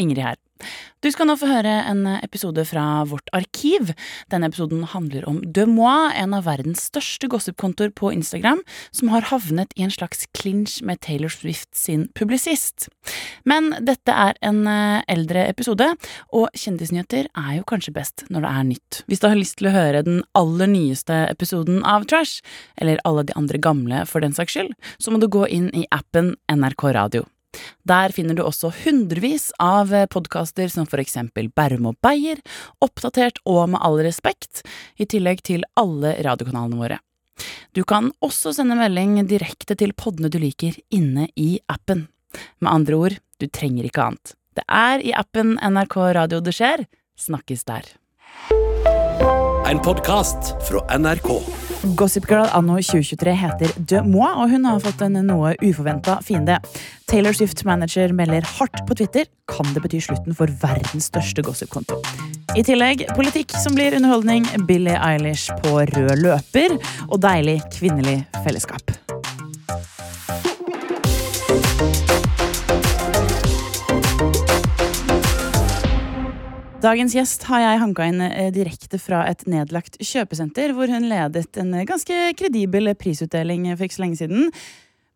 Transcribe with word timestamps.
Ingrid 0.00 0.24
her. 0.24 0.40
Du 1.04 1.10
skal 1.12 1.28
nå 1.28 1.34
få 1.36 1.48
høre 1.50 1.72
en 1.90 2.06
episode 2.22 2.62
fra 2.64 3.02
vårt 3.08 3.26
arkiv. 3.36 3.90
Denne 4.32 4.48
episoden 4.48 4.86
handler 4.88 5.26
om 5.28 5.42
De 5.44 5.66
Moi, 5.68 6.12
en 6.16 6.36
av 6.36 6.46
verdens 6.46 6.86
største 6.88 7.28
gossipkontoer 7.28 7.90
på 7.92 8.12
Instagram, 8.14 8.62
som 8.94 9.10
har 9.12 9.26
havnet 9.28 9.74
i 9.76 9.84
en 9.84 9.92
slags 9.92 10.24
clinch 10.36 10.78
med 10.86 11.02
Taylor 11.04 11.32
Swift 11.34 11.74
sin 11.76 12.06
publisist. 12.16 12.88
Men 13.44 13.74
dette 13.84 14.14
er 14.14 14.38
en 14.46 14.62
eh, 14.70 15.02
eldre 15.12 15.44
episode, 15.50 15.90
og 16.32 16.48
kjendisnyheter 16.56 17.28
er 17.28 17.52
jo 17.58 17.68
kanskje 17.68 17.96
best 17.98 18.24
når 18.30 18.46
det 18.46 18.54
er 18.54 18.70
nytt. 18.70 19.02
Hvis 19.10 19.20
du 19.20 19.28
har 19.28 19.38
lyst 19.40 19.58
til 19.60 19.68
å 19.68 19.76
høre 19.76 20.06
den 20.06 20.22
aller 20.38 20.70
nyeste 20.70 21.26
episoden 21.28 21.84
av 21.84 22.08
Trash, 22.08 22.40
eller 22.80 23.02
alle 23.04 23.26
de 23.28 23.36
andre 23.36 23.60
gamle 23.60 24.06
for 24.08 24.24
den 24.24 24.32
saks 24.32 24.56
skyld, 24.56 24.72
så 24.96 25.12
må 25.12 25.20
du 25.20 25.28
gå 25.28 25.44
inn 25.52 25.68
i 25.76 25.84
appen 25.92 26.38
NRK 26.48 26.88
Radio. 26.96 27.28
Der 27.88 28.14
finner 28.14 28.36
du 28.36 28.44
også 28.44 28.72
hundrevis 28.84 29.50
av 29.62 29.92
podkaster 30.12 30.70
som 30.72 30.88
for 30.90 31.02
eksempel 31.02 31.50
Bærum 31.54 31.90
og 31.92 31.98
Beyer, 32.04 32.40
Oppdatert 32.84 33.40
og 33.44 33.68
Med 33.74 33.82
all 33.84 34.00
respekt, 34.06 34.62
i 34.98 35.06
tillegg 35.06 35.42
til 35.46 35.66
alle 35.80 36.16
radiokanalene 36.24 36.80
våre. 36.80 37.00
Du 37.74 37.82
kan 37.84 38.12
også 38.22 38.52
sende 38.54 38.76
melding 38.78 39.18
direkte 39.30 39.74
til 39.78 39.94
poddene 39.98 40.30
du 40.30 40.38
liker 40.38 40.76
inne 40.94 41.28
i 41.34 41.58
appen. 41.68 42.06
Med 42.62 42.70
andre 42.70 42.94
ord, 42.94 43.18
du 43.42 43.48
trenger 43.50 43.88
ikke 43.88 44.06
annet. 44.06 44.34
Det 44.54 44.64
er 44.70 45.02
i 45.02 45.14
appen 45.18 45.56
NRK 45.58 45.98
Radio 46.14 46.40
det 46.44 46.54
skjer. 46.54 46.86
Snakkes 47.18 47.66
der. 47.66 47.90
En 49.66 49.82
podkast 49.82 50.54
fra 50.68 50.86
NRK. 50.98 51.63
Gossip 51.92 52.24
Girl 52.28 52.48
anno 52.56 52.78
2023 52.80 53.32
heter 53.36 53.72
De 53.76 54.00
Moi, 54.06 54.28
og 54.32 54.48
hun 54.50 54.64
har 54.64 54.80
fått 54.80 55.02
en 55.04 55.18
noe 55.26 55.52
uforventa 55.60 56.16
fiende. 56.24 56.56
Taylor 57.10 57.36
Swift-manager 57.36 58.14
melder 58.16 58.46
hardt 58.56 58.80
på 58.88 58.96
Twitter 58.96 59.28
kan 59.52 59.68
det 59.74 59.82
bety 59.84 60.00
slutten 60.06 60.36
for 60.36 60.48
verdens 60.62 61.10
største 61.12 61.44
gossipkonto. 61.44 62.00
I 62.56 62.64
tillegg 62.64 63.04
politikk 63.18 63.52
som 63.60 63.76
blir 63.76 63.96
underholdning, 63.98 64.46
Billie 64.68 64.96
Eilish 64.96 65.52
på 65.60 65.82
rød 65.92 66.16
løper 66.24 66.78
og 67.10 67.18
deilig 67.20 67.60
kvinnelig 67.76 68.22
fellesskap. 68.46 68.94
Dagens 76.84 77.14
gjest 77.16 77.46
har 77.48 77.62
jeg 77.62 77.80
hanka 77.80 78.04
inn 78.10 78.20
eh, 78.26 78.50
direkte 78.52 78.98
fra 79.00 79.22
et 79.30 79.46
nedlagt 79.48 79.94
kjøpesenter, 80.04 80.74
hvor 80.76 80.90
hun 80.92 81.06
ledet 81.08 81.56
en 81.62 81.70
eh, 81.78 81.86
ganske 81.88 82.34
kredibel 82.36 82.90
prisutdeling 83.00 83.70
for 83.70 83.86
ikke 83.86 83.96
så 83.96 84.02
lenge 84.04 84.18
siden. 84.20 84.50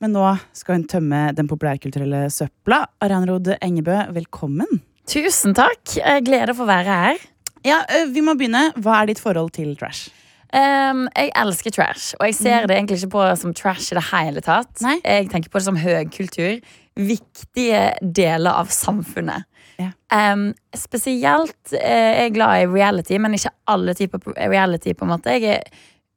Men 0.01 0.15
nå 0.17 0.23
skal 0.57 0.79
hun 0.79 0.87
tømme 0.89 1.21
den 1.37 1.51
populærkulturelle 1.51 2.23
søpla. 2.33 2.87
Arianrod 3.05 3.51
Engebø, 3.59 3.99
velkommen. 4.17 4.81
Tusen 5.11 5.53
takk. 5.59 5.99
Gleder 6.25 6.55
for 6.55 6.65
å 6.65 6.71
være 6.71 6.97
her. 7.03 7.29
Ja, 7.67 7.83
eh, 7.91 8.09
Vi 8.15 8.25
må 8.25 8.39
begynne. 8.39 8.71
Hva 8.79 9.03
er 9.03 9.13
ditt 9.13 9.21
forhold 9.21 9.53
til 9.59 9.77
trash? 9.77 10.09
Um, 10.49 11.05
jeg 11.13 11.29
elsker 11.37 11.75
trash, 11.77 12.15
og 12.17 12.25
jeg 12.31 12.37
ser 12.39 12.69
det 12.69 12.77
egentlig 12.77 13.03
ikke 13.03 13.13
på 13.19 13.25
som 13.37 13.53
trash 13.57 13.93
i 13.93 13.99
det 13.99 14.05
hele 14.09 14.41
tatt. 14.45 14.71
Nei. 14.81 14.97
Jeg 15.05 15.29
tenker 15.33 15.53
på 15.53 15.61
det 15.61 15.67
som 15.67 15.77
høykultur. 15.77 16.63
Viktige 16.99 17.83
deler 18.01 18.57
av 18.57 18.73
samfunnet. 18.73 19.45
Ja. 19.79 19.93
Um, 20.11 20.51
spesielt 20.75 21.75
er 21.77 22.25
jeg 22.25 22.35
glad 22.35 22.65
i 22.65 22.71
reality, 22.73 23.21
men 23.21 23.37
ikke 23.37 23.53
alle 23.71 23.95
typer 23.95 24.25
reality. 24.41 24.95
på 24.97 25.05
en 25.07 25.13
måte 25.13 25.37
Jeg 25.37 25.61
er, 25.61 25.63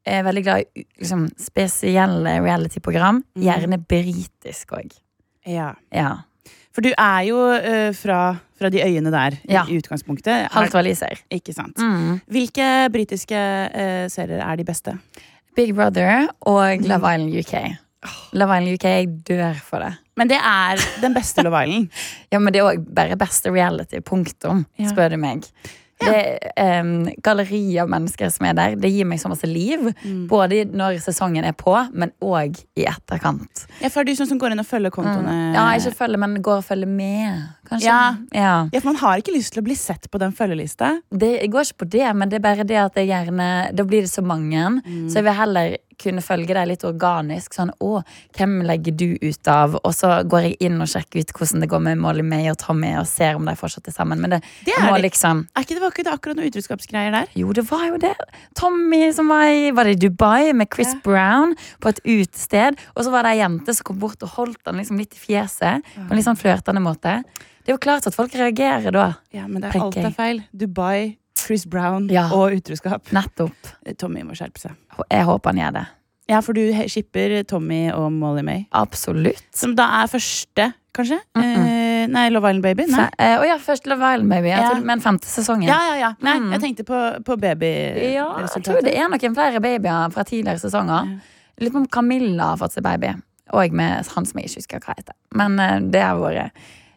er 0.05 0.23
veldig 0.25 0.43
glad 0.43 0.63
i 0.63 0.85
liksom, 0.97 1.27
spesielle 1.37 2.39
reality-program. 2.41 3.23
Mhm. 3.35 3.43
Gjerne 3.45 3.81
britisk 3.83 4.73
òg. 4.79 4.95
Ja. 5.45 5.73
Ja. 5.93 6.15
For 6.71 6.81
du 6.81 6.93
er 6.95 7.21
jo 7.27 7.37
uh, 7.51 7.91
fra, 7.93 8.37
fra 8.61 8.69
de 8.73 8.81
øyene 8.85 9.11
der 9.13 9.35
i, 9.41 9.51
Ja. 9.57 9.65
i 9.67 9.77
utgangspunktet. 9.81 10.47
Halvt 10.53 10.77
waliser. 10.77 11.19
Ikke 11.33 11.53
sant? 11.57 11.77
Mm. 11.81 12.19
Hvilke 12.31 12.69
britiske 12.93 13.35
uh, 13.73 14.05
serier 14.13 14.41
er 14.45 14.55
de 14.61 14.67
beste? 14.69 14.95
Big 15.57 15.73
Brother 15.75 16.29
og 16.47 16.85
Love 16.87 17.15
Island 17.15 17.33
UK. 17.41 17.55
Love 18.33 18.55
Island 18.57 18.73
UK, 18.77 18.85
jeg 18.87 19.09
dør 19.27 19.59
for 19.65 19.83
det. 19.83 19.91
Men 20.17 20.29
det 20.31 20.37
er 20.39 20.79
den 21.01 21.13
beste 21.17 21.43
Love 21.43 21.59
Island. 21.65 21.89
Ja, 22.31 22.39
men 22.39 22.53
det 22.53 22.61
er 22.61 22.69
òg 22.71 22.85
bare 22.95 23.17
beste 23.19 23.51
reality. 23.51 23.99
Punktum, 24.05 24.65
Ja. 24.79 24.87
spør 24.93 25.09
du 25.15 25.17
meg. 25.21 25.43
Det 26.01 26.15
er 26.57 26.79
um, 26.81 27.03
galleri 27.21 27.75
av 27.77 27.89
mennesker 27.91 28.31
som 28.33 28.47
er 28.49 28.55
der. 28.57 28.75
Det 28.81 28.89
gir 28.89 29.05
meg 29.05 29.19
så 29.21 29.29
masse 29.29 29.45
liv. 29.45 29.83
Mm. 30.01 30.23
Både 30.31 30.63
når 30.65 30.97
sesongen 31.03 31.45
er 31.45 31.53
på, 31.53 31.75
men 31.93 32.09
òg 32.25 32.57
i 32.79 32.87
etterkant. 32.89 33.67
Ja, 33.83 33.91
for 33.93 34.01
er 34.01 34.09
du 34.09 34.15
sånn 34.17 34.31
som 34.31 34.39
går 34.41 34.55
inn 34.55 34.63
og 34.63 34.65
følger 34.65 34.89
kontoene? 34.95 35.35
Mm. 35.51 35.53
Ja, 35.59 35.67
ikke 35.77 35.93
følger, 35.99 36.17
men 36.23 36.39
går 36.41 36.63
og 36.63 36.65
følger 36.65 36.89
med. 36.89 37.43
Kanskje. 37.71 37.87
Ja. 37.87 38.15
ja. 38.35 38.55
Ja, 38.73 38.79
for 38.83 38.91
Man 38.91 38.99
har 39.01 39.21
ikke 39.21 39.33
lyst 39.35 39.53
til 39.55 39.63
å 39.63 39.67
bli 39.69 39.77
sett 39.79 40.09
på 40.11 40.19
den 40.21 40.33
følgelista. 40.35 40.97
Det 41.09 41.37
går 41.51 41.69
ikke 41.69 41.85
på 41.85 41.91
det, 41.97 42.09
men 42.19 42.29
det 42.31 42.41
er 42.41 42.43
bare 42.49 42.67
det 42.67 42.79
at 42.81 42.99
jeg 42.99 43.07
gjerne 43.13 43.47
Da 43.77 43.85
blir 43.87 44.03
det 44.03 44.11
så 44.11 44.21
mange. 44.25 44.65
Mm. 44.83 45.07
Så 45.09 45.21
jeg 45.21 45.27
vil 45.29 45.39
heller 45.39 45.77
kunne 46.01 46.23
følge 46.25 46.55
deg 46.57 46.65
litt 46.65 46.81
organisk. 46.87 47.53
Sånn, 47.53 47.69
å, 47.85 47.99
hvem 48.33 48.55
legger 48.65 48.95
du 48.97 49.05
ut 49.21 49.49
av? 49.53 49.75
Og 49.85 49.91
så 49.93 50.09
går 50.25 50.47
jeg 50.47 50.55
inn 50.65 50.79
og 50.81 50.89
sjekker 50.89 51.21
ut 51.21 51.33
hvordan 51.37 51.61
det 51.61 51.69
går 51.69 51.83
med 51.85 51.99
Molly 52.01 52.23
May 52.25 52.47
og 52.49 52.57
Tommy, 52.57 52.89
og 52.97 53.05
ser 53.05 53.37
om 53.37 53.45
de 53.45 53.53
fortsatt 53.59 53.85
er 53.91 53.93
sammen. 53.93 54.17
Men 54.23 54.33
det, 54.33 54.39
Det 54.65 54.73
må 54.81 54.95
er 54.95 54.97
det. 54.97 55.03
liksom 55.11 55.43
Er 55.53 55.61
ikke 55.67 55.77
det, 55.77 55.83
var 55.83 55.93
ikke 55.93 56.05
det 56.07 56.15
akkurat 56.15 56.39
noen 56.39 56.49
utroskapsgreier 56.49 57.13
der? 57.19 57.29
Jo, 57.37 57.53
det 57.53 57.67
var 57.69 57.85
jo 57.91 57.99
det. 58.01 58.15
Tommy 58.57 59.03
som 59.13 59.29
var 59.29 59.45
i 59.53 59.69
Var 59.77 59.91
det 59.91 59.93
i 59.99 60.01
Dubai 60.07 60.53
med 60.57 60.71
Chris 60.73 60.89
Ja. 60.95 60.99
Brown 61.05 61.53
på 61.79 61.93
et 61.93 62.01
utested. 62.03 62.81
Og 62.97 63.05
så 63.05 63.13
var 63.13 63.23
det 63.29 63.35
ei 63.35 63.43
jente 63.43 63.77
som 63.77 63.85
kom 63.91 64.01
bort 64.01 64.25
og 64.25 64.33
holdt 64.39 64.65
han 64.65 64.81
liksom 64.81 64.97
litt 64.97 65.13
i 65.13 65.21
fjeset. 65.21 65.85
På 65.95 66.09
en 66.09 66.17
litt 66.17 66.25
sånn 66.25 66.39
flørtende 66.39 66.81
måte. 66.81 67.19
Det 67.71 67.77
er 67.77 67.79
jo 67.79 67.85
klart 67.85 68.07
at 68.09 68.15
folk 68.17 68.33
reagerer 68.35 68.91
da. 68.91 69.03
Ja, 69.31 69.45
men 69.47 69.61
det 69.63 69.69
er 69.71 69.79
alt 69.79 69.95
er 69.95 70.11
feil. 70.11 70.41
Dubai, 70.51 71.15
Chris 71.39 71.63
Brown 71.65 72.09
Ja. 72.11 72.25
og 72.35 72.51
utroskap. 72.51 73.07
Nettopp. 73.15 73.55
Tommy 73.97 74.23
må 74.27 74.35
skjerpe 74.35 74.59
seg. 74.59 74.73
Jeg 75.09 75.23
håper 75.23 75.53
han 75.53 75.61
gjør 75.61 75.73
det. 75.79 75.85
Ja, 76.27 76.41
for 76.43 76.53
du 76.53 76.61
shipper 76.91 77.37
Tommy 77.47 77.89
og 77.93 78.11
Molly 78.11 78.41
May. 78.43 78.65
Absolutt. 78.75 79.39
Som 79.55 79.75
da 79.75 79.85
er 80.01 80.07
første, 80.11 80.73
kanskje? 80.93 81.21
Mm-mm. 81.37 81.63
eh, 81.63 82.07
nei, 82.11 82.25
Love 82.29 82.49
Island 82.51 82.63
Baby? 82.63 82.85
Nei. 82.91 83.05
Fe- 83.05 83.15
eh, 83.19 83.37
oh 83.39 83.45
ja, 83.47 83.55
først 83.57 83.87
Love 83.87 84.03
Island 84.13 84.29
Baby. 84.29 84.47
Jeg 84.51 84.59
Ja. 84.59 84.69
tror, 84.73 84.83
men 84.91 84.99
femte 85.01 85.25
sesongen. 85.31 85.67
Ja, 85.67 85.79
ja, 85.87 85.95
ja. 85.99 86.11
Nei, 86.19 86.37
Mm. 86.39 86.51
jeg 86.51 86.61
tenkte 86.61 86.83
på, 86.85 87.23
på 87.23 87.39
baby 87.39 87.71
Ja, 88.13 88.27
jeg 88.39 88.63
tror 88.63 88.81
det 88.83 88.95
er 88.97 89.07
noen 89.07 89.33
flere 89.35 89.61
babyer 89.61 90.11
fra 90.11 90.23
tidligere 90.23 90.59
sesonger. 90.59 91.21
Litt 91.59 91.75
om 91.75 91.87
Camilla 91.87 92.43
har 92.51 92.57
fått 92.57 92.73
seg 92.73 92.83
baby. 92.83 93.15
Og 93.53 93.71
med 93.71 94.05
han 94.07 94.25
som 94.25 94.39
jeg 94.39 94.49
ikke 94.49 94.59
husker 94.59 94.79
hva 94.79 94.95
heter. 94.97 95.13
Men 95.33 95.57
eh, 95.59 95.79
det 95.79 96.01
har 96.01 96.15
vært 96.19 96.45
eh, 96.45 96.49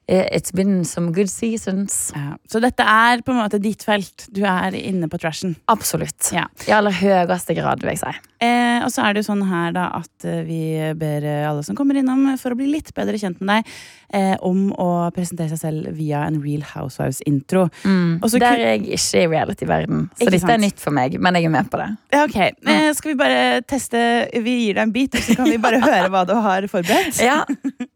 It's 0.07 0.53
been 0.53 0.85
some 0.85 1.13
good 1.17 1.31
seasons. 1.33 2.13
Ja. 2.15 2.35
Så 2.51 2.61
dette 2.61 2.85
er 2.85 3.23
på 3.25 3.33
en 3.33 3.39
måte 3.41 3.61
ditt 3.63 3.85
felt. 3.87 4.27
Du 4.37 4.43
er 4.45 4.75
inne 4.77 5.09
på 5.09 5.17
trashen. 5.23 5.55
Absolutt. 5.73 6.29
Ja. 6.35 6.45
I 6.69 6.75
aller 6.77 6.93
høyeste 6.93 7.57
grad, 7.57 7.81
vil 7.81 7.95
jeg 7.95 8.03
si. 8.03 8.13
Eh, 8.45 8.83
og 8.85 8.91
så 8.93 9.07
er 9.07 9.15
det 9.15 9.23
jo 9.23 9.29
sånn 9.31 9.45
her 9.49 9.73
da 9.73 9.87
at 10.03 10.27
eh, 10.29 10.43
vi 10.45 10.59
ber 11.01 11.25
eh, 11.25 11.47
alle 11.49 11.63
som 11.65 11.77
kommer 11.79 11.97
innom 11.97 12.27
for 12.41 12.53
å 12.53 12.59
bli 12.59 12.67
litt 12.69 12.91
bedre 12.97 13.17
kjent 13.17 13.41
med 13.41 13.49
deg, 13.55 13.73
eh, 14.19 14.35
om 14.45 14.67
å 14.77 14.89
presentere 15.17 15.55
seg 15.55 15.63
selv 15.63 15.97
via 15.97 16.27
en 16.29 16.37
Real 16.45 16.67
Housewives-intro. 16.75 17.71
Mm. 17.87 18.19
Der 18.35 18.49
er 18.51 18.65
jeg 18.75 18.85
ikke 18.99 19.23
i 19.23 19.31
reality-verden, 19.33 20.05
så 20.21 20.29
dette 20.35 20.53
er 20.53 20.61
nytt 20.67 20.83
for 20.85 20.93
meg. 20.93 21.17
Men 21.17 21.41
jeg 21.41 21.49
er 21.49 21.55
med 21.57 21.73
på 21.73 21.81
det. 21.81 21.89
Ja, 22.13 22.25
Ok, 22.25 22.37
eh, 22.41 22.91
Skal 22.97 23.13
vi 23.13 23.17
bare 23.21 23.61
teste 23.69 23.99
Vi 24.45 24.55
gir 24.67 24.77
deg 24.79 24.83
en 24.87 24.93
bit, 24.95 25.17
så 25.17 25.37
kan 25.39 25.49
vi 25.49 25.57
bare 25.61 25.81
høre 25.89 26.13
hva 26.13 26.27
du 26.29 26.35
har 26.45 26.69
forberedt. 26.69 27.21
Ja. 27.25 27.41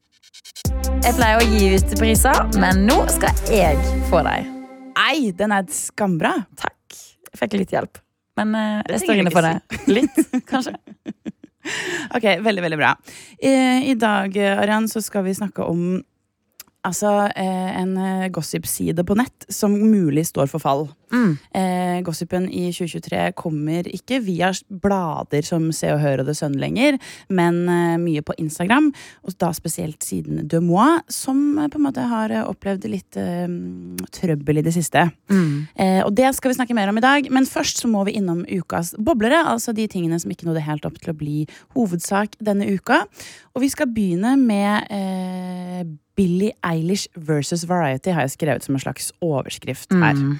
Jeg 1.04 1.14
pleier 1.16 1.40
å 1.40 1.46
gi 1.48 1.70
ut 1.76 1.94
priser, 2.00 2.38
men 2.60 2.84
nå 2.88 2.98
skal 3.12 3.34
jeg 3.52 3.78
få 4.10 4.20
deg. 4.26 4.48
Nei, 4.98 5.30
den 5.36 5.54
er 5.54 5.64
skambra. 5.72 6.34
Takk. 6.58 6.98
Jeg 7.28 7.40
fikk 7.40 7.56
litt 7.60 7.72
hjelp. 7.72 8.00
Men 8.38 8.54
eh, 8.58 8.82
jeg 8.94 9.02
står 9.04 9.22
inne 9.22 9.32
for 9.34 9.46
det. 9.46 9.80
Litt, 9.90 10.18
kanskje. 10.50 10.74
Ok, 12.16 12.26
veldig, 12.44 12.64
veldig 12.64 12.78
bra. 12.80 12.92
I, 13.40 13.52
I 13.92 13.96
dag, 13.98 14.36
eh, 14.36 14.60
Arian, 14.62 14.88
så 14.90 15.02
skal 15.04 15.26
vi 15.28 15.36
snakke 15.38 15.66
om 15.66 16.00
Altså 16.86 17.10
eh, 17.34 17.80
en 17.80 17.96
gossipside 17.98 18.30
gossip-side 18.32 19.04
på 19.04 19.16
nett 19.18 19.44
som 19.52 19.74
mulig 19.74 20.22
står 20.28 20.46
for 20.48 20.62
fall. 20.62 20.86
Mm. 21.12 21.32
Eh, 21.54 21.98
gossipen 22.06 22.48
i 22.50 22.68
2023 22.74 23.22
kommer 23.38 23.88
ikke 23.88 24.20
via 24.24 24.50
blader 24.68 25.44
som 25.46 25.70
Se 25.74 25.90
og 25.92 26.00
Hør 26.02 26.22
og 26.22 26.28
The 26.28 26.36
Sun 26.36 26.56
lenger, 26.60 26.98
men 27.32 27.60
eh, 27.68 27.96
mye 28.00 28.24
på 28.24 28.36
Instagram, 28.40 28.90
og 29.24 29.36
da 29.40 29.50
spesielt 29.56 30.04
siden 30.04 30.46
De 30.48 30.60
Moi, 30.64 30.88
som 31.12 31.58
eh, 31.58 31.70
på 31.72 31.80
en 31.80 31.86
måte 31.88 32.06
har 32.10 32.34
eh, 32.34 32.46
opplevd 32.48 32.88
litt 32.90 33.18
eh, 33.20 33.46
trøbbel 34.18 34.62
i 34.62 34.66
det 34.66 34.74
siste. 34.76 35.08
Mm. 35.32 35.68
Eh, 35.74 36.00
og 36.04 36.12
det 36.18 36.32
skal 36.36 36.52
vi 36.52 36.58
snakke 36.60 36.76
mer 36.76 36.92
om 36.92 37.00
i 37.00 37.04
dag, 37.04 37.30
men 37.34 37.48
først 37.48 37.82
så 37.82 37.90
må 37.90 38.04
vi 38.08 38.16
innom 38.18 38.44
ukas 38.48 38.94
boblere. 38.98 39.40
Altså 39.48 39.74
de 39.76 39.88
tingene 39.90 40.18
som 40.20 40.32
ikke 40.32 40.48
nådde 40.48 40.66
helt 40.66 40.88
opp 40.88 41.00
til 41.00 41.14
å 41.14 41.18
bli 41.18 41.38
hovedsak 41.76 42.36
denne 42.44 42.68
uka. 42.68 43.04
Og 43.56 43.64
vi 43.64 43.72
skal 43.72 43.90
begynne 43.90 44.36
med 44.40 44.92
eh, 44.94 45.82
Billie 46.18 46.52
Eilish 46.66 47.08
versus 47.14 47.68
Variety, 47.68 48.10
har 48.10 48.26
jeg 48.26 48.36
skrevet 48.36 48.64
som 48.66 48.74
en 48.74 48.82
slags 48.82 49.12
overskrift 49.22 49.92
her. 49.94 50.18
Mm. 50.18 50.38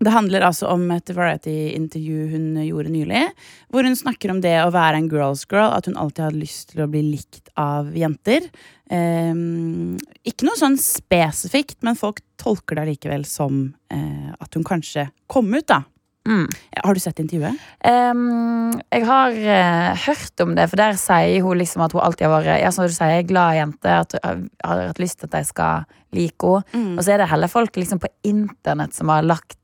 Det 0.00 0.12
handler 0.14 0.46
altså 0.46 0.70
om 0.72 0.86
et 0.94 1.10
Variety-intervju 1.12 2.28
hun 2.30 2.44
gjorde 2.64 2.92
nylig, 2.94 3.24
hvor 3.68 3.84
hun 3.84 3.96
snakker 3.98 4.32
om 4.32 4.38
det 4.40 4.54
å 4.62 4.70
være 4.72 4.96
en 4.96 5.10
girls 5.12 5.42
girl, 5.50 5.74
at 5.76 5.90
hun 5.90 5.98
alltid 6.00 6.24
hadde 6.24 6.40
lyst 6.40 6.70
til 6.72 6.86
å 6.86 6.88
bli 6.88 7.02
likt 7.10 7.50
av 7.60 7.90
jenter. 7.92 8.46
Ikke 8.88 10.48
noe 10.48 10.56
sånn 10.56 10.78
spesifikt, 10.80 11.82
men 11.84 12.00
folk 12.00 12.22
tolker 12.40 12.78
det 12.78 12.86
allikevel 12.86 13.26
som 13.28 13.66
eh, 13.92 14.32
at 14.32 14.56
hun 14.56 14.64
kanskje 14.64 15.10
kom 15.28 15.52
ut, 15.52 15.68
da. 15.68 15.82
Mm. 16.28 16.46
Har 16.84 16.94
du 16.94 17.00
sett 17.00 17.20
intervjuet? 17.22 17.56
Um, 17.86 18.74
jeg 18.92 19.06
har 19.08 19.36
uh, 19.36 20.02
hørt 20.04 20.42
om 20.44 20.52
det, 20.56 20.66
for 20.70 20.80
der 20.80 20.98
sier 21.00 21.46
hun 21.46 21.60
liksom 21.60 21.84
at 21.86 21.94
hun 21.96 22.04
alltid 22.04 22.26
har 22.28 22.34
vært 22.34 22.60
ja, 22.60 22.72
som 22.74 22.88
du 22.88 22.94
sier, 22.94 23.24
glad 23.28 23.56
jente. 23.56 23.94
At 24.04 24.18
hun 24.18 24.44
har 24.64 24.84
hatt 24.90 25.00
lyst 25.02 25.22
til 25.22 25.30
at 25.30 25.38
de 25.38 25.44
skal 25.48 25.88
like 26.16 26.52
henne. 26.74 26.98
Og 26.98 27.04
så 27.04 27.14
er 27.14 27.22
det 27.22 27.30
heller 27.30 27.50
folk 27.52 27.78
liksom 27.78 28.02
på 28.02 28.10
internett 28.28 28.96
som 28.96 29.12
har 29.12 29.24
lagt 29.26 29.56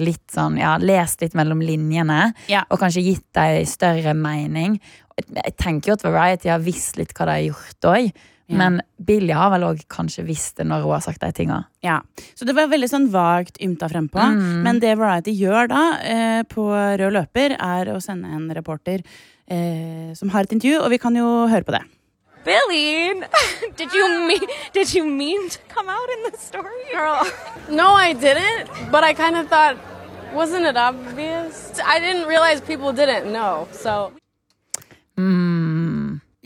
litt 0.00 0.28
sånn, 0.32 0.58
ja, 0.60 0.76
lest 0.80 1.22
litt 1.24 1.36
mellom 1.38 1.62
linjene. 1.64 2.30
Ja. 2.52 2.64
Og 2.70 2.80
kanskje 2.82 3.04
gitt 3.06 3.26
dem 3.36 3.64
større 3.68 4.12
mening. 4.16 4.78
Jeg 5.16 5.54
tenker 5.56 5.92
jo 5.92 5.96
at 5.96 6.04
Variety 6.04 6.50
har 6.52 6.64
visst 6.64 6.98
litt 7.00 7.14
hva 7.16 7.28
de 7.28 7.36
har 7.38 7.46
gjort 7.46 7.88
òg. 7.92 8.24
Ja. 8.46 8.56
Men 8.60 8.80
Billie 9.02 9.34
har 9.34 9.50
vel 9.50 9.64
òg 9.66 9.80
kanskje 9.90 10.22
visst 10.26 10.56
det 10.60 10.66
når 10.70 10.84
hun 10.84 10.92
har 10.94 11.00
sagt 11.02 11.20
de 11.20 11.32
tinga. 11.34 11.64
Ja, 11.82 12.00
Så 12.38 12.46
det 12.46 12.54
var 12.54 12.68
veldig 12.70 12.88
sånn 12.92 13.08
vagt 13.10 13.58
ymta 13.58 13.88
frempå. 13.90 14.22
Men 14.62 14.78
det 14.78 14.92
Variety 14.98 15.34
gjør 15.34 15.68
da, 15.68 15.82
eh, 16.02 16.42
på 16.46 16.68
rød 16.70 17.12
løper, 17.12 17.56
er 17.58 17.90
å 17.90 18.00
sende 18.00 18.30
en 18.30 18.46
reporter 18.54 19.02
eh, 19.50 20.14
som 20.14 20.30
har 20.30 20.42
et 20.46 20.52
intervju, 20.54 20.78
og 20.84 20.90
vi 20.90 20.98
kan 20.98 21.14
jo 21.18 21.46
høre 21.50 21.64
på 21.66 21.74
det. 21.74 21.82
Billy, 22.46 23.20
did 23.76 23.90
you 23.92 24.06
mean 24.28 24.46
did 24.72 24.94
you 24.94 25.04
mean 25.04 25.48
to 25.50 25.58
come 25.68 25.88
out 25.88 26.08
in 26.16 26.30
the 26.30 26.38
story? 26.38 26.70
Girl, 26.94 27.26
no, 27.68 27.88
I 27.94 28.12
didn't. 28.12 28.70
But 28.92 29.02
I 29.02 29.12
kind 29.14 29.34
of 29.36 29.48
thought, 29.48 29.76
wasn't 30.32 30.64
it 30.66 30.76
obvious? 30.76 31.72
I 31.84 31.98
didn't 31.98 32.28
realize 32.28 32.60
people 32.60 32.92
didn't 32.92 33.32
know. 33.32 33.66
So 33.72 34.12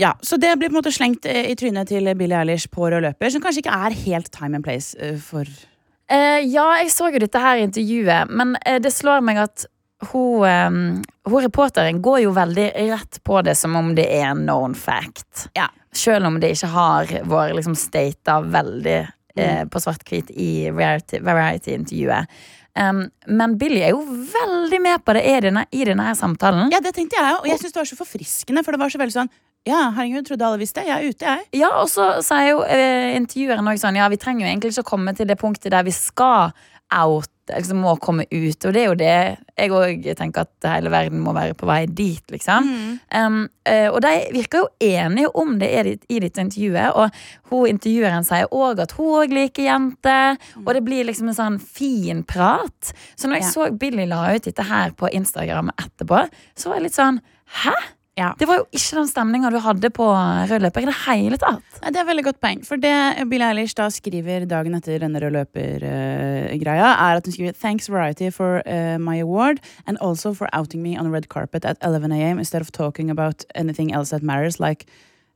Ja, 0.01 0.15
Så 0.23 0.37
det 0.41 0.55
blir 0.57 0.71
på 0.71 0.79
en 0.79 0.81
måte 0.81 0.93
slengt 0.95 1.27
eh, 1.29 1.51
i 1.51 1.57
trynet 1.59 1.91
til 1.91 2.09
Billie 2.17 2.39
Eilish 2.39 2.71
på 2.73 2.89
rød 2.89 3.05
løper, 3.05 3.33
som 3.33 3.43
kanskje 3.45 3.65
ikke 3.65 3.81
er 3.87 3.99
helt 4.07 4.31
time 4.33 4.57
and 4.57 4.65
place 4.65 4.97
eh, 4.97 5.19
for 5.21 5.45
uh, 5.45 6.41
ja, 6.41 6.65
jeg 6.81 6.89
så 6.95 7.11
jo 7.13 7.21
dette 7.21 7.43
her 7.43 7.61
intervjuet, 7.61 8.33
men 8.33 8.57
uh, 8.65 8.79
det 8.83 8.93
slår 8.95 9.21
meg 9.27 9.43
at 9.45 9.67
hun, 10.11 10.47
um, 10.49 11.03
hun 11.29 11.45
reporteren 11.45 12.01
går 12.01 12.23
jo 12.25 12.33
veldig 12.37 12.71
rett 12.89 13.21
på 13.27 13.43
det 13.45 13.55
som 13.61 13.77
om 13.77 13.93
det 13.99 14.07
er 14.09 14.31
en 14.31 14.47
known 14.47 14.75
fact. 14.75 15.51
Ja. 15.59 15.69
Selv 15.93 16.31
om 16.31 16.39
det 16.41 16.55
ikke 16.55 16.71
har 16.73 17.13
vært 17.29 17.59
liksom 17.59 17.77
stata 17.77 18.39
veldig 18.41 18.97
eh, 19.37 19.65
på 19.69 19.83
svart-hvit 19.83 20.31
i 20.33 20.71
Variety- 20.73 21.21
Variety-intervjuet. 21.27 22.31
Um, 22.79 23.03
men 23.27 23.59
Billy 23.59 23.83
er 23.83 23.93
jo 23.93 24.01
veldig 24.07 24.81
med 24.81 25.05
på 25.05 25.19
det 25.19 25.27
i 25.27 25.37
denne, 25.45 25.67
i 25.75 25.85
denne 25.85 26.07
her 26.07 26.17
samtalen. 26.17 26.71
Ja, 26.73 26.81
det 26.81 26.95
tenkte 26.97 27.19
jeg 27.19 27.37
og 27.37 27.49
jeg 27.51 27.61
syns 27.61 27.75
det 27.75 27.83
var 27.83 27.91
så 27.91 27.99
forfriskende, 27.99 28.65
for 28.65 28.73
det 28.73 28.81
var 28.81 28.95
så 28.95 29.03
veldig 29.03 29.17
sånn 29.19 29.33
Ja, 29.69 29.91
herregud, 29.93 30.25
trodde 30.27 30.47
alle 30.47 30.61
visste. 30.63 30.81
Jeg 30.87 30.97
er 30.97 31.13
ute, 31.13 31.27
jeg. 31.35 31.49
Ja, 31.61 31.71
og 31.83 31.89
så 31.93 32.07
sier 32.25 32.55
jo 32.55 32.63
eh, 32.65 33.13
intervjueren 33.19 33.69
òg 33.69 33.81
sånn 33.83 33.99
Ja, 34.01 34.09
vi 34.09 34.17
trenger 34.21 34.47
jo 34.47 34.53
egentlig 34.53 34.73
ikke 34.73 34.87
å 34.87 34.93
komme 34.95 35.13
til 35.17 35.29
det 35.29 35.37
punktet 35.41 35.75
der 35.75 35.85
vi 35.85 35.93
skal 35.93 36.55
out, 36.91 37.31
liksom 37.51 37.85
må 37.85 37.93
komme 38.03 38.25
ut. 38.31 38.65
Og 38.67 38.73
det 38.75 38.81
er 38.81 38.89
jo 38.89 38.97
det 38.99 39.13
jeg 39.61 39.71
òg 39.75 40.09
tenker 40.19 40.47
at 40.47 40.67
hele 40.73 40.91
verden 40.91 41.21
må 41.23 41.35
være 41.37 41.55
på 41.59 41.69
vei 41.69 41.85
dit, 41.87 42.25
liksom. 42.33 42.67
Um, 43.15 43.37
uh, 43.69 43.89
og 43.93 44.01
de 44.03 44.11
virker 44.35 44.65
jo 44.65 44.89
enige 44.89 45.31
om 45.39 45.55
det 45.61 45.69
i 45.71 45.95
i 46.17 46.19
ditt 46.25 46.41
intervjuet. 46.43 46.97
Og 46.99 47.53
hun 47.53 47.71
intervjueren 47.71 48.27
sier 48.27 48.51
òg 48.51 48.83
at 48.83 48.97
hun 48.99 49.21
òg 49.21 49.37
liker 49.37 49.69
jenter. 49.69 50.41
Og 50.65 50.73
det 50.75 50.83
blir 50.87 51.07
liksom 51.07 51.31
en 51.31 51.39
sånn 51.39 51.61
fin 51.63 52.25
prat. 52.25 52.93
Så 53.15 53.29
når 53.29 53.41
jeg 53.41 53.47
Ja. 53.47 53.51
så 53.55 53.71
Billy 53.79 54.07
la 54.07 54.35
ut 54.35 54.43
dette 54.43 54.67
her 54.67 54.91
på 54.91 55.13
Instagram 55.13 55.71
etterpå, 55.77 56.27
så 56.57 56.71
var 56.71 56.81
jeg 56.81 56.89
litt 56.89 56.99
sånn 56.99 57.21
Hæ? 57.51 57.75
Ja. 58.19 58.33
Det 58.39 58.47
var 58.49 58.59
jo 58.59 58.65
ikke 58.75 58.97
den 58.99 59.09
stemninga 59.09 59.51
du 59.55 59.59
hadde 59.63 59.89
på 59.95 60.05
rød 60.51 60.65
løper 60.65 60.83
i 60.83 60.89
det 60.89 60.97
hele 61.07 61.39
tatt. 61.41 61.63
Nei, 61.81 61.93
Det 61.95 62.01
er 62.03 62.09
veldig 62.09 62.25
godt 62.27 62.41
poeng. 62.43 62.65
For 62.67 62.77
det 62.81 62.93
Billie 63.31 63.47
Eilish 63.47 63.77
da 63.79 63.87
skriver 63.93 64.45
dagen 64.51 64.75
etter 64.77 64.99
denne 65.01 65.23
rød 65.23 65.33
løper-greia, 65.39 66.91
er 66.91 67.21
at 67.21 67.25
hun 67.29 67.37
skriver 67.37 67.57
Thanks 67.57 67.89
Variety 67.89 68.31
for 68.35 68.61
uh, 68.67 68.99
my 68.99 69.21
award, 69.23 69.63
and 69.87 69.97
also 70.01 70.35
for 70.35 70.51
outing 70.53 70.83
me 70.83 70.99
on 70.99 71.11
red 71.13 71.29
carpet 71.29 71.65
at 71.65 71.79
11 71.83 72.13
a.m. 72.13 72.39
instead 72.39 72.61
of 72.61 72.73
talking 72.73 73.11
about 73.11 73.45
anything 73.55 73.93
else 73.95 74.11
that 74.11 74.23
matters, 74.23 74.61
like 74.61 74.87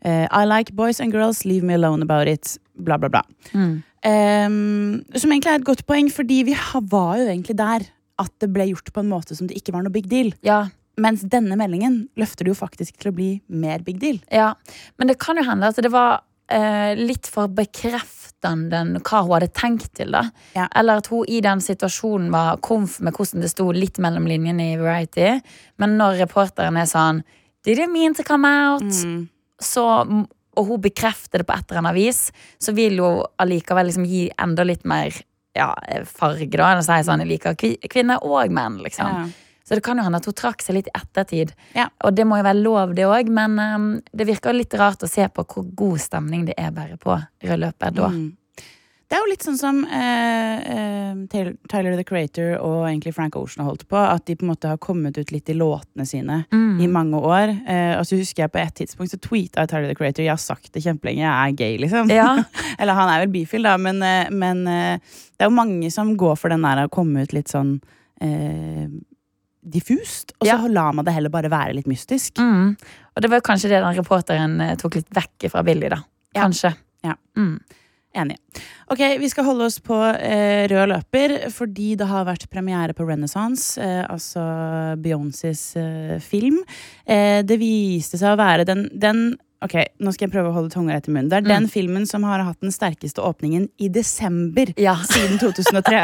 uh, 0.04 0.26
I 0.30 0.44
like 0.44 0.74
boys 0.74 1.00
and 1.00 1.12
girls, 1.12 1.44
leave 1.44 1.62
me 1.62 1.74
alone 1.74 2.02
about 2.02 2.28
it, 2.28 2.58
bla, 2.76 2.98
bla, 2.98 3.08
bla. 3.08 3.22
Um, 3.54 5.04
som 5.16 5.32
egentlig 5.32 5.48
er 5.48 5.62
et 5.62 5.64
godt 5.64 5.86
poeng, 5.86 6.10
fordi 6.12 6.42
vi 6.50 6.56
var 6.90 7.16
jo 7.22 7.28
egentlig 7.30 7.56
der 7.56 7.86
at 8.20 8.30
det 8.40 8.52
ble 8.52 8.68
gjort 8.68 8.92
på 8.92 9.00
en 9.00 9.08
måte 9.08 9.34
som 9.34 9.48
det 9.48 9.56
ikke 9.56 9.72
var 9.72 9.82
noe 9.86 9.94
big 9.94 10.10
deal. 10.10 10.34
Ja, 10.44 10.66
Mens 10.96 11.22
denne 11.26 11.56
meldingen 11.58 12.08
løfter 12.16 12.44
det 12.46 12.52
jo 12.52 12.58
faktisk 12.66 12.96
til 13.02 13.10
å 13.10 13.14
bli 13.16 13.30
mer 13.48 13.80
big 13.82 13.98
deal. 13.98 14.20
ja. 14.30 14.54
Men 14.98 15.08
det 15.08 15.18
kan 15.18 15.36
jo 15.36 15.42
hende 15.42 15.66
at 15.72 15.76
det 15.82 15.90
var 15.90 16.20
eh, 16.48 16.94
litt 16.94 17.26
for 17.26 17.48
bekreftende 17.48 19.00
hva 19.02 19.22
hun 19.24 19.32
hadde 19.34 19.48
tenkt 19.56 19.92
til. 19.98 20.12
da 20.12 20.24
Ja. 20.54 20.68
Eller 20.76 20.98
at 21.02 21.06
hun 21.10 21.24
i 21.28 21.40
den 21.40 21.60
situasjonen 21.64 22.30
var 22.30 22.58
komf 22.58 23.00
med 23.00 23.14
hvordan 23.16 23.40
det 23.42 23.50
sto 23.50 23.70
litt 23.72 23.98
mellom 23.98 24.26
linjene 24.28 24.72
i 24.74 24.76
Variety. 24.80 25.40
Men 25.78 25.96
når 25.98 26.18
reporteren 26.26 26.76
er 26.76 26.86
sånn 26.90 27.22
Did 27.64 27.78
you 27.78 27.88
mean 27.88 28.12
to 28.14 28.22
come 28.22 28.46
out? 28.46 28.82
Mm. 28.82 29.28
Så, 29.58 29.82
og 30.56 30.66
hun 30.68 30.80
bekrefter 30.84 31.40
det 31.40 31.46
på 31.48 31.54
et 31.56 31.70
eller 31.70 31.80
annet 31.80 31.94
vis, 31.96 32.26
så 32.60 32.74
vil 32.76 32.98
hun 33.00 33.22
allikevel 33.40 33.86
liksom 33.88 34.04
gi 34.04 34.26
enda 34.38 34.62
litt 34.68 34.84
mer 34.84 35.14
ja, 35.56 35.70
farge. 36.04 36.50
da 36.58 36.72
Eller 36.74 36.82
si 36.84 36.98
sånn 37.08 37.22
Jeg 37.24 37.28
liker 37.30 37.54
kvi- 37.56 37.78
kvinner 37.88 38.18
og 38.22 38.50
menn, 38.52 38.78
liksom. 38.84 39.06
Ja. 39.08 39.24
Så 39.64 39.74
det 39.78 39.82
kan 39.86 39.96
jo 39.96 40.04
hende 40.04 40.20
at 40.20 40.26
hun 40.28 40.36
trakk 40.36 40.60
seg 40.62 40.76
litt 40.76 40.88
i 40.92 40.96
ettertid. 40.98 41.54
Ja. 41.72 41.88
Og 42.04 42.12
det 42.14 42.26
må 42.28 42.36
jo 42.36 42.44
være 42.44 42.60
lov, 42.60 42.94
det 42.94 43.06
òg, 43.08 43.30
men 43.32 43.58
um, 43.58 43.90
det 44.12 44.26
virker 44.28 44.52
litt 44.52 44.74
rart 44.76 45.02
å 45.02 45.08
se 45.08 45.24
på 45.32 45.44
hvor 45.48 45.64
god 45.74 46.02
stemning 46.04 46.44
det 46.50 46.58
er 46.60 46.70
bare 46.76 46.98
på 47.00 47.16
rød 47.16 47.62
løper 47.62 47.94
da. 47.96 48.10
Mm. 48.12 48.32
Det 49.04 49.18
er 49.18 49.20
jo 49.20 49.28
litt 49.30 49.44
sånn 49.44 49.58
som 49.60 49.76
eh, 49.84 50.62
eh, 50.74 51.18
Tyler 51.70 51.92
the 51.94 52.04
Creator 52.08 52.54
og 52.56 52.86
egentlig 52.88 53.12
Frank 53.14 53.36
Ocean 53.36 53.62
har 53.62 53.68
holdt 53.68 53.84
på. 53.86 53.98
At 54.00 54.24
de 54.26 54.34
på 54.34 54.42
en 54.46 54.50
måte 54.50 54.70
har 54.72 54.80
kommet 54.82 55.18
ut 55.20 55.30
litt 55.30 55.48
i 55.52 55.54
låtene 55.54 56.06
sine 56.08 56.38
Mm. 56.50 56.80
i 56.80 56.88
mange 56.90 57.20
år. 57.20 57.52
Eh, 57.68 57.92
og 57.98 58.08
så 58.08 58.18
husker 58.18 58.42
jeg 58.46 58.52
på 58.52 58.58
et 58.62 58.74
tidspunkt 58.80 59.12
så 59.12 59.20
tweeta 59.20 59.66
Tyler 59.70 59.92
the 59.92 59.94
Creator 59.94 60.24
Jeg 60.24 60.32
har 60.32 60.40
sagt 60.42 60.72
det 60.72 60.82
kjempelenge, 60.82 61.20
jeg 61.20 61.30
er 61.30 61.56
gay, 61.60 61.76
liksom. 61.84 62.10
Ja. 62.10 62.32
Eller 62.80 62.96
han 62.98 63.12
er 63.12 63.22
vel 63.26 63.32
bifil, 63.36 63.68
da, 63.68 63.76
men, 63.76 64.02
eh, 64.02 64.32
men 64.32 64.66
eh, 64.66 64.98
det 65.36 65.46
er 65.46 65.52
jo 65.52 65.58
mange 65.60 65.92
som 65.94 66.16
går 66.16 66.34
for 66.40 66.50
den 66.50 66.64
der 66.66 66.86
å 66.86 66.90
komme 66.90 67.22
ut 67.22 67.36
litt 67.36 67.52
sånn 67.52 67.76
eh, 68.24 68.88
diffust. 69.64 70.32
Og 70.40 70.46
så 70.46 70.52
Ja. 70.54 70.66
lar 70.68 70.92
man 70.92 71.04
det 71.04 71.14
heller 71.14 71.30
bare 71.30 71.50
være 71.50 71.74
litt 71.74 71.86
mystisk. 71.86 72.36
Mm. 72.38 72.76
Og 73.16 73.22
det 73.22 73.30
var 73.30 73.40
kanskje 73.40 73.70
det 73.70 73.80
den 73.82 73.96
reporteren 73.96 74.60
eh, 74.60 74.74
tok 74.76 74.94
litt 74.96 75.10
vekk 75.10 75.50
fra 75.50 75.62
Billy, 75.62 75.88
da. 75.88 76.02
Ja. 76.34 76.42
Kanskje. 76.44 76.74
Ja. 77.04 77.14
Mm. 77.36 77.58
Enig. 78.14 78.36
Ok, 78.90 79.00
Vi 79.18 79.28
skal 79.28 79.44
holde 79.44 79.64
oss 79.66 79.80
på 79.80 79.96
eh, 80.14 80.68
rød 80.70 80.88
løper 80.92 81.50
fordi 81.50 81.96
det 81.98 82.06
har 82.06 82.24
vært 82.24 82.48
premiere 82.48 82.94
på 82.94 83.06
Renaissance, 83.08 83.76
eh, 83.82 84.04
altså 84.06 84.40
Beyoncés 85.02 85.74
eh, 85.76 86.20
film. 86.22 86.60
Eh, 87.06 87.42
det 87.42 87.58
viste 87.58 88.16
seg 88.20 88.36
å 88.36 88.38
være 88.38 88.64
den, 88.68 88.88
den 88.94 89.36
Ok, 89.64 89.74
nå 90.04 90.12
skal 90.12 90.26
jeg 90.26 90.32
prøve 90.34 90.50
å 90.50 90.54
holde 90.58 90.72
tunga 90.74 90.92
rett 90.92 91.06
i 91.08 91.12
munnen. 91.14 91.30
Det 91.32 91.38
er 91.38 91.46
den 91.46 91.66
filmen 91.72 92.04
som 92.08 92.24
har 92.28 92.42
hatt 92.44 92.60
den 92.60 92.72
sterkeste 92.74 93.22
åpningen 93.24 93.66
i 93.80 93.88
desember 93.92 94.74
Ja. 94.80 94.96
siden 95.12 95.38
2003. 95.40 96.02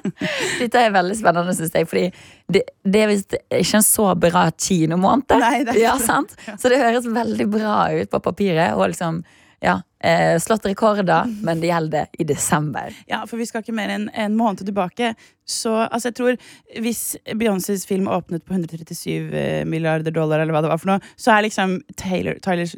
Dette 0.60 0.82
er 0.84 0.92
veldig 0.92 1.16
spennende, 1.16 1.54
syns 1.56 1.72
jeg, 1.76 1.88
fordi 1.88 2.10
det, 2.52 2.66
det 2.84 3.04
er 3.04 3.12
visst 3.12 3.36
ikke 3.38 3.80
en 3.80 3.86
så 3.86 4.10
bra 4.20 4.46
kinomåned. 4.52 5.32
Nei, 5.40 5.62
det 5.68 5.78
ja, 5.80 5.96
sant? 6.02 6.36
Så 6.60 6.72
det 6.72 6.82
høres 6.82 7.08
veldig 7.08 7.48
bra 7.52 7.78
ut 7.96 8.12
på 8.12 8.20
papiret. 8.28 8.76
Og 8.76 8.92
liksom, 8.92 9.22
ja, 9.64 9.78
eh, 10.00 10.36
slått 10.42 10.66
rekorder, 10.66 11.28
men 11.42 11.60
det 11.60 11.70
gjelder 11.70 12.06
i 12.18 12.26
desember. 12.28 12.94
ja, 13.06 13.24
For 13.26 13.40
vi 13.40 13.48
skal 13.48 13.64
ikke 13.64 13.76
mer 13.76 13.92
enn 13.94 14.08
en 14.14 14.36
måned 14.38 14.64
tilbake. 14.64 15.14
Så 15.46 15.74
altså, 15.82 16.10
jeg 16.10 16.18
tror 16.20 16.38
hvis 16.84 17.04
Beyoncés 17.34 17.86
film 17.88 18.08
åpnet 18.08 18.44
på 18.46 18.54
137 18.54 19.34
eh, 19.34 19.64
milliarder 19.66 20.14
dollar, 20.14 20.40
eller 20.40 20.54
hva 20.56 20.64
det 20.64 20.72
var 20.72 20.80
for 20.82 20.94
noe, 20.94 21.12
så 21.18 21.34
er 21.34 21.48
liksom 21.48 21.80
Taylor, 21.98 22.38
Tyler, 22.44 22.70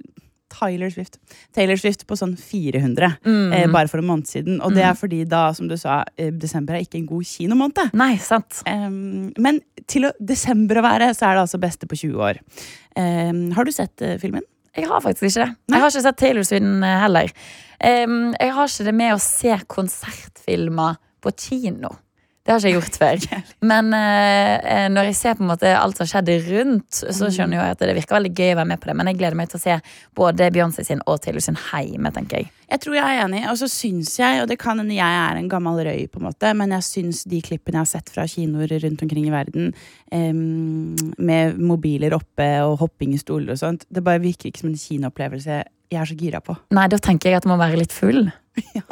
Tyler 0.53 0.93
Swift 0.93 1.19
Taylor 1.57 1.81
Swift 1.81 2.05
på 2.09 2.17
sånn 2.19 2.35
400 2.37 3.11
eh, 3.25 3.67
bare 3.73 3.89
for 3.91 4.03
en 4.03 4.09
måned 4.09 4.29
siden. 4.29 4.61
Og 4.65 4.75
det 4.77 4.85
er 4.87 4.97
fordi 4.99 5.23
da, 5.29 5.47
som 5.57 5.69
du 5.71 5.77
sa, 5.81 6.03
eh, 6.17 6.33
desember 6.33 6.77
er 6.77 6.87
ikke 6.87 7.01
en 7.01 7.09
god 7.09 7.29
kinomåned. 7.29 7.93
Nei, 7.99 8.15
sant? 8.23 8.63
Um, 8.69 9.33
men 9.41 9.63
til 9.91 10.09
å 10.09 10.15
desember 10.21 10.81
å 10.81 10.87
være, 10.87 11.13
så 11.17 11.29
er 11.29 11.39
det 11.39 11.47
altså 11.47 11.61
beste 11.63 11.89
på 11.91 11.99
20 12.05 12.27
år. 12.31 12.43
Um, 12.97 13.47
har 13.57 13.69
du 13.69 13.73
sett 13.75 14.05
uh, 14.05 14.17
filmen? 14.21 14.45
Jeg 14.77 14.89
har 14.89 15.03
faktisk 15.05 15.29
ikke 15.29 15.45
det. 15.45 15.51
Nei. 15.69 15.77
Jeg 15.77 15.83
har 15.83 15.93
ikke 15.93 16.05
sett 16.07 16.21
Taylor 16.21 16.47
Sweden 16.49 16.85
eh, 16.87 17.01
heller. 17.03 17.35
Um, 17.83 18.33
jeg 18.39 18.55
har 18.57 18.71
ikke 18.71 18.87
det 18.89 18.95
med 18.97 19.15
å 19.17 19.21
se 19.21 19.59
konsertfilmer 19.75 21.01
på 21.23 21.33
kino. 21.37 21.93
Det 22.43 22.51
har 22.51 22.59
ikke 22.59 22.71
jeg 22.71 22.75
gjort 22.75 22.97
før. 22.99 23.43
Men 23.71 23.93
eh, 23.95 24.55
eh, 24.67 24.87
når 24.91 25.13
jeg 25.13 25.19
ser 25.21 25.37
på 25.39 25.45
en 25.45 25.51
måte 25.53 25.71
alt 25.79 26.01
som 26.01 26.09
skjedde 26.11 26.41
rundt, 26.49 26.89
så 26.91 27.29
skjønner 27.31 27.61
jeg 27.61 27.77
at 27.77 27.85
det 27.85 27.95
virker 27.95 28.19
veldig 28.19 28.33
gøy 28.35 28.51
å 28.55 28.57
være 28.59 28.71
med 28.73 28.83
på 28.83 28.91
det. 28.91 28.97
Men 28.99 29.11
jeg 29.11 29.19
gleder 29.21 29.39
meg 29.39 29.53
til 29.53 29.61
å 29.61 29.63
se 29.63 29.77
både 30.19 30.49
Beyoncé 30.55 30.83
sin 30.87 31.05
og 31.07 31.21
Taylor 31.23 31.45
sin 31.45 31.59
hjemme, 31.61 32.11
tenker 32.15 32.43
jeg. 32.43 32.51
Jeg 32.73 32.83
tror 32.83 32.97
jeg 32.97 33.05
er 33.05 33.23
enig, 33.27 33.45
og 33.51 33.59
så 33.61 33.69
syns 33.71 34.15
jeg, 34.19 34.43
og 34.43 34.49
det 34.51 34.57
kan 34.59 34.81
hende 34.81 34.97
jeg 34.97 35.19
er 35.23 35.39
en 35.39 35.51
gammel 35.53 35.83
røy, 35.87 36.07
på 36.11 36.19
en 36.19 36.27
måte, 36.31 36.53
men 36.59 36.73
jeg 36.79 36.89
syns 36.89 37.23
de 37.31 37.43
klippene 37.45 37.79
jeg 37.79 37.85
har 37.85 37.91
sett 37.91 38.13
fra 38.15 38.25
kinoer 38.27 38.75
rundt 38.87 39.05
omkring 39.05 39.29
i 39.29 39.35
verden, 39.35 39.71
em, 40.11 40.41
med 41.21 41.61
mobiler 41.61 42.17
oppe 42.17 42.49
og 42.65 42.79
hopping 42.81 43.13
i 43.15 43.21
stoler 43.21 43.55
og 43.55 43.61
sånt, 43.61 43.85
det 43.93 44.03
bare 44.07 44.23
virker 44.25 44.49
ikke 44.49 44.65
som 44.65 44.73
en 44.73 44.81
kinoopplevelse 44.81 45.61
jeg 45.93 46.01
er 46.01 46.09
så 46.09 46.17
gira 46.17 46.41
på. 46.41 46.57
Nei, 46.73 46.89
da 46.89 46.97
tenker 46.97 47.29
jeg 47.29 47.43
at 47.43 47.47
det 47.47 47.53
må 47.53 47.61
være 47.61 47.83
litt 47.83 47.93
full. 47.93 48.25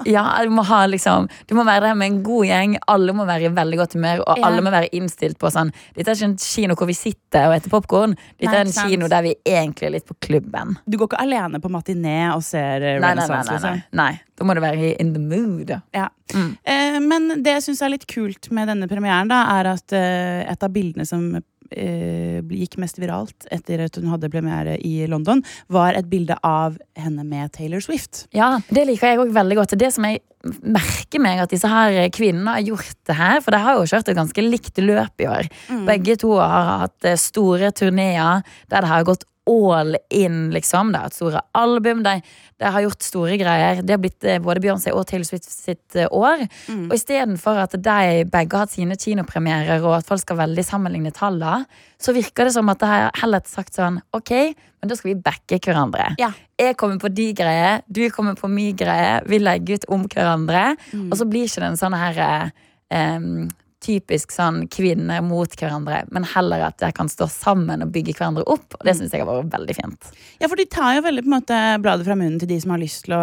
Ja, 0.09 0.25
du 0.45 0.51
må 0.55 0.63
ha 0.65 0.87
liksom 0.89 1.27
Du 1.49 1.55
må 1.59 1.65
være 1.69 1.91
der 1.91 1.99
med 1.99 2.09
en 2.09 2.23
god 2.25 2.47
gjeng. 2.49 2.77
Alle 2.89 3.13
må 3.17 3.27
være 3.29 3.51
i 3.51 3.53
veldig 3.55 3.81
godt 3.83 3.97
humør, 3.99 4.23
og 4.25 4.39
Ja. 4.39 4.47
alle 4.49 4.65
må 4.65 4.73
være 4.73 4.89
innstilt 4.97 5.39
på 5.39 5.51
sånn 5.53 5.73
Dette 5.97 6.09
er 6.09 6.17
ikke 6.17 6.31
en 6.31 6.37
kino 6.41 6.77
hvor 6.79 6.89
vi 6.89 6.97
sitter 6.97 7.49
og 7.49 7.59
spiser 7.59 7.75
popkorn. 7.75 8.17
Dette 8.41 8.55
er 8.55 8.65
en 8.65 8.73
sant. 8.73 8.89
kino 8.89 9.09
der 9.09 9.23
vi 9.27 9.35
egentlig 9.45 9.91
er 9.91 9.95
litt 9.99 10.07
på 10.09 10.17
klubben. 10.21 10.79
Du 10.89 10.97
går 10.97 11.11
ikke 11.11 11.21
alene 11.21 11.61
på 11.61 11.69
matiné 11.73 12.33
og 12.35 12.43
ser 12.47 12.81
renessanse? 12.81 13.01
Nei, 13.01 13.15
nei, 13.15 13.27
nei, 13.29 13.37
nei, 13.37 13.53
liksom. 13.53 13.71
nei. 13.71 13.83
nei. 13.93 14.21
Da 14.41 14.47
må 14.49 14.55
du 14.57 14.63
være 14.65 14.95
in 15.01 15.13
the 15.13 15.21
mood. 15.21 15.71
Ja. 15.93 16.09
Mm. 16.33 16.57
Eh, 16.65 16.99
men 17.05 17.43
det 17.45 17.59
jeg 17.59 17.67
syns 17.69 17.83
er 17.85 17.93
litt 17.93 18.07
kult 18.09 18.49
med 18.55 18.71
denne 18.71 18.89
premieren, 18.89 19.29
da, 19.29 19.43
er 19.59 19.75
at 19.75 19.93
eh, 19.93 20.47
et 20.49 20.63
av 20.65 20.73
bildene 20.73 21.05
som 21.09 21.27
eh, 21.37 21.45
gikk 21.71 22.79
mest 22.83 22.99
viralt 23.01 23.47
etter 23.55 23.85
at 23.87 23.99
hun 24.01 24.11
hadde 24.13 24.31
premiere 24.33 24.77
i 24.83 25.07
London, 25.11 25.43
var 25.71 25.95
et 25.99 26.09
bilde 26.11 26.37
av 26.47 26.79
henne 26.99 27.25
med 27.27 27.53
Taylor 27.55 27.83
Swift. 27.85 28.27
Ja, 28.37 28.57
det 28.71 28.87
liker 28.89 29.13
jeg 29.13 29.23
òg 29.23 29.33
veldig 29.35 29.61
godt. 29.61 29.79
Det 29.79 29.93
som 29.95 30.07
jeg 30.09 30.23
merker 30.41 31.21
meg 31.21 31.43
at 31.43 31.53
disse 31.53 31.69
her 31.69 31.97
kvinnene 32.15 32.57
har 32.57 32.65
gjort 32.65 32.97
det 33.09 33.17
her, 33.19 33.41
for 33.45 33.55
de 33.55 33.61
har 33.61 33.77
jo 33.77 33.89
kjørt 33.91 34.09
et 34.09 34.19
ganske 34.19 34.45
likt 34.45 34.81
løp 34.81 35.23
i 35.23 35.29
år. 35.29 35.51
Begge 35.89 36.17
to 36.21 36.33
har 36.41 36.71
hatt 36.87 37.09
eh, 37.09 37.19
store 37.21 37.73
turneer 37.77 38.41
der 38.73 38.81
det 38.81 38.91
har 38.91 39.07
gått 39.09 39.27
all 39.49 39.97
in, 40.15 40.51
liksom. 40.55 40.93
Det 40.93 41.01
er 41.01 41.11
et 41.11 41.17
store 41.17 41.43
album, 41.59 42.03
de, 42.05 42.17
de 42.61 42.73
har 42.75 42.85
gjort 42.85 43.07
store 43.07 43.39
greier. 43.41 43.81
Det 43.83 43.95
har 43.97 44.03
blitt 44.03 44.27
eh, 44.29 44.41
både 44.43 44.63
Beyoncé 44.63 44.93
og 44.95 45.07
Taylor 45.09 45.27
Swift 45.29 45.49
sitt 45.49 45.97
år. 46.07 46.21
år. 46.21 46.45
Og 46.89 46.95
istedenfor 46.97 47.61
at 47.65 47.77
de 47.77 48.25
begge 48.31 48.57
har 48.57 48.67
hatt 48.67 48.75
sine 48.75 48.99
kinopremierer, 49.01 49.83
og 49.85 49.99
at 50.01 50.09
folk 50.09 50.23
skal 50.23 50.41
veldig 50.43 50.65
sammenligne 50.67 51.13
tallene, 51.17 51.65
så 52.01 52.15
virker 52.17 52.49
det 52.49 52.55
som 52.57 52.69
at 52.73 52.81
de 52.81 52.91
har 52.91 53.11
heller 53.21 53.45
sagt 53.49 53.77
sånn 53.77 53.99
Ok, 54.17 54.33
men 54.81 54.91
da 54.91 54.97
skal 54.97 55.13
vi 55.13 55.21
backe 55.21 55.61
hverandre. 55.61 56.15
Ja. 56.21 56.31
Jeg 56.61 56.77
kommer 56.81 57.01
på 57.01 57.11
de 57.13 57.31
greier, 57.37 57.81
du 57.89 58.03
kommer 58.13 58.37
på 58.39 58.49
min 58.53 58.77
greie. 58.77 59.21
Vi 59.29 59.41
legger 59.41 59.81
ut 59.81 59.89
om 59.93 60.05
hverandre. 60.09 60.75
Og 61.09 61.17
så 61.21 61.27
blir 61.29 61.49
ikke 61.49 61.65
det 61.65 61.73
en 61.73 61.81
sånn 61.81 61.97
her 61.97 62.21
eh, 62.25 62.69
em, 62.97 63.49
typisk 63.81 64.33
sånn 64.35 64.67
kvinner 64.69 65.23
mot 65.25 65.49
hverandre, 65.57 66.03
men 66.13 66.25
heller 66.35 66.67
at 66.67 66.79
de 66.83 66.91
kan 66.93 67.09
stå 67.09 67.27
sammen 67.33 67.83
og 67.85 67.93
bygge 67.95 68.13
hverandre 68.19 68.45
opp. 68.47 68.77
Og 68.79 68.85
det 68.87 68.95
syns 68.99 69.13
jeg 69.17 69.25
har 69.25 69.29
vært 69.31 69.53
veldig 69.55 69.77
fint. 69.79 70.11
Ja, 70.41 70.49
for 70.49 70.57
de 70.61 70.67
tar 70.71 70.95
jo 70.99 71.03
veldig 71.07 71.25
på 71.25 71.31
en 71.31 71.37
måte 71.39 71.61
bladet 71.83 72.05
fra 72.07 72.17
munnen 72.21 72.39
til 72.43 72.49
de 72.53 72.59
som 72.61 72.75
har 72.75 72.83
lyst 72.83 73.05
til 73.07 73.15
å 73.17 73.23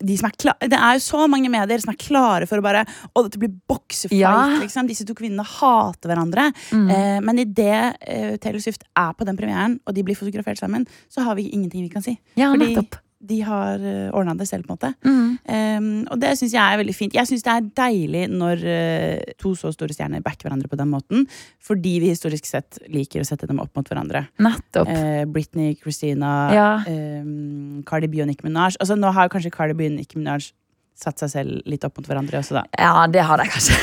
de 0.00 0.16
som 0.16 0.28
er 0.30 0.36
kla- 0.40 0.56
Det 0.68 0.78
er 0.78 0.96
jo 0.98 1.04
så 1.04 1.28
mange 1.28 1.50
medier 1.52 1.78
som 1.84 1.92
er 1.92 2.00
klare 2.00 2.48
for 2.48 2.58
å 2.58 2.62
bare 2.64 2.86
Å, 3.14 3.22
dette 3.24 3.38
blir 3.38 3.52
boksefight, 3.68 4.18
Ja. 4.18 4.58
liksom. 4.60 4.86
Disse 4.88 5.04
to 5.06 5.14
kvinnene 5.14 5.44
hater 5.44 6.08
hverandre. 6.08 6.48
Eh, 6.72 7.20
men 7.20 7.38
idet 7.38 7.96
eh, 8.00 8.36
Taylor 8.38 8.60
Swift 8.60 8.84
er 8.96 9.12
på 9.12 9.24
den 9.28 9.36
premieren, 9.36 9.78
og 9.86 9.94
de 9.94 10.02
blir 10.02 10.16
fotografert 10.16 10.58
sammen, 10.58 10.86
så 11.08 11.22
har 11.24 11.34
vi 11.36 11.50
ingenting 11.52 11.82
vi 11.82 11.88
kan 11.92 12.02
si. 12.02 12.18
Ja, 12.36 12.52
Fordi 12.54 12.74
nettopp. 12.74 12.96
De 13.18 13.40
har 13.42 13.82
uh, 13.82 14.10
ordna 14.14 14.34
det 14.38 14.46
selv, 14.46 14.66
på 14.68 14.72
en 14.72 14.76
måte. 14.76 14.90
Mm. 15.02 15.30
Um, 15.48 15.88
og 16.12 16.20
det 16.22 16.36
syns 16.38 16.52
jeg 16.54 16.62
er 16.62 16.78
veldig 16.78 16.94
fint. 16.94 17.16
Jeg 17.18 17.26
syns 17.26 17.42
det 17.46 17.54
er 17.54 17.66
deilig 17.80 18.24
når 18.30 18.62
uh, 18.62 19.32
to 19.42 19.54
så 19.58 19.72
store 19.74 19.96
stjerner 19.96 20.22
backer 20.22 20.46
hverandre 20.46 20.70
på 20.70 20.78
den 20.78 20.92
måten, 20.92 21.26
fordi 21.64 21.96
vi 22.04 22.12
historisk 22.12 22.46
sett 22.46 22.78
liker 22.92 23.24
å 23.24 23.26
sette 23.26 23.48
dem 23.50 23.58
opp 23.62 23.74
mot 23.74 23.90
hverandre. 23.90 24.26
Nettopp. 24.44 24.92
Uh, 24.92 25.24
Britney, 25.34 25.74
Christina, 25.80 26.32
Ja. 26.54 26.70
um, 26.86 27.82
Cardi 27.88 28.06
B 28.12 28.22
og 28.22 28.30
Nicki 28.30 28.46
Minaj. 28.46 28.78
Altså, 28.78 28.94
nå 28.98 29.10
har 29.16 29.32
kanskje 29.32 29.54
Cardi 29.54 29.74
B 29.78 29.90
og 29.90 29.98
Nicki 29.98 30.20
Minaj 30.20 30.52
satt 30.98 31.20
seg 31.22 31.30
selv 31.30 31.68
litt 31.70 31.84
opp 31.86 31.98
mot 31.98 32.08
hverandre 32.10 32.40
også, 32.40 32.58
da. 32.58 32.64
Ja, 32.78 33.06
det 33.10 33.22
har 33.26 33.38
de 33.42 33.46
kanskje. 33.50 33.78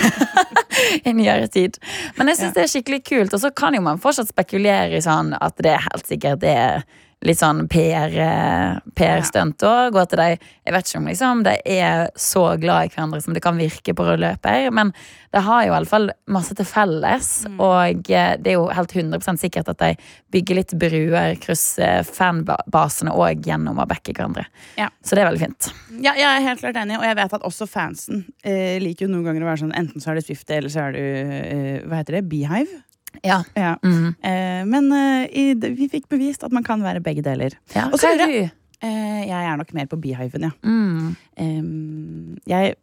I 1.08 1.14
nyere 1.16 1.48
tid. 1.52 1.78
Men 2.18 2.32
jeg 2.32 2.40
syns 2.40 2.56
det 2.56 2.66
er 2.66 2.72
skikkelig 2.72 3.02
kult. 3.08 3.36
Og 3.36 3.42
så 3.42 3.52
kan 3.56 3.76
jo 3.76 3.82
man 3.84 4.00
fortsatt 4.04 4.30
spekulere 4.32 4.98
i 5.00 5.04
sånn 5.04 5.32
at 5.40 5.56
det 5.64 5.72
er 5.76 5.86
helt 5.88 6.08
sikkert 6.10 6.44
det 6.44 6.52
er 6.60 6.84
litt 7.26 7.40
sånn 7.42 7.66
PR-stunt 7.72 9.66
òg. 9.66 9.96
Og 9.96 10.02
at 10.06 10.16
de 10.18 10.30
Jeg 10.66 10.74
vet 10.74 10.88
ikke 10.90 11.00
om 11.00 11.10
liksom, 11.10 11.44
de 11.46 11.56
er 11.76 12.10
så 12.18 12.58
glad 12.58 12.88
i 12.88 12.90
hverandre 12.94 13.22
som 13.22 13.34
det 13.36 13.44
kan 13.46 13.58
virke 13.60 13.94
på 13.94 14.06
rød 14.08 14.20
løper. 14.24 14.72
Men 14.74 14.94
de 15.36 15.42
har 15.44 15.66
jo 15.66 15.74
i 15.74 15.76
alle 15.76 15.90
fall 15.90 16.10
masse 16.32 16.56
til 16.58 16.66
felles. 16.66 17.30
Og 17.60 18.10
eh, 18.10 18.34
det 18.40 18.54
er 18.54 18.58
jo 18.58 18.70
helt 18.74 18.96
100% 18.96 19.42
sikkert 19.42 19.70
at 19.74 19.82
de 19.84 19.92
bygger 20.34 20.60
litt 20.62 20.74
bruer, 20.80 21.36
krysser 21.44 22.08
fanbasene 22.08 23.14
òg 23.14 23.46
gjennom 23.46 23.82
å 23.82 23.88
backe 23.90 24.16
hverandre. 24.16 24.48
Ja. 24.80 24.90
Så 25.04 25.16
det 25.16 25.26
er 25.26 25.30
veldig 25.30 25.44
fint. 25.46 25.70
Ja, 26.00 26.16
jeg 26.18 26.26
er 26.30 26.48
helt 26.48 26.64
klart 26.64 26.80
enig, 26.82 26.98
og 27.00 27.06
jeg 27.08 27.20
vet 27.20 27.38
at 27.38 27.46
også 27.48 27.68
fansen 27.70 28.26
eh, 28.44 28.82
liker 28.82 29.06
jo 29.06 29.14
noen 29.14 29.28
ganger 29.28 29.46
å 29.46 29.52
være 29.52 29.64
sånn 29.66 29.78
enten 29.78 30.04
så 30.04 30.12
er 30.12 30.20
det 30.20 30.26
Swifty, 30.28 30.58
eller 30.58 30.72
så 30.74 30.88
er 30.88 30.96
du 30.96 31.04
eh, 31.04 31.78
Hva 31.86 32.02
heter 32.02 32.20
det? 32.20 32.28
Beehive? 32.32 32.82
Ja. 33.24 33.42
Ja. 33.56 33.76
Mm. 33.84 34.16
Eh, 34.24 34.62
men 34.70 34.92
eh, 34.92 35.26
i, 35.32 35.44
vi 35.56 35.90
fikk 35.92 36.10
bevist 36.12 36.44
at 36.44 36.52
man 36.56 36.64
kan 36.64 36.84
være 36.84 37.02
begge 37.06 37.24
deler. 37.26 37.56
ja. 37.76 37.88
Og 37.92 38.00
så 38.02 38.12
er 38.14 38.24
du? 38.26 38.50
Eh, 38.86 39.22
jeg 39.26 39.46
er 39.50 39.56
nok 39.58 39.72
mer 39.74 39.86
på 39.90 39.98
Beehiven, 40.02 40.50
ja. 40.50 40.52
Mm. 40.64 41.16
Eh, 41.40 42.42
jeg, 42.52 42.76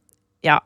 ja. 0.44 0.58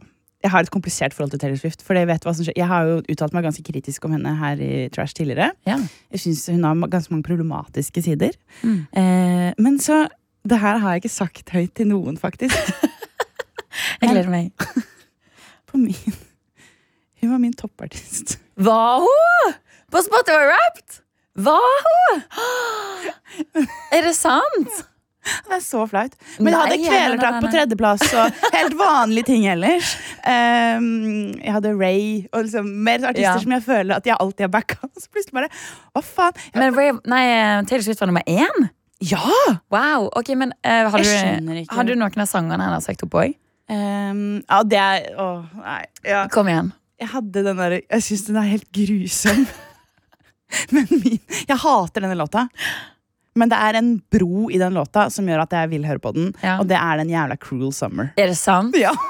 Jeg 0.44 0.52
har 0.52 0.62
et 0.62 0.70
komplisert 0.70 1.14
forhold 1.16 1.32
til 1.32 1.40
Taylor 1.42 1.58
Swift. 1.58 1.80
For 1.82 1.96
jeg, 1.98 2.06
vet 2.06 2.22
hva 2.22 2.32
som 2.36 2.44
skjer. 2.46 2.54
jeg 2.60 2.68
har 2.70 2.84
jo 2.86 3.00
uttalt 3.10 3.32
meg 3.34 3.42
ganske 3.48 3.64
kritisk 3.66 4.04
om 4.06 4.12
henne 4.14 4.34
her 4.38 4.60
i 4.62 4.86
Trash 4.94 5.16
tidligere. 5.16 5.50
Ja. 5.66 5.78
Jeg 6.12 6.22
syns 6.22 6.44
hun 6.52 6.62
har 6.62 6.78
ganske 6.92 7.10
mange 7.14 7.26
problematiske 7.26 8.04
sider. 8.04 8.36
Mm. 8.62 8.86
Eh, 8.92 9.50
men 9.58 9.80
så 9.82 10.06
Det 10.46 10.60
her 10.62 10.78
har 10.78 10.92
jeg 10.94 11.02
ikke 11.02 11.10
sagt 11.10 11.50
høyt 11.50 11.72
til 11.74 11.88
noen, 11.90 12.14
faktisk. 12.16 12.54
Jeg 14.00 14.12
gleder 14.12 14.30
meg. 14.30 14.52
På 15.68 15.76
min 15.80 16.14
Hun 17.20 17.30
var 17.32 17.38
min 17.42 17.52
toppartist. 17.52 18.36
Var 18.56 18.98
hun? 19.04 19.54
På 19.92 20.02
Spotify 20.02 20.44
Wrapped? 20.50 21.00
Var 21.34 21.72
hun? 21.86 22.22
Er 23.96 24.02
det 24.06 24.14
sant? 24.16 24.84
Det 25.26 25.56
er 25.56 25.62
så 25.64 25.80
flaut. 25.90 26.12
Men 26.38 26.54
jeg 26.54 26.60
hadde 26.60 26.76
kvelertak 26.86 27.36
på 27.42 27.48
tredjeplass 27.50 28.04
og 28.14 28.36
helt 28.54 28.76
vanlige 28.78 29.26
ting 29.26 29.46
ellers. 29.50 29.88
Um, 30.22 31.32
jeg 31.42 31.50
hadde 31.56 31.72
Ray 31.74 32.04
og 32.30 32.44
liksom 32.46 32.68
mer 32.86 33.02
artister 33.10 33.24
Ja. 33.26 33.34
som 33.42 33.52
jeg 33.56 33.64
føler 33.66 33.98
at 33.98 34.06
jeg 34.06 34.16
alltid 34.22 34.46
har 34.46 34.52
backa. 34.54 34.78
Så 35.02 35.10
plutselig 35.10 35.34
bare 35.34 35.50
Hva 35.96 36.04
faen? 36.06 36.38
Jeg, 36.46 36.60
Men 36.62 36.78
Ray, 36.78 36.92
nei, 37.10 37.24
Taylor 37.66 37.82
Swift 37.88 38.00
var 38.04 38.12
nummer 38.12 38.26
én? 38.30 38.68
ja! 39.04 39.18
Wow, 39.74 40.06
ok, 40.16 40.30
men 40.40 40.54
uh, 40.64 40.86
har, 40.94 41.02
du, 41.04 41.66
har 41.74 41.84
du 41.84 41.92
noen 41.98 42.22
av 42.22 42.30
sangene 42.30 42.64
hennes 42.64 42.86
søkt 42.88 43.02
opp 43.04 43.18
òg? 43.20 43.34
Um, 43.68 44.38
ja, 44.46 44.62
det 44.64 44.78
er 44.80 45.08
Å, 45.20 45.26
nei. 45.58 45.82
Ja. 46.06 46.22
Kom 46.32 46.48
igjen. 46.48 46.70
Jeg 47.00 47.08
hadde 47.12 47.42
den 47.44 47.56
derre 47.60 47.80
Jeg 47.90 48.02
syns 48.06 48.26
den 48.28 48.36
er 48.40 48.46
helt 48.50 48.68
grusom. 48.72 49.46
Men 50.72 50.86
min 50.90 51.18
Jeg 51.48 51.58
hater 51.58 52.00
denne 52.06 52.16
låta. 52.18 52.46
Men 53.36 53.50
det 53.52 53.58
er 53.60 53.76
en 53.76 53.90
bro 54.10 54.46
i 54.48 54.56
den 54.62 54.72
låta 54.72 55.10
som 55.12 55.26
gjør 55.28 55.42
at 55.44 55.52
jeg 55.52 55.68
vil 55.74 55.84
høre 55.84 56.00
på 56.00 56.12
den, 56.16 56.30
Ja. 56.42 56.54
og 56.60 56.68
det 56.70 56.78
er 56.80 56.96
den 57.02 57.10
jævla 57.12 57.36
Cruel 57.36 57.72
Summer. 57.76 58.12
Er 58.16 58.30
det 58.32 58.38
sant? 58.40 58.76
Ja. 58.80 58.94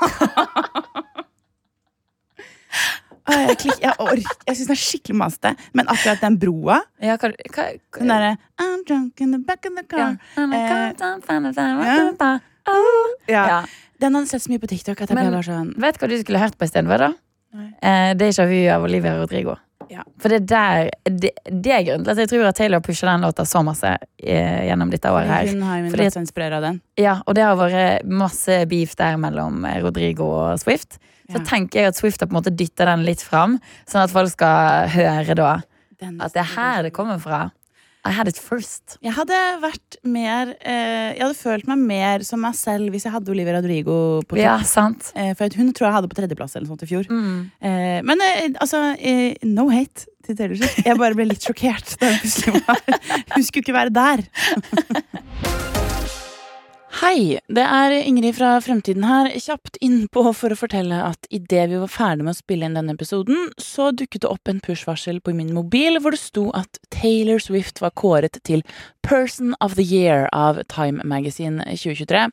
Jeg, 3.27 3.57
klikk, 3.59 3.81
jeg, 3.83 3.91
ork, 3.99 4.43
jeg 4.47 4.55
syns 4.55 4.69
den 4.69 4.75
er 4.77 4.79
skikkelig 4.79 5.17
masete, 5.19 5.51
men 5.75 5.89
akkurat 5.91 6.21
den 6.23 6.37
broa 6.39 6.77
Ja, 7.03 7.17
hva, 7.19 7.33
hva, 7.35 7.65
hva 7.75 7.99
Den 7.99 8.13
derre 8.13 8.29
I'm 8.63 8.85
drunk 8.87 9.23
in 9.25 9.33
the 9.35 9.41
back 9.43 9.67
of 9.67 9.75
the 9.75 9.83
car. 9.91 10.13
ja. 13.27 13.65
Den 13.99 14.15
hadde 14.15 14.29
sett 14.31 14.45
så 14.45 14.53
mye 14.53 14.63
på 14.63 14.71
TikTok 14.71 15.03
at 15.03 15.11
jeg 15.11 15.19
Men- 15.19 15.33
bare 15.35 15.43
sånn 15.43 15.73
Vet 15.75 15.99
du 15.99 16.05
hva 16.05 16.09
du 16.13 16.17
skulle 16.23 16.39
hørt 16.39 16.55
på 16.59 16.69
istedenfor. 16.69 17.17
Eh, 17.83 18.15
Deja 18.15 18.47
vu 18.47 18.69
av 18.73 18.83
Olivia 18.85 19.17
Rodrigo. 19.19 19.57
Ja. 19.89 20.03
For 20.19 20.29
det 20.33 20.47
der 20.51 20.91
det, 21.05 21.31
det 21.47 21.71
er 21.73 21.83
grunnen 21.87 22.05
til 22.05 22.11
at 22.11 22.19
jeg 22.19 22.29
tror 22.33 22.47
at 22.49 22.57
Taylor 22.59 22.81
pusher 22.83 23.07
den 23.07 23.23
låta 23.23 23.45
så 23.47 23.63
masse 23.65 23.87
eh, 24.19 24.65
gjennom 24.67 24.91
dette 24.91 25.13
året 25.13 25.29
her. 25.31 25.47
Hun 25.53 25.63
har 25.63 25.79
jo 25.79 25.91
Fordi- 25.93 26.05
latt 26.09 26.17
seg 26.17 26.25
inspirere 26.27 26.57
av 26.57 26.63
den. 26.63 26.81
Ja, 26.99 27.21
og 27.27 27.35
det 27.39 27.45
har 27.45 27.57
vært 27.61 28.05
masse 28.05 28.67
beef 28.67 28.97
der 28.97 29.17
mellom 29.17 29.65
eh, 29.65 29.79
Rodrigo 29.85 30.25
og 30.25 30.59
Swift. 30.59 30.99
Så 31.31 31.39
Ja. 31.39 31.45
tenker 31.45 31.81
jeg 31.81 31.87
at 31.89 31.97
Swift 31.97 32.21
har 32.21 32.27
på 32.29 32.37
en 32.37 32.43
måte 32.43 32.55
dytta 32.57 32.85
den 32.87 33.05
litt 33.05 33.21
fram, 33.23 33.61
sånn 33.87 34.03
at 34.05 34.11
folk 34.11 34.31
skal 34.31 34.89
høre 34.89 35.35
da 35.35 35.61
Den- 36.01 36.21
at 36.21 36.33
det 36.33 36.41
er 36.43 36.55
her 36.57 36.83
det 36.83 36.93
kommer 36.93 37.19
fra. 37.21 37.51
I 38.07 38.15
had 38.15 38.31
it 38.31 38.39
first. 38.39 38.97
Jeg 39.05 39.15
hadde 39.17 39.39
vært 39.63 39.99
mer 40.07 40.53
eh, 40.61 41.13
Jeg 41.17 41.23
hadde 41.25 41.39
følt 41.39 41.71
meg 41.71 41.83
mer 41.89 42.27
som 42.27 42.43
meg 42.43 42.55
selv 42.59 42.95
hvis 42.95 43.07
jeg 43.09 43.15
hadde 43.15 43.33
Olivia 43.35 43.57
Rodrigo 43.59 43.97
på 44.23 44.37
topp. 44.37 44.43
Ja, 44.43 44.59
sant. 44.67 45.11
Eh, 45.19 45.33
for 45.39 45.59
hun 45.59 45.73
tror 45.77 45.89
jeg 45.89 45.97
hadde 45.99 46.11
på 46.13 46.19
tredjeplass 46.21 46.57
eller 46.57 46.69
noe 46.69 46.77
sånt 46.77 46.87
i 46.87 46.91
fjor. 46.91 47.09
Mm. 47.11 47.41
Eh, 47.61 47.99
men 48.07 48.27
eh, 48.29 48.45
altså, 48.55 48.83
eh, 48.99 49.35
no 49.49 49.69
hate 49.73 50.07
til 50.27 50.39
Taylor 50.39 50.59
Swift. 50.61 50.85
Jeg 50.87 51.01
bare 51.01 51.19
ble 51.19 51.31
litt 51.31 51.47
sjokkert 51.47 51.97
da 52.01 52.13
hun 52.13 52.23
plutselig 52.23 52.63
var 52.67 52.85
Hun 53.37 53.49
skulle 53.49 53.67
ikke 53.67 53.81
være 53.81 53.97
der. 54.03 55.75
Hei, 56.97 57.37
det 57.53 57.61
er 57.61 57.93
Ingrid 57.93 58.39
fra 58.39 58.55
Fremtiden 58.65 59.05
her. 59.05 59.27
Kjapt 59.37 59.75
innpå 59.85 60.23
for 60.33 60.55
å 60.55 60.57
fortelle 60.57 60.97
at 61.05 61.27
idet 61.29 61.67
vi 61.69 61.81
var 61.83 61.91
ferdig 61.93 62.25
med 62.25 62.33
å 62.33 62.39
spille 62.39 62.65
inn 62.65 62.79
denne 62.79 62.95
episoden, 62.97 63.51
så 63.61 63.91
dukket 63.93 64.23
det 64.25 64.31
opp 64.31 64.49
en 64.49 64.63
push-varsel 64.65 65.19
på 65.21 65.35
min 65.37 65.51
mobil 65.53 66.01
hvor 66.01 66.17
det 66.17 66.23
sto 66.23 66.47
at 66.57 66.81
Taylor 66.95 67.43
Swift 67.43 67.83
var 67.85 67.93
kåret 68.01 68.41
til 68.49 68.65
Person 69.07 69.55
of 69.61 69.77
the 69.77 69.83
Year 69.83 70.29
av 70.33 70.63
Time 70.69 71.05
Magazine 71.05 71.63
2023. 71.63 72.25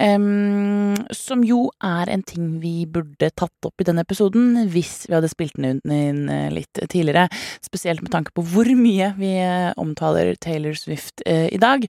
Um, 0.00 0.96
som 1.12 1.42
jo 1.44 1.66
er 1.84 2.08
en 2.08 2.22
ting 2.24 2.54
vi 2.62 2.86
burde 2.88 3.28
tatt 3.36 3.68
opp 3.68 3.82
i 3.82 3.86
denne 3.86 4.04
episoden 4.06 4.70
hvis 4.72 5.02
vi 5.08 5.16
hadde 5.16 5.28
spilt 5.28 5.58
den 5.58 5.82
inn 5.84 6.22
eh, 6.32 6.48
litt 6.54 6.80
tidligere. 6.80 7.26
Spesielt 7.64 8.00
med 8.04 8.12
tanke 8.14 8.32
på 8.32 8.44
hvor 8.54 8.70
mye 8.78 9.12
vi 9.18 9.34
eh, 9.42 9.74
omtaler 9.76 10.32
Taylor 10.40 10.78
Swift 10.80 11.20
uh, 11.28 11.46
i 11.52 11.60
dag. 11.60 11.84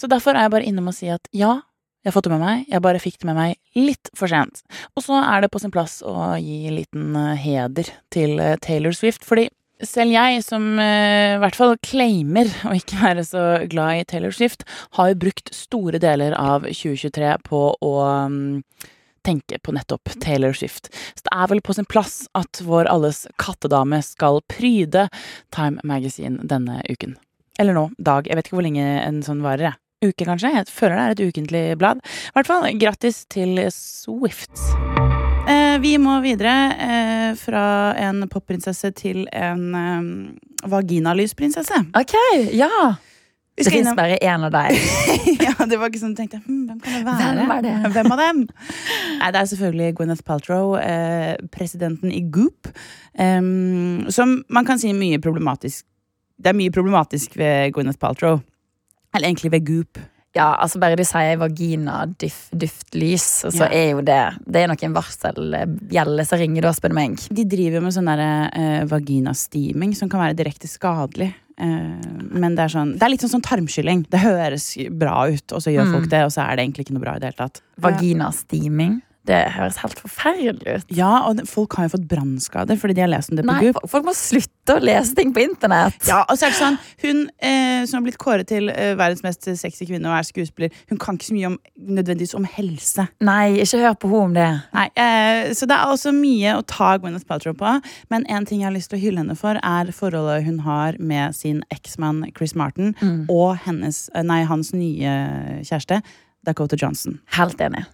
Så 0.00 0.08
derfor 0.08 0.32
er 0.32 0.46
jeg 0.46 0.56
bare 0.56 0.68
innom 0.72 0.88
og 0.88 0.96
si 0.96 1.12
at 1.12 1.28
ja, 1.36 1.58
jeg 2.02 2.10
har 2.10 2.16
fått 2.16 2.30
det 2.30 2.34
med 2.34 2.42
meg, 2.42 2.68
jeg 2.72 2.82
bare 2.82 3.02
fikk 3.02 3.20
det 3.20 3.28
med 3.28 3.38
meg 3.38 3.58
litt 3.78 4.08
for 4.18 4.32
sent. 4.32 4.64
Og 4.96 5.04
så 5.04 5.20
er 5.20 5.44
det 5.44 5.52
på 5.52 5.60
sin 5.62 5.74
plass 5.74 6.00
å 6.02 6.32
gi 6.40 6.62
en 6.70 6.78
liten 6.80 7.18
heder 7.38 7.92
til 8.14 8.40
Taylor 8.64 8.96
Swift, 8.96 9.28
fordi 9.28 9.50
selv 9.86 10.14
jeg, 10.14 10.42
som 10.46 10.64
eh, 10.80 11.34
i 11.36 11.42
hvert 11.42 11.58
fall 11.58 11.76
claimer 11.84 12.50
å 12.68 12.74
ikke 12.78 13.00
være 13.02 13.24
så 13.26 13.44
glad 13.70 14.00
i 14.00 14.06
Taylor 14.08 14.34
Swift, 14.34 14.66
har 14.98 15.12
jo 15.12 15.20
brukt 15.26 15.52
store 15.56 16.00
deler 16.02 16.36
av 16.38 16.66
2023 16.68 17.34
på 17.48 17.62
å 17.74 17.92
mm, 18.32 18.62
tenke 19.26 19.58
på 19.62 19.74
nettopp 19.74 20.14
Taylor 20.22 20.56
Swift. 20.56 20.90
Så 21.14 21.26
det 21.28 21.34
er 21.36 21.52
vel 21.52 21.62
på 21.64 21.76
sin 21.76 21.88
plass 21.88 22.24
at 22.38 22.62
vår 22.64 22.90
alles 22.92 23.24
kattedame 23.42 24.02
skal 24.06 24.42
pryde 24.50 25.08
Time 25.54 25.82
Magazine 25.84 26.42
denne 26.42 26.80
uken. 26.90 27.16
Eller 27.60 27.76
nå, 27.76 27.90
dag. 27.98 28.26
Jeg 28.26 28.38
vet 28.38 28.48
ikke 28.48 28.58
hvor 28.58 28.66
lenge 28.66 28.86
en 29.02 29.22
sånn 29.26 29.44
varer, 29.44 29.72
jeg. 29.72 29.78
Uke, 30.02 30.26
kanskje? 30.26 30.50
Jeg 30.50 30.66
føler 30.66 30.98
det 30.98 31.02
er 31.04 31.14
et 31.14 31.24
ukentlig 31.30 31.64
blad. 31.78 32.02
I 32.02 32.34
hvert 32.34 32.50
fall, 32.50 32.66
grattis 32.80 33.22
til 33.30 33.60
Swift. 33.70 35.11
Eh, 35.72 35.78
vi 35.80 35.94
må 36.00 36.18
videre 36.24 36.52
eh, 36.76 37.30
fra 37.38 37.64
en 38.00 38.26
popprinsesse 38.30 38.90
til 38.98 39.24
en 39.32 39.62
eh, 39.78 40.68
vaginalysprinsesse. 40.68 41.80
Ok, 41.98 42.14
ja. 42.52 42.68
Vi 43.56 43.64
Det 43.66 43.72
fins 43.72 43.84
innom- 43.88 43.96
bare 43.96 44.16
én 44.24 44.44
av 44.46 44.52
deg. 44.54 44.78
ja, 45.44 45.52
det 45.68 45.76
var 45.76 45.90
ikke 45.90 46.00
sånn, 46.00 46.14
tenkte 46.16 46.38
jeg, 46.38 46.44
hm, 46.46 46.62
hvem 46.70 46.78
kan 46.80 46.94
det 46.96 47.02
være? 47.04 47.32
Hvem 47.36 47.50
er 47.52 47.64
det? 47.66 47.72
Hvem 47.92 48.12
av 48.14 48.22
dem? 48.22 48.38
Nei, 49.18 49.28
det 49.34 49.40
er 49.42 49.50
selvfølgelig 49.50 49.90
Gwyneth 49.98 50.24
Paltrow, 50.24 50.76
eh, 50.80 51.36
presidenten 51.52 52.12
i 52.12 52.24
Goop, 52.32 52.72
Eh, 53.12 53.42
som 54.08 54.30
man 54.48 54.64
kan 54.64 54.78
si 54.80 54.88
mye 54.96 55.18
problematisk. 55.20 55.84
Det 56.40 56.48
er 56.48 56.56
mye 56.56 56.72
problematisk 56.72 57.34
ved 57.36 57.74
Gwyneth 57.76 58.00
Paltrow. 58.00 58.38
Eller 59.12 59.28
egentlig 59.28 59.50
ved 59.52 59.66
Goop. 59.68 60.00
Ja, 60.34 60.54
altså 60.56 60.80
Bare 60.80 60.96
du 60.96 61.02
sier 61.04 61.36
vagina, 61.36 62.06
dyff, 62.18 62.48
duftlys, 62.56 63.44
så 63.52 63.66
Ja. 63.66 63.68
er 63.68 63.90
jo 63.92 64.00
det 64.00 64.20
Det 64.50 64.62
er 64.62 64.68
noen 64.68 64.94
varselbjelle 64.96 66.24
som 66.26 66.38
ringer 66.38 66.62
da, 66.62 66.70
spør 66.72 66.88
du 66.88 66.94
meg. 66.94 67.18
De 67.28 67.44
driver 67.44 67.74
jo 67.78 67.80
med 67.82 67.92
sånn 67.92 68.06
der, 68.08 68.50
eh, 68.54 68.84
vaginasteaming 68.88 69.94
som 69.96 70.08
kan 70.08 70.20
være 70.20 70.36
direkte 70.36 70.66
skadelig. 70.68 71.34
Eh, 71.58 71.66
men 72.32 72.54
det 72.56 72.64
er, 72.64 72.68
sånn, 72.72 72.94
det 72.98 73.02
er 73.02 73.10
litt 73.10 73.20
sånn 73.20 73.34
sånn 73.40 73.42
tarmskylling. 73.44 74.06
Det 74.08 74.20
høres 74.20 74.72
bra 74.98 75.28
ut, 75.28 75.52
og 75.52 75.60
så 75.60 75.70
gjør 75.70 75.86
Mm. 75.86 75.92
folk 76.00 76.08
det, 76.08 76.22
og 76.24 76.30
så 76.32 76.48
er 76.50 76.56
det 76.56 76.64
egentlig 76.66 76.86
ikke 76.86 76.94
noe 76.96 77.02
bra 77.04 77.14
i 77.16 77.18
det 77.18 77.34
hele 77.34 77.48
tatt. 77.48 77.60
Vaginasteaming. 77.78 79.02
Det 79.28 79.38
høres 79.54 79.76
helt 79.78 80.00
forferdelig 80.02 80.72
ut. 80.80 80.88
Ja, 80.98 81.10
og 81.28 81.38
folk 81.46 81.76
har 81.78 81.86
jo 81.86 81.92
fått 81.92 82.08
brannskader 82.10 82.78
fordi 82.80 82.96
de 82.98 83.04
har 83.04 83.10
lest 83.12 83.30
om 83.30 83.38
det 83.38 83.44
på 83.46 83.52
Nei, 83.52 83.68
Goop. 83.68 83.76
folk 83.90 84.06
må 84.08 84.14
slutte 84.18 84.74
å 84.74 84.82
lese 84.82 85.14
ting 85.14 85.30
på 85.34 85.44
internett. 85.44 85.98
Ja, 86.08 86.24
og 86.26 86.38
så 86.40 86.48
er 86.48 86.54
det 86.54 86.58
sånn 86.58 86.78
Hun 87.04 87.20
eh, 87.38 87.84
som 87.86 88.00
har 88.00 88.06
blitt 88.08 88.18
kåret 88.18 88.48
til 88.50 88.66
eh, 88.72 88.96
verdens 88.98 89.22
mest 89.22 89.46
sexy 89.60 89.86
kvinne 89.86 90.10
og 90.10 90.16
er 90.16 90.26
skuespiller, 90.26 90.74
hun 90.90 90.98
kan 91.02 91.18
ikke 91.18 91.28
så 91.28 91.36
mye 91.36 91.52
om, 91.52 91.58
nødvendigvis 91.78 92.34
om 92.38 92.48
helse. 92.56 93.06
Nei, 93.22 93.60
ikke 93.62 93.82
hør 93.84 93.94
på 94.02 94.10
henne 94.10 94.24
om 94.32 94.34
det. 94.40 94.48
Nei, 94.74 94.88
eh, 95.04 95.52
Så 95.54 95.70
det 95.70 95.78
er 95.78 95.92
også 95.94 96.14
mye 96.16 96.56
å 96.58 96.66
ta 96.66 96.96
Gwyneth 96.98 97.26
Paltrow 97.30 97.54
på. 97.58 97.76
Men 98.10 98.26
en 98.26 98.46
ting 98.48 98.62
jeg 98.64 98.70
har 98.72 98.74
lyst 98.74 98.90
til 98.90 98.98
å 98.98 99.02
hylle 99.04 99.22
henne 99.22 99.38
for, 99.38 99.58
er 99.62 99.94
forholdet 99.94 100.42
hun 100.48 100.58
har 100.66 100.98
med 100.98 101.34
sin 101.38 101.62
eksmann 101.74 102.24
Chris 102.34 102.56
Martin 102.58 102.94
og 103.30 103.54
hennes, 103.68 104.08
eh, 104.16 104.26
nei, 104.26 104.42
hans 104.50 104.74
nye 104.74 105.14
kjæreste. 105.62 106.02
Dakota 106.46 106.76
Johnson. 106.78 107.18
Helt 107.36 107.60
enig. 107.62 107.84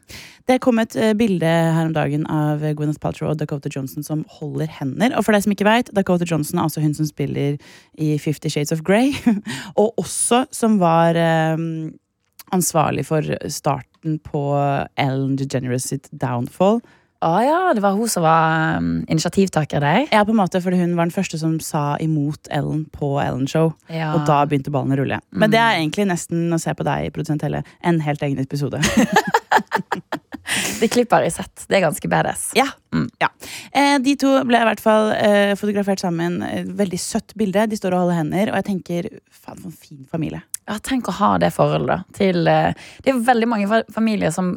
Det 0.49 0.59
kom 0.65 0.81
et 0.81 0.97
eh, 0.97 1.13
bilde 1.17 1.49
her 1.49 1.85
om 1.85 1.93
dagen 1.93 2.25
av 2.33 2.63
Gwyneth 2.65 3.01
Paltrow 3.03 3.33
og 3.33 3.41
Dakota 3.41 3.71
Johnson 3.75 4.07
som 4.07 4.25
holder 4.39 4.71
hender. 4.79 5.13
Og 5.17 5.27
for 5.27 5.37
deg 5.37 5.45
som 5.45 5.53
ikke 5.53 5.69
vet, 5.69 5.93
Dakota 5.97 6.29
Johnson 6.29 6.59
er 6.59 6.69
altså 6.69 6.85
hun 6.85 6.97
som 6.97 7.09
spiller 7.09 7.59
i 8.01 8.15
Fifty 8.23 8.49
Shades 8.53 8.73
of 8.73 8.85
Grey. 8.87 9.13
og 9.81 9.93
også 10.01 10.47
som 10.57 10.79
var 10.81 11.19
eh, 11.21 11.67
ansvarlig 12.57 13.05
for 13.09 13.35
starten 13.53 14.17
på 14.25 14.43
Ellen 14.97 15.37
DeGeneres 15.37 15.91
sitt 15.93 16.09
Downfall. 16.13 16.81
Å 17.19 17.31
ja, 17.43 17.59
det 17.75 17.83
var 17.83 17.97
hun 17.99 18.07
som 18.07 18.23
var 18.23 18.77
um, 18.79 19.01
initiativtaker 19.11 19.83
der. 19.83 20.05
Ja, 20.13 20.21
på 20.23 20.31
en 20.31 20.39
måte, 20.39 20.61
fordi 20.63 20.79
Hun 20.79 20.95
var 20.95 21.09
den 21.09 21.15
første 21.15 21.41
som 21.41 21.57
sa 21.59 21.97
imot 21.99 22.47
Ellen 22.55 22.85
på 22.95 23.17
Ellen 23.19 23.49
Show. 23.51 23.73
Ja. 23.91 24.13
Og 24.15 24.23
da 24.29 24.45
begynte 24.47 24.71
ballen 24.71 24.95
å 24.95 25.01
rulle. 25.01 25.19
Men 25.35 25.51
det 25.51 25.59
er 25.59 25.81
egentlig 25.81 26.07
nesten 26.07 26.47
å 26.55 26.61
se 26.63 26.75
på 26.79 26.87
deg, 26.87 27.11
produsent 27.17 27.43
Helle, 27.43 27.65
en 27.83 27.99
helt 28.07 28.23
egen 28.23 28.39
episode. 28.39 28.79
De 30.81 30.89
klipper 30.89 31.27
i 31.27 31.31
sett. 31.35 31.67
Det 31.69 31.77
er 31.77 31.85
ganske 31.85 32.09
badass. 32.09 32.47
Ja. 32.57 32.69
ja. 33.21 33.29
Eh, 33.77 33.99
de 34.01 34.15
to 34.17 34.31
ble 34.49 34.63
i 34.63 34.69
hvert 34.71 34.81
fall 34.81 35.11
eh, 35.13 35.53
fotografert 35.59 36.01
sammen. 36.01 36.39
Veldig 36.79 37.01
søtt 37.03 37.35
bilde. 37.37 37.67
De 37.69 37.77
står 37.77 37.97
og 37.97 38.07
holder 38.07 38.21
hender, 38.23 38.53
og 38.53 38.61
jeg 38.61 38.69
tenker 38.71 39.11
faen, 39.29 39.59
for 39.59 39.69
en 39.69 39.77
fin 39.77 40.07
familie. 40.09 40.41
Ja, 40.69 40.79
tenk 40.85 41.11
å 41.11 41.17
ha 41.19 41.35
det 41.43 41.51
forholdet 41.57 41.91
da, 41.91 42.01
til 42.17 42.49
eh, 42.49 42.89
Det 43.05 43.13
er 43.13 43.23
veldig 43.29 43.49
mange 43.51 43.83
familier 43.93 44.33
som 44.35 44.55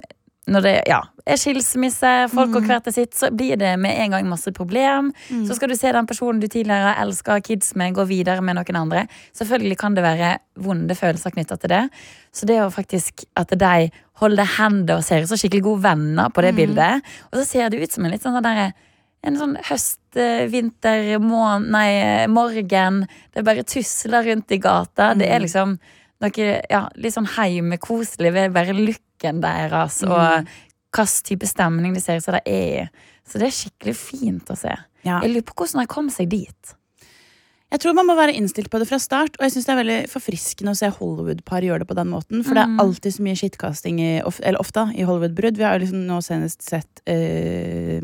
når 0.51 0.65
det 0.65 0.73
ja, 0.89 0.99
er 1.23 1.39
skilsmisse, 1.39 2.11
folk 2.33 2.51
går 2.51 2.65
hvert 2.67 2.85
til 2.87 2.95
sitt, 2.95 3.13
så 3.15 3.29
blir 3.33 3.59
det 3.59 3.71
med 3.79 3.95
en 4.03 4.15
gang 4.15 4.27
masse 4.27 4.51
problem. 4.55 5.11
Så 5.47 5.55
skal 5.57 5.71
du 5.71 5.77
se 5.79 5.93
den 5.95 6.09
personen 6.09 6.41
du 6.41 6.47
tidligere 6.47 6.91
har 6.91 7.01
elska 7.05 7.39
kids 7.45 7.73
med, 7.79 7.95
gå 7.95 8.05
videre 8.09 8.43
med 8.43 8.59
noen 8.59 8.79
andre. 8.81 9.05
Selvfølgelig 9.37 9.79
kan 9.79 9.95
det 9.95 10.05
være 10.05 10.33
vonde 10.61 10.97
følelser 10.97 11.33
knytta 11.35 11.57
til 11.61 11.73
det. 11.73 11.81
Så 12.35 12.47
det 12.49 12.57
er 12.57 12.65
jo 12.65 12.75
faktisk 12.75 13.23
at 13.39 13.53
de 13.63 13.89
holder 14.21 14.55
hender 14.57 14.99
og 14.99 15.07
ser 15.07 15.23
ut 15.23 15.31
som 15.31 15.39
skikkelig 15.39 15.65
gode 15.69 15.85
venner 15.87 16.33
på 16.33 16.43
det 16.45 16.55
bildet. 16.57 17.11
Og 17.31 17.39
så 17.39 17.47
ser 17.47 17.71
det 17.71 17.81
ut 17.81 17.95
som 17.95 18.05
en 18.05 18.13
litt 18.13 18.25
sånn 18.25 18.41
derre 18.43 18.71
en 19.21 19.37
sånn 19.37 19.51
høst, 19.67 19.99
eh, 20.17 20.47
vinter, 20.49 21.19
mån, 21.21 21.67
nei, 21.69 21.89
eh, 22.01 22.27
morgen. 22.27 23.03
Det 23.33 23.45
bare 23.45 23.63
tusler 23.63 24.25
rundt 24.25 24.51
i 24.51 24.57
gata. 24.57 25.13
Det 25.13 25.29
er 25.29 25.43
liksom 25.43 25.77
noe 26.21 26.47
ja, 26.69 26.87
litt 26.95 27.15
sånn 27.15 27.29
heimekoselig 27.37 28.33
ved 28.33 28.53
bare 28.53 28.73
looken 29.21 29.41
deres 29.41 30.01
og 30.03 30.47
hvilken 30.91 31.23
type 31.23 31.47
stemning 31.47 31.93
de 31.95 32.01
ser 32.03 32.17
ut 32.19 32.23
som 32.25 32.33
det 32.35 32.43
er 32.45 32.83
i. 32.83 32.89
Så 33.27 33.39
det 33.39 33.47
er 33.47 33.55
skikkelig 33.55 33.95
fint 33.95 34.49
å 34.51 34.57
se. 34.57 34.73
Ja. 35.05 35.21
Jeg 35.23 35.31
lurer 35.33 35.45
på 35.47 35.53
hvordan 35.61 35.81
de 35.81 35.87
kom 35.87 36.09
seg 36.11 36.29
dit. 36.29 36.73
Jeg 37.71 37.79
tror 37.79 37.93
man 37.95 38.05
må 38.09 38.15
være 38.17 38.33
innstilt 38.35 38.67
på 38.69 38.79
det 38.81 38.87
fra 38.89 38.97
start, 38.99 39.37
og 39.39 39.45
jeg 39.45 39.51
synes 39.53 39.65
det 39.65 39.71
er 39.71 39.79
veldig 39.79 39.99
forfriskende 40.11 40.73
å 40.73 40.75
se 40.75 40.89
Hollywood-par 40.91 41.61
gjøre 41.63 41.79
det 41.85 41.87
på 41.87 41.95
den 41.95 42.09
måten. 42.11 42.43
For 42.43 42.53
det 42.53 42.65
Mm. 42.67 42.73
er 42.79 42.83
alltid 42.83 43.13
så 43.15 43.23
mye 43.23 43.39
skittkasting, 43.39 43.99
i, 44.01 44.19
eller 44.43 44.59
ofte, 44.59 44.91
i 44.93 45.03
Hollywood-brudd. 45.07 45.55
Vi 45.55 45.63
har 45.63 45.79
jo 45.79 45.85
liksom 45.85 46.05
nå 46.05 46.17
senest 46.21 46.61
sett 46.67 47.01
eh, 47.07 48.01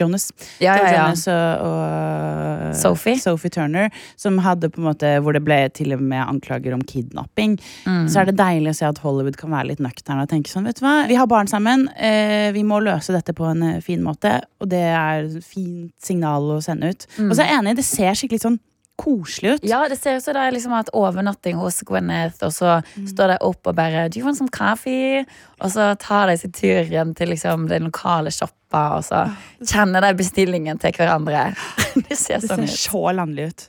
Jonas. 0.00 0.30
Ja, 0.62 0.76
ja, 0.78 0.86
ja. 0.90 1.02
Jonas 1.04 1.26
og, 1.30 1.66
og 1.66 2.76
Sophie. 2.80 3.18
Sophie 3.20 3.52
Turner, 3.54 3.90
som 4.20 4.38
hadde 4.44 4.70
på 4.72 4.82
en 4.82 4.88
måte 4.90 5.12
hvor 5.24 5.36
det 5.36 5.42
ble 5.46 5.60
til 5.76 5.94
og 5.96 6.02
med 6.02 6.22
anklager 6.24 6.74
om 6.76 6.84
kidnapping. 6.86 7.58
Mm. 7.86 8.06
Så 8.10 8.22
er 8.22 8.30
det 8.30 8.38
deilig 8.40 8.74
å 8.74 8.78
se 8.80 8.88
at 8.88 9.02
Hollywood 9.04 9.38
kan 9.40 9.52
være 9.54 9.72
litt 9.72 9.84
nøkterne 9.84 10.26
og 10.26 10.32
tenke 10.32 10.52
sånn, 10.52 10.68
vet 10.68 10.80
du 10.80 10.84
hva, 10.86 10.96
vi 11.10 11.18
har 11.18 11.28
barn 11.30 11.50
sammen, 11.50 11.88
eh, 11.96 12.50
vi 12.56 12.64
må 12.66 12.80
løse 12.84 13.14
dette 13.14 13.34
på 13.36 13.48
en 13.50 13.66
eh, 13.66 13.78
fin 13.84 14.02
måte, 14.04 14.38
og 14.60 14.72
det 14.72 14.86
er 14.90 15.30
fint 15.44 15.92
signal 16.02 16.50
å 16.56 16.60
sende 16.64 16.92
ut. 16.92 17.06
Og 17.26 17.34
så 17.34 17.44
er 17.44 17.52
jeg 17.52 17.60
enig, 17.60 17.78
det 17.78 17.86
ser 17.86 18.16
skikkelig 18.18 18.44
sånn 18.44 18.60
koselig 19.00 19.54
ut. 19.56 19.64
Ja, 19.66 19.80
det 19.88 19.96
ser 20.00 20.18
ut 20.18 20.24
som 20.26 20.36
de 20.36 20.44
liksom 20.54 20.74
har 20.74 20.82
hatt 20.84 20.92
overnatting 20.96 21.56
hos 21.60 21.80
Gwyneth, 21.88 22.42
og 22.46 22.52
så 22.52 22.76
står 23.08 23.34
de 23.34 23.38
opp 23.48 23.66
og 23.72 23.76
bare 23.78 24.06
Do 24.12 24.20
you 24.20 24.26
want 24.28 24.38
some 24.38 24.52
coffee? 24.52 25.24
Og 25.60 25.72
så 25.74 25.90
tar 26.00 26.28
de 26.30 26.36
sin 26.40 26.52
tur 26.56 26.82
igjen 26.84 27.14
til 27.16 27.32
liksom 27.32 27.66
den 27.70 27.88
lokale 27.88 28.30
shoppa, 28.32 28.84
og 28.98 29.04
så 29.08 29.24
kjenner 29.66 30.04
de 30.06 30.12
bestillingen 30.20 30.78
til 30.80 30.92
hverandre. 30.96 31.48
Det 32.06 32.16
ser 32.20 32.38
Det 32.44 32.48
sånn 32.52 32.66
ser 32.68 32.76
ut. 32.76 32.78
så 32.84 33.02
landlig 33.18 33.48
ut. 33.50 33.66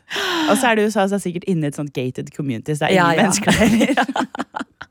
Og 0.52 0.56
så 0.60 0.70
er 0.72 0.76
det 0.78 0.86
USA, 0.92 1.08
så 1.08 1.16
er 1.16 1.18
det 1.18 1.24
sikkert 1.26 1.48
inne 1.52 1.68
i 1.68 1.72
et 1.74 1.80
sånt 1.80 1.94
gated 1.96 2.30
community, 2.36 2.76
så 2.76 2.86
det 2.86 2.92
er 2.92 3.00
Ja, 3.00 3.10
ingen 3.12 3.18
ja. 3.18 3.30
mennesker 3.32 3.52
der. 3.58 4.66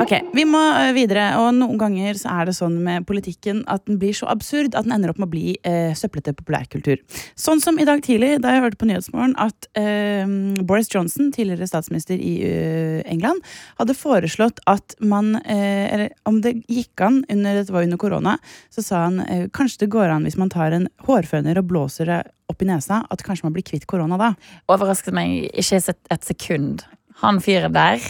Ok, 0.00 0.14
Vi 0.32 0.46
må 0.48 0.58
øh, 0.58 0.94
videre, 0.96 1.26
og 1.36 1.50
noen 1.52 1.76
ganger 1.76 2.16
så 2.16 2.32
er 2.32 2.48
det 2.48 2.54
sånn 2.56 2.78
med 2.80 3.04
politikken 3.08 3.60
at 3.68 3.82
den 3.84 3.98
blir 4.00 4.14
så 4.16 4.30
absurd 4.32 4.72
at 4.72 4.86
den 4.86 4.94
ender 4.94 5.12
opp 5.12 5.18
med 5.20 5.28
å 5.28 5.32
bli 5.34 5.52
eh, 5.66 5.92
søplete 5.98 6.32
populærkultur. 6.38 7.02
Sånn 7.38 7.60
som 7.60 7.76
i 7.76 7.84
dag 7.84 8.00
tidlig, 8.06 8.38
da 8.40 8.54
jeg 8.54 8.64
hørte 8.64 8.80
på 8.80 8.88
Nyhetsmorgen 8.88 9.34
at 9.40 9.68
eh, 9.76 10.24
Boris 10.64 10.88
Johnson, 10.92 11.28
tidligere 11.34 11.68
statsminister 11.68 12.16
i 12.16 12.32
uh, 12.46 13.02
England, 13.12 13.44
hadde 13.76 13.96
foreslått 13.98 14.62
at 14.70 14.96
man 15.04 15.34
eh, 15.42 15.84
Eller 15.90 16.14
om 16.28 16.40
det 16.40 16.54
gikk 16.70 17.02
an, 17.04 17.20
under, 17.28 17.60
dette 17.60 17.74
var 17.74 17.84
under 17.84 18.00
korona, 18.00 18.36
så 18.72 18.84
sa 18.86 19.02
han 19.04 19.20
eh, 19.26 19.46
kanskje 19.52 19.84
det 19.84 19.90
går 19.92 20.14
an 20.14 20.24
hvis 20.24 20.38
man 20.40 20.52
tar 20.52 20.72
en 20.76 20.88
hårføner 21.06 21.60
og 21.60 21.68
blåser 21.68 22.08
det 22.08 22.22
opp 22.50 22.64
i 22.64 22.70
nesa, 22.70 23.02
at 23.10 23.26
kanskje 23.26 23.50
man 23.50 23.54
blir 23.56 23.66
kvitt 23.68 23.84
korona 23.90 24.16
da. 24.20 24.32
Overrasket 24.72 25.16
meg 25.16 25.50
ikke 25.52 25.82
et 25.84 26.26
sekund. 26.26 26.86
Han 27.20 27.42
fyren 27.44 27.76
der. 27.76 28.00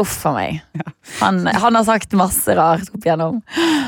Uff 0.00 0.14
a 0.28 0.32
meg. 0.36 0.62
Han, 1.20 1.42
han 1.46 1.76
har 1.76 1.84
sagt 1.86 2.14
masse 2.16 2.54
rart 2.56 2.88
opp 2.94 3.04
igjennom. 3.04 3.42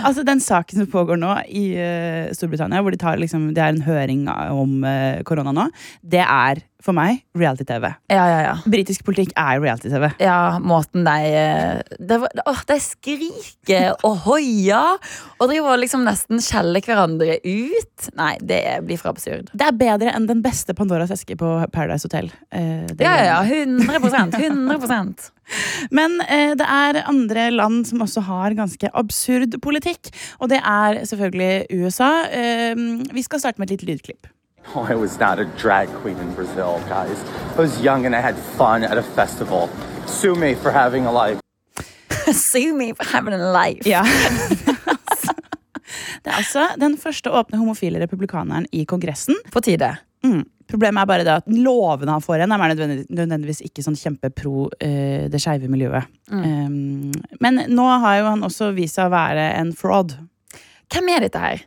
Altså 0.05 0.25
Den 0.27 0.43
saken 0.45 0.83
som 0.83 0.90
pågår 0.90 1.21
nå 1.21 1.33
i 1.49 1.64
uh, 1.79 2.33
Storbritannia, 2.37 2.83
hvor 2.85 2.95
de 2.95 3.01
tar 3.01 3.21
liksom, 3.21 3.53
det 3.57 3.64
er 3.64 3.73
en 3.73 3.85
høring 3.87 4.27
om 4.29 4.85
uh, 4.85 5.23
korona 5.27 5.55
nå, 5.55 5.69
det 6.03 6.25
er 6.25 6.64
for 6.85 6.97
meg 6.97 7.23
reality-TV. 7.38 7.87
Ja, 8.12 8.25
ja, 8.29 8.40
ja. 8.44 8.55
Britisk 8.68 9.05
politikk 9.07 9.33
er 9.40 9.61
reality-TV. 9.62 10.11
Ja, 10.23 10.59
måten 10.61 11.07
de 11.07 11.14
eh, 11.33 11.97
det 11.99 12.18
var, 12.23 12.35
åh, 12.51 12.61
De 12.68 12.77
skriker 12.83 13.94
og 14.05 14.18
hoier 14.27 14.99
og 15.40 15.49
driver 15.51 15.81
liksom 15.81 16.05
nesten 16.07 16.42
skjeller 16.44 16.85
hverandre 16.85 17.38
ut. 17.40 18.09
Nei, 18.18 18.35
det 18.44 18.61
blir 18.87 19.01
for 19.01 19.14
absurd. 19.14 19.49
Det 19.55 19.68
er 19.68 19.79
bedre 19.81 20.12
enn 20.14 20.29
den 20.31 20.42
beste 20.44 20.77
Pandoras 20.77 21.12
eske 21.14 21.37
på 21.40 21.55
Paradise 21.75 22.09
Hotel. 22.09 22.31
Eh, 22.53 22.85
Ja, 23.01 23.16
gjør 23.16 23.31
ja, 23.31 23.40
100% 23.64 24.38
100% 24.40 25.31
Men 25.99 26.20
eh, 26.25 26.55
det 26.59 26.64
er 26.68 27.03
andre 27.09 27.49
land 27.53 27.85
som 27.88 28.05
også 28.05 28.23
har 28.29 28.57
ganske 28.57 28.88
absurd 28.97 29.59
politikk, 29.64 30.09
og 30.40 30.49
det 30.53 30.61
er 30.61 31.03
selvfølgelig 31.05 31.83
USA. 31.85 32.12
Eh, 32.33 32.75
vi 33.12 33.25
skal 33.27 33.42
starte 33.42 33.61
med 33.61 33.70
et 33.70 33.77
lite 33.79 33.90
lydklipp. 33.92 34.29
Oh, 34.77 34.87
I 34.90 34.94
was 34.94 35.20
not 35.20 35.38
a 35.38 35.44
drag 35.44 35.88
queen 36.03 36.18
in 36.18 36.35
Brazil, 36.35 36.81
guys. 36.88 37.18
I 37.57 37.61
was 37.61 37.81
young 37.81 38.07
and 38.07 38.16
I 38.16 38.20
had 38.20 38.37
fun 38.37 38.83
at 38.83 38.98
a 38.98 39.03
festival. 39.03 39.68
Sue 40.07 40.35
me 40.35 40.55
for 40.55 40.70
having 40.70 41.07
a 41.07 41.12
life. 41.12 41.40
Sue 42.33 42.72
me 42.72 42.94
for 42.94 43.05
having 43.05 43.35
a 43.35 43.53
life. 43.53 43.88
Ja. 43.88 44.03
det 46.22 46.31
er 46.31 46.37
altså 46.37 46.68
den 46.81 46.98
første 46.98 47.31
åpne 47.31 47.59
homofile 47.59 48.00
republikaneren 48.03 48.66
i 48.72 48.85
Kongressen. 48.85 49.35
På 49.53 49.61
tide. 49.61 49.96
Mm. 50.24 50.44
Problemet 50.70 51.03
er 51.03 51.07
bare 51.07 51.24
det 51.24 51.35
at 51.35 51.48
lovene 51.48 52.12
han 52.16 52.22
får 52.24 52.40
igjen, 52.40 52.53
er 52.53 53.05
nødvendigvis, 53.12 53.61
ikke 53.68 53.83
sånn 53.85 54.00
kjempepro 54.00 54.70
uh, 54.72 55.29
det 55.31 55.40
skeive 55.42 55.68
miljøet. 55.70 56.09
Um, 56.33 57.12
men 57.44 57.55
nå 57.68 57.88
har 58.00 58.16
jo 58.18 58.31
han 58.33 58.46
også 58.48 58.72
vist 58.74 58.96
seg 58.96 59.11
å 59.11 59.14
være 59.14 59.44
en 59.61 59.74
fraud. 59.77 60.16
Hvem 60.90 61.09
er 61.12 61.20
dette 61.27 61.42
her? 61.42 61.59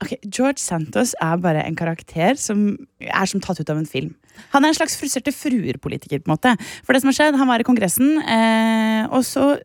Ok, 0.00 0.14
George 0.24 0.62
Santos 0.62 1.12
er 1.20 1.36
bare 1.42 1.62
en 1.66 1.76
karakter 1.76 2.38
som 2.40 2.72
er 3.00 3.28
som 3.28 3.40
tatt 3.44 3.60
ut 3.60 3.70
av 3.72 3.76
en 3.76 3.88
film. 3.88 4.14
Han 4.54 4.64
er 4.64 4.72
en 4.72 4.78
slags 4.78 4.96
frustrerte 4.96 5.32
fruer-politiker. 5.34 6.22
på 6.24 6.30
en 6.30 6.36
måte. 6.36 6.54
For 6.84 6.94
det 6.94 7.02
som 7.02 7.10
har 7.12 7.18
skjedd, 7.18 7.36
Han 7.36 7.48
var 7.48 7.60
i 7.60 7.66
Kongressen, 7.68 8.18
eh, 8.22 9.06
og 9.10 9.24
så 9.24 9.58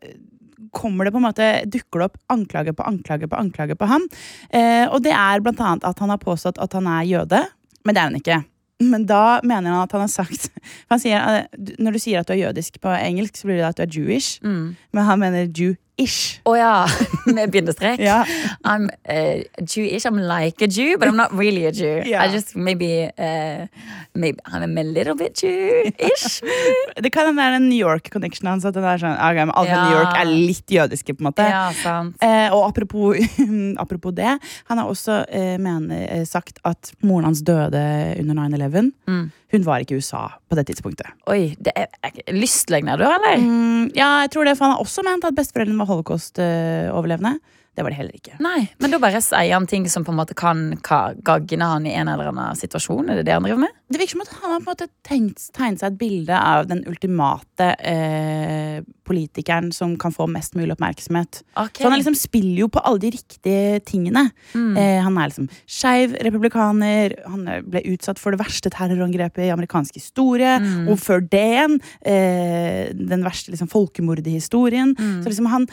kommer 0.75 1.05
det 1.05 1.13
på 1.13 1.21
en 1.21 1.27
måte, 1.29 1.45
dukker 1.71 2.01
det 2.01 2.05
opp 2.09 2.17
anklage 2.29 2.73
på 2.75 2.83
anklage 2.83 3.29
på 3.31 3.39
anklage 3.39 3.77
på 3.79 3.87
han. 3.87 4.09
Eh, 4.51 4.85
og 4.89 5.01
det 5.03 5.13
er 5.15 5.39
blant 5.39 5.61
annet 5.63 5.87
at 5.87 5.99
han 5.99 6.11
har 6.11 6.19
påstått 6.19 6.59
at 6.59 6.73
han 6.73 6.87
er 6.87 7.07
jøde, 7.07 7.47
men 7.85 7.95
det 7.95 8.01
er 8.01 8.09
han 8.09 8.19
ikke. 8.19 8.43
Men 8.83 9.05
da 9.07 9.39
mener 9.41 9.71
han 9.71 9.85
at 9.85 9.91
han 9.95 10.01
har 10.03 10.11
sagt 10.11 10.49
han 10.91 10.99
sier, 10.99 11.15
eh, 11.15 11.45
Når 11.79 11.93
du 11.93 11.99
sier 11.99 12.19
at 12.19 12.27
du 12.27 12.33
er 12.33 12.51
jødisk 12.51 12.81
på 12.81 12.91
engelsk, 12.91 13.37
så 13.37 13.47
blir 13.47 13.61
det 13.61 13.69
at 13.69 13.77
du 13.77 13.83
er 13.83 13.93
Jewish. 14.01 14.39
Men 14.43 15.05
han 15.05 15.19
mener 15.19 15.47
Jew-ish. 15.97 16.41
Å 16.45 16.55
ja, 16.57 16.87
med 17.35 17.51
bindestrek. 17.51 17.99
yeah. 17.99 18.25
I'm 18.63 18.89
uh, 19.09 19.43
Jewish. 19.63 20.05
I'm 20.05 20.17
like 20.19 20.61
a 20.61 20.67
Jew, 20.67 20.97
but 20.97 21.07
I'm 21.07 21.15
not 21.15 21.31
really 21.33 21.65
a 21.65 21.71
Jew. 21.71 22.01
Yeah. 22.05 22.21
I 22.23 22.27
just 22.31 22.55
maybe 22.55 23.09
uh, 23.17 23.67
maybe 24.13 24.39
I'm 24.45 24.77
a 24.77 24.83
little 24.83 25.15
bit 25.15 25.35
Jewish. 25.41 26.41
Det 27.03 27.11
kan 27.11 27.27
hende 27.27 27.41
det 27.41 27.47
er 27.47 27.51
den 27.59 27.69
New 27.69 27.79
York-connectionen 27.79 28.51
hans. 28.55 28.65
At 28.65 28.73
den 28.75 28.83
er 28.87 28.99
sånn, 29.01 29.15
alle 29.19 29.67
Ja. 29.67 29.83
New 29.85 29.95
York 29.97 30.17
er 30.19 30.25
litt 30.31 30.71
jødiske, 30.71 31.13
på 31.15 31.23
en 31.23 31.29
måte. 31.29 31.43
ja, 31.47 31.71
sant. 31.81 32.15
Eh, 32.23 32.51
og 32.53 32.67
apropos, 32.69 33.15
apropos 33.83 34.15
det, 34.15 34.37
han 34.69 34.77
har 34.81 34.87
også 34.91 35.23
eh, 35.29 35.55
mener, 35.61 36.05
eh, 36.09 36.25
sagt 36.25 36.59
at 36.63 36.91
moren 37.03 37.25
hans 37.29 37.41
døde 37.45 37.81
under 38.19 38.35
9-11. 38.35 38.91
Mm. 39.07 39.25
Hun 39.55 39.65
var 39.65 39.83
ikke 39.83 39.95
i 39.95 40.03
USA 40.03 40.27
på 40.49 40.57
det 40.59 40.67
tidspunktet. 40.67 41.13
Oi, 41.31 41.55
det 41.63 41.71
er, 41.79 41.87
er 42.03 42.35
lystløgner, 42.35 42.99
du, 42.99 43.05
eller? 43.07 43.39
Mm, 43.39 43.85
ja, 43.95 44.09
jeg 44.25 44.33
tror 44.35 44.47
det, 44.47 44.57
for 44.59 44.67
Han 44.67 44.75
har 44.75 44.83
også 44.83 45.05
ment 45.07 45.27
at 45.27 45.37
besteforeldrene 45.37 45.79
var 45.79 45.91
holocaust-overlevende. 45.93 47.37
Det 47.75 47.83
var 47.83 47.91
det 47.91 47.97
heller 47.99 48.15
ikke. 48.15 48.37
Nei, 48.39 48.69
men 48.79 48.93
da 48.93 48.99
bare 49.03 49.19
sier 49.23 49.51
han 49.51 49.65
ting 49.67 49.85
som 49.91 50.05
på 50.07 50.13
en 50.13 50.19
måte 50.21 50.35
kan 50.37 50.77
ka- 50.85 51.13
gagne 51.27 51.67
han 51.67 51.85
i 51.89 51.93
en 51.99 52.07
eller 52.07 52.29
annen 52.31 52.55
situasjon. 52.55 53.09
Er 53.11 53.19
det 53.19 53.25
det 53.27 53.33
han 53.35 53.43
driver 53.43 53.59
med? 53.65 53.73
Det 53.91 53.99
virker 53.99 54.15
som 54.15 54.21
at 54.23 54.31
han 54.39 54.51
har 54.53 54.61
på 54.61 54.63
en 54.63 54.71
måte 54.71 54.87
tenkt, 55.05 55.43
tegnet 55.53 55.81
seg 55.83 55.91
et 55.91 55.97
bilde 55.99 56.37
av 56.39 56.69
den 56.71 56.85
ultimate 56.87 57.67
eh, 57.85 58.79
politikeren 59.05 59.67
som 59.75 59.93
kan 60.01 60.13
få 60.15 60.25
mest 60.31 60.55
mulig 60.57 60.73
oppmerksomhet. 60.73 61.41
Okay. 61.53 61.83
Så 61.83 61.89
han 61.91 61.99
liksom 61.99 62.15
spiller 62.17 62.63
jo 62.63 62.69
på 62.73 62.81
alle 62.81 63.03
de 63.03 63.11
riktige 63.13 63.79
tingene. 63.85 64.23
Eh, 64.55 65.01
han 65.05 65.19
er 65.21 65.29
liksom 65.33 65.49
skeiv 65.69 66.15
republikaner. 66.25 67.13
Han 67.29 67.43
eh, 67.51 67.59
ble 67.61 67.83
utsatt 67.93 68.21
for 68.21 68.33
det 68.33 68.39
verste 68.41 68.71
terrorangrepet 68.73 69.45
i 69.45 69.51
amerikansk 69.53 69.99
historie. 69.99 70.55
Og 70.89 70.95
før 71.03 71.21
det 71.27 71.43
igjen 71.51 71.77
eh, 72.01 72.93
den 72.95 73.27
verste 73.27 73.53
liksom, 73.53 73.69
folkemordet 73.71 74.31
i 74.31 74.39
historien. 74.39 74.95
Så 74.97 75.29
liksom 75.29 75.51
han 75.51 75.67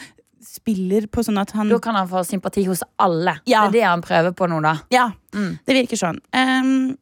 spiller 0.45 1.07
på 1.07 1.23
sånn 1.25 1.39
at 1.41 1.51
han 1.57 1.69
Da 1.69 1.79
kan 1.79 1.95
han 1.95 2.07
få 2.11 2.23
sympati 2.27 2.65
hos 2.67 2.83
alle. 2.99 3.37
Ja. 3.49 3.65
Det 3.67 3.79
er 3.79 3.79
det 3.79 3.85
han 3.87 4.01
prøver 4.05 4.31
på 4.37 4.47
nå, 4.51 4.61
da. 4.61 4.75
Ja, 4.93 5.11
Mm. 5.33 5.57
det 5.65 5.73
virker 5.79 5.97
sånn. 5.97 6.19
Um, 6.33 6.97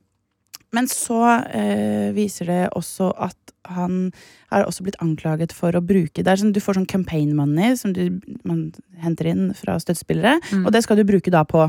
men 0.71 0.87
så 0.87 1.17
uh, 1.51 2.11
viser 2.15 2.45
det 2.47 2.69
også 2.79 3.09
at 3.19 3.35
han 3.67 4.11
har 4.49 4.63
også 4.65 4.83
blitt 4.85 4.95
anklaget 5.03 5.51
for 5.53 5.71
å 5.77 5.81
bruke 5.85 6.23
Det 6.23 6.27
er 6.27 6.39
sånn, 6.39 6.53
Du 6.53 6.59
får 6.63 6.79
sånn 6.79 6.87
campaign 6.87 7.35
money 7.35 7.75
som 7.77 7.93
du, 7.93 8.21
man 8.43 8.71
henter 9.03 9.27
inn 9.27 9.51
fra 9.53 9.75
støttespillere, 9.79 10.39
og 10.65 10.71
det 10.73 10.81
skal 10.83 10.97
du 10.97 11.03
bruke 11.03 11.29
da 11.31 11.43
på 11.43 11.67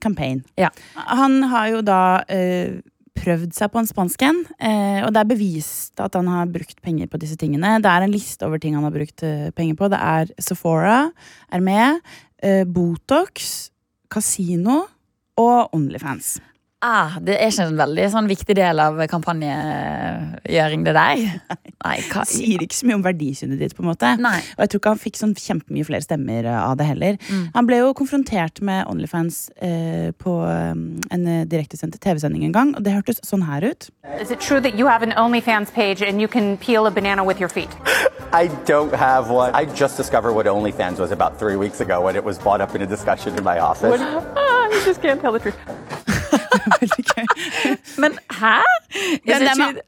campaign. 0.00 0.44
Ja. 0.56 0.70
Han 0.94 1.42
har 1.50 1.68
jo 1.68 1.80
da 1.82 2.00
eh, 2.28 2.80
prøvd 3.18 3.54
seg 3.56 3.70
på 3.72 3.80
en 3.82 3.88
spansk 3.88 4.24
en, 4.26 4.40
eh, 4.58 5.00
og 5.04 5.12
det 5.14 5.22
er 5.22 5.30
bevist 5.30 6.02
at 6.02 6.16
han 6.18 6.28
har 6.30 6.50
brukt 6.52 6.80
penger 6.84 7.10
på 7.10 7.20
disse 7.20 7.38
tingene. 7.40 7.76
Det 7.82 7.90
er 7.90 8.06
en 8.06 8.14
liste 8.14 8.46
over 8.46 8.62
ting 8.62 8.76
han 8.78 8.86
har 8.86 8.94
brukt 8.94 9.24
eh, 9.26 9.50
penger 9.56 9.78
på. 9.78 9.90
Det 9.92 10.00
er 10.00 10.32
Sephora, 10.42 11.00
er 11.52 11.64
med, 11.64 12.00
eh, 12.42 12.64
Botox, 12.64 13.70
kasino 14.10 14.84
og 15.38 15.74
Onlyfans. 15.76 16.38
Ah, 16.78 17.16
det 17.18 17.34
er 17.34 17.50
ikke 17.50 17.64
en 17.66 17.78
veldig 17.80 18.04
sånn 18.12 18.28
viktig 18.30 18.54
del 18.54 18.78
av 18.78 19.00
kampanjegjøring, 19.10 20.84
det 20.86 20.92
der. 20.94 21.22
Nei, 21.82 21.94
hva 22.06 22.22
Det 22.22 22.30
sier 22.30 22.62
ikke 22.62 22.76
så 22.76 22.86
mye 22.86 22.98
om 23.00 23.02
verdisynet 23.02 23.58
ditt, 23.58 23.74
på 23.74 23.82
en 23.82 23.88
måte. 23.88 24.12
Nei. 24.22 24.38
Og 24.54 24.62
jeg 24.62 24.70
tror 24.70 24.82
ikke 24.82 24.92
han 24.92 25.00
fikk 25.02 25.18
sånn 25.18 25.32
kjempemye 25.34 25.88
flere 25.88 26.06
stemmer 26.06 26.46
eh, 26.46 26.58
av 26.62 26.76
det 26.78 26.86
heller. 26.86 27.18
Han 27.56 27.66
ble 27.66 27.80
jo 27.80 27.90
konfrontert 27.98 28.62
med 28.62 28.86
Onlyfans 28.92 29.40
eh, 29.58 30.12
på 30.22 30.36
eh, 30.46 30.70
en 31.16 31.26
eh, 31.26 31.42
direktesendt 31.50 31.98
TV-sending 31.98 32.46
en 32.46 32.54
gang, 32.54 32.70
og 32.78 32.86
det 32.86 32.94
hørtes 32.94 33.18
sånn 33.26 33.42
her 33.48 33.66
ut. 33.66 33.88
Is 34.22 34.30
it 34.30 34.38
true 34.38 34.60
that 34.60 34.78
you 34.78 34.86
have 34.86 35.02
an 35.02 35.16
OnlyFans 35.18 35.74
page 35.74 36.00
and 36.00 36.22
you 36.22 36.28
can 36.28 36.56
peel 36.58 36.86
a 36.86 36.92
banana 36.94 37.24
with 37.26 37.40
your 37.42 37.50
feet? 37.50 37.74
I 38.32 38.46
don't 38.70 38.94
have 38.94 39.30
one. 39.30 39.50
I 39.52 39.64
just 39.64 39.96
discovered 39.96 40.34
what 40.34 40.46
OnlyFans 40.46 40.98
was 41.02 41.10
about 41.10 41.40
three 41.40 41.56
weeks 41.56 41.80
ago 41.80 42.02
when 42.02 42.14
it 42.14 42.22
was 42.22 42.38
brought 42.38 42.60
up 42.60 42.76
in 42.76 42.82
a 42.82 42.86
discussion 42.86 43.34
in 43.36 43.42
my 43.42 43.58
office. 43.58 44.00
Ah, 44.00 44.68
you 44.70 44.84
just 44.84 45.02
can't 45.02 45.20
tell 45.20 45.32
the 45.32 45.40
truth. 45.40 45.56
Veldig 46.80 47.04
gøy. 47.10 47.24
Men 48.04 48.16
hæ? 48.38 48.52
Men 49.26 49.46
med- 49.60 49.80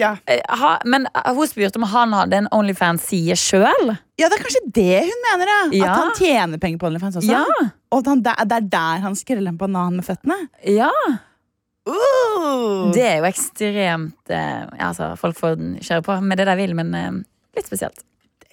Ja. 0.00 0.10
Eh, 0.26 0.40
ha, 0.60 0.72
men 0.84 1.06
eh, 1.14 1.30
hun 1.36 1.46
spurte 1.50 1.76
om 1.80 1.86
han 1.90 2.12
hadde 2.16 2.36
en 2.42 2.48
Onlyfans-side 2.54 3.36
sjøl. 3.38 3.94
ja, 4.18 4.28
det 4.28 4.38
er 4.38 4.42
kanskje 4.44 4.62
det 4.74 5.00
hun 5.06 5.24
mener, 5.28 5.52
ja. 5.76 5.92
At 5.92 6.02
han 6.02 6.12
tjener 6.18 6.58
penger 6.62 6.78
på 6.82 6.86
Onlyfans 6.90 7.16
også. 7.20 7.30
Ja. 7.32 7.44
Og 7.92 8.06
han, 8.06 8.22
det 8.22 8.34
er- 8.38 8.56
er 8.58 8.60
der 8.76 9.00
han 9.06 9.16
skreller 9.16 9.48
en 9.52 9.58
banan 9.60 9.96
med 10.00 10.04
føttene. 10.08 10.36
Ja. 10.66 10.90
Uh! 11.88 12.90
Det 12.92 13.04
er 13.06 13.16
jo 13.22 13.28
ekstremt 13.30 14.28
eh, 14.34 14.66
altså, 14.84 15.14
Folk 15.16 15.38
får 15.38 15.56
kjøre 15.80 16.04
på 16.04 16.18
med 16.24 16.36
det 16.40 16.46
de 16.50 16.56
vil, 16.60 16.74
men 16.76 16.92
eh, 16.94 17.10
litt 17.56 17.66
spesielt. 17.70 18.02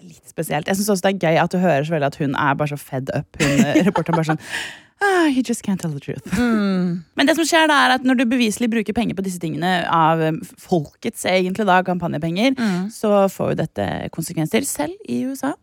litt 0.06 0.30
spesielt. 0.30 0.68
Jeg 0.70 0.78
synes 0.78 0.90
også 0.94 1.08
det 1.08 1.12
er 1.16 1.28
gøy 1.32 1.38
at 1.44 1.52
du 1.52 1.58
hører 1.60 1.84
så 1.88 1.96
veldig 1.96 2.08
at 2.12 2.18
hun 2.22 2.36
er 2.36 2.56
bare 2.60 2.72
så 2.72 2.78
fed 2.80 3.10
up. 3.16 3.28
Hun, 3.42 3.66
eh, 3.66 3.82
reporteren 3.88 4.16
bare 4.20 4.30
sånn 4.32 4.42
ah, 5.02 5.28
You 5.28 5.42
just 5.44 5.64
can't 5.64 5.82
tell 5.82 5.92
the 5.92 6.00
truth. 6.00 6.26
Men 7.16 7.28
det 7.28 7.36
som 7.38 7.46
skjer 7.48 7.68
da 7.70 7.78
er 7.86 7.96
at 7.98 8.06
når 8.06 8.20
du 8.20 8.26
beviselig 8.30 8.70
bruker 8.72 8.96
penger 8.96 9.18
på 9.18 9.24
disse 9.26 9.40
tingene 9.42 9.72
av 9.92 10.22
eh, 10.24 10.38
folkets 10.62 11.26
egentlig 11.30 11.66
da, 11.68 11.80
kampanjepenger, 11.86 12.56
så 12.94 13.26
får 13.32 13.54
jo 13.54 13.60
dette 13.60 13.88
konsekvenser 14.16 14.66
selv 14.68 14.94
i 15.10 15.22
USA. 15.28 15.54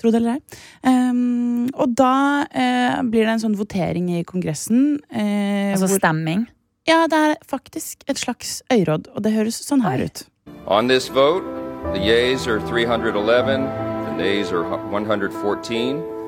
Tro 0.00 0.10
det 0.12 0.20
eller 0.22 0.38
ei. 0.38 0.60
Um, 0.86 1.68
og 1.74 1.94
da 1.98 2.14
uh, 2.48 3.00
blir 3.06 3.26
det 3.26 3.34
en 3.36 3.42
sånn 3.44 3.58
votering 3.58 4.10
i 4.18 4.24
Kongressen. 4.26 4.98
Uh, 5.12 5.72
Altså 5.74 5.86
hvor, 5.90 5.98
stemming. 6.00 6.46
ja, 6.88 7.04
det 7.10 7.18
er 7.18 7.34
faktisk 7.46 8.02
et 8.08 8.18
slags 8.18 8.62
øyråd, 8.72 9.10
og 9.14 9.22
det 9.24 9.32
høres 9.36 9.60
sånn 9.64 9.84
her 9.84 10.02
ut. 10.06 10.24
On 10.66 10.88
this 10.88 11.08
vote, 11.08 11.44
the 11.94 12.00
yeas 12.00 12.46
are 12.48 12.60
311, 12.68 13.66
the 14.06 14.16
nays 14.18 14.52
are 14.52 14.64
114. 14.90 16.19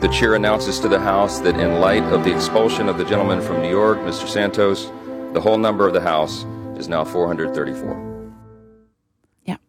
The 0.00 0.08
chair 0.08 0.34
announces 0.34 0.80
to 0.80 0.88
the 0.88 0.98
House 0.98 1.40
that 1.40 1.56
in 1.58 1.80
light 1.80 2.02
of 2.12 2.24
the 2.24 2.34
expulsion 2.34 2.88
of 2.88 2.98
the 2.98 3.04
gentleman 3.04 3.40
from 3.40 3.62
New 3.62 3.70
York, 3.70 3.98
Mr. 3.98 4.26
Santos, 4.26 4.90
the 5.32 5.40
whole 5.40 5.58
number 5.58 5.86
of 5.86 5.94
the 5.94 6.00
House 6.00 6.44
is 6.78 6.88
now 6.88 7.04
434. 7.04 8.14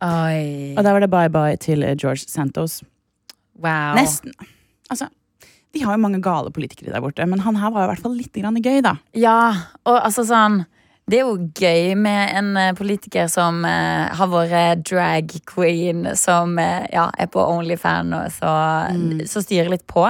Oi. 0.06 0.76
Og 0.78 0.84
da 0.84 0.92
var 0.94 1.02
det 1.04 1.10
bye-bye 1.12 1.58
til 1.62 1.84
eh, 1.84 1.96
George 1.98 2.28
Santos. 2.28 2.82
Wow. 3.56 3.96
Nesten. 3.98 4.34
Altså, 4.90 5.08
de 5.74 5.84
har 5.84 5.96
jo 5.96 6.02
mange 6.04 6.22
gale 6.24 6.52
politikere 6.52 6.94
der 6.94 7.02
borte, 7.04 7.26
men 7.26 7.40
han 7.40 7.56
her 7.60 7.72
var 7.72 7.84
jo 7.84 7.90
i 7.90 7.94
hvert 7.94 8.04
fall 8.04 8.18
litt 8.18 8.36
grann 8.36 8.60
gøy, 8.62 8.82
da. 8.86 8.96
Ja, 9.18 9.38
og 9.86 9.98
altså 10.00 10.26
sånn 10.28 10.64
Det 11.06 11.20
er 11.20 11.28
jo 11.28 11.36
gøy 11.54 11.92
med 12.02 12.32
en 12.40 12.48
eh, 12.58 12.72
politiker 12.78 13.28
som 13.30 13.60
eh, 13.70 14.08
har 14.18 14.30
vært 14.32 14.82
drag 14.90 15.36
queen, 15.46 16.08
som 16.18 16.58
eh, 16.58 16.88
ja, 16.94 17.10
er 17.22 17.30
på 17.30 17.44
Onlyfan 17.46 18.10
og 18.18 18.32
så, 18.34 18.54
så 19.30 19.44
styrer 19.46 19.70
litt 19.76 19.86
på. 19.86 20.08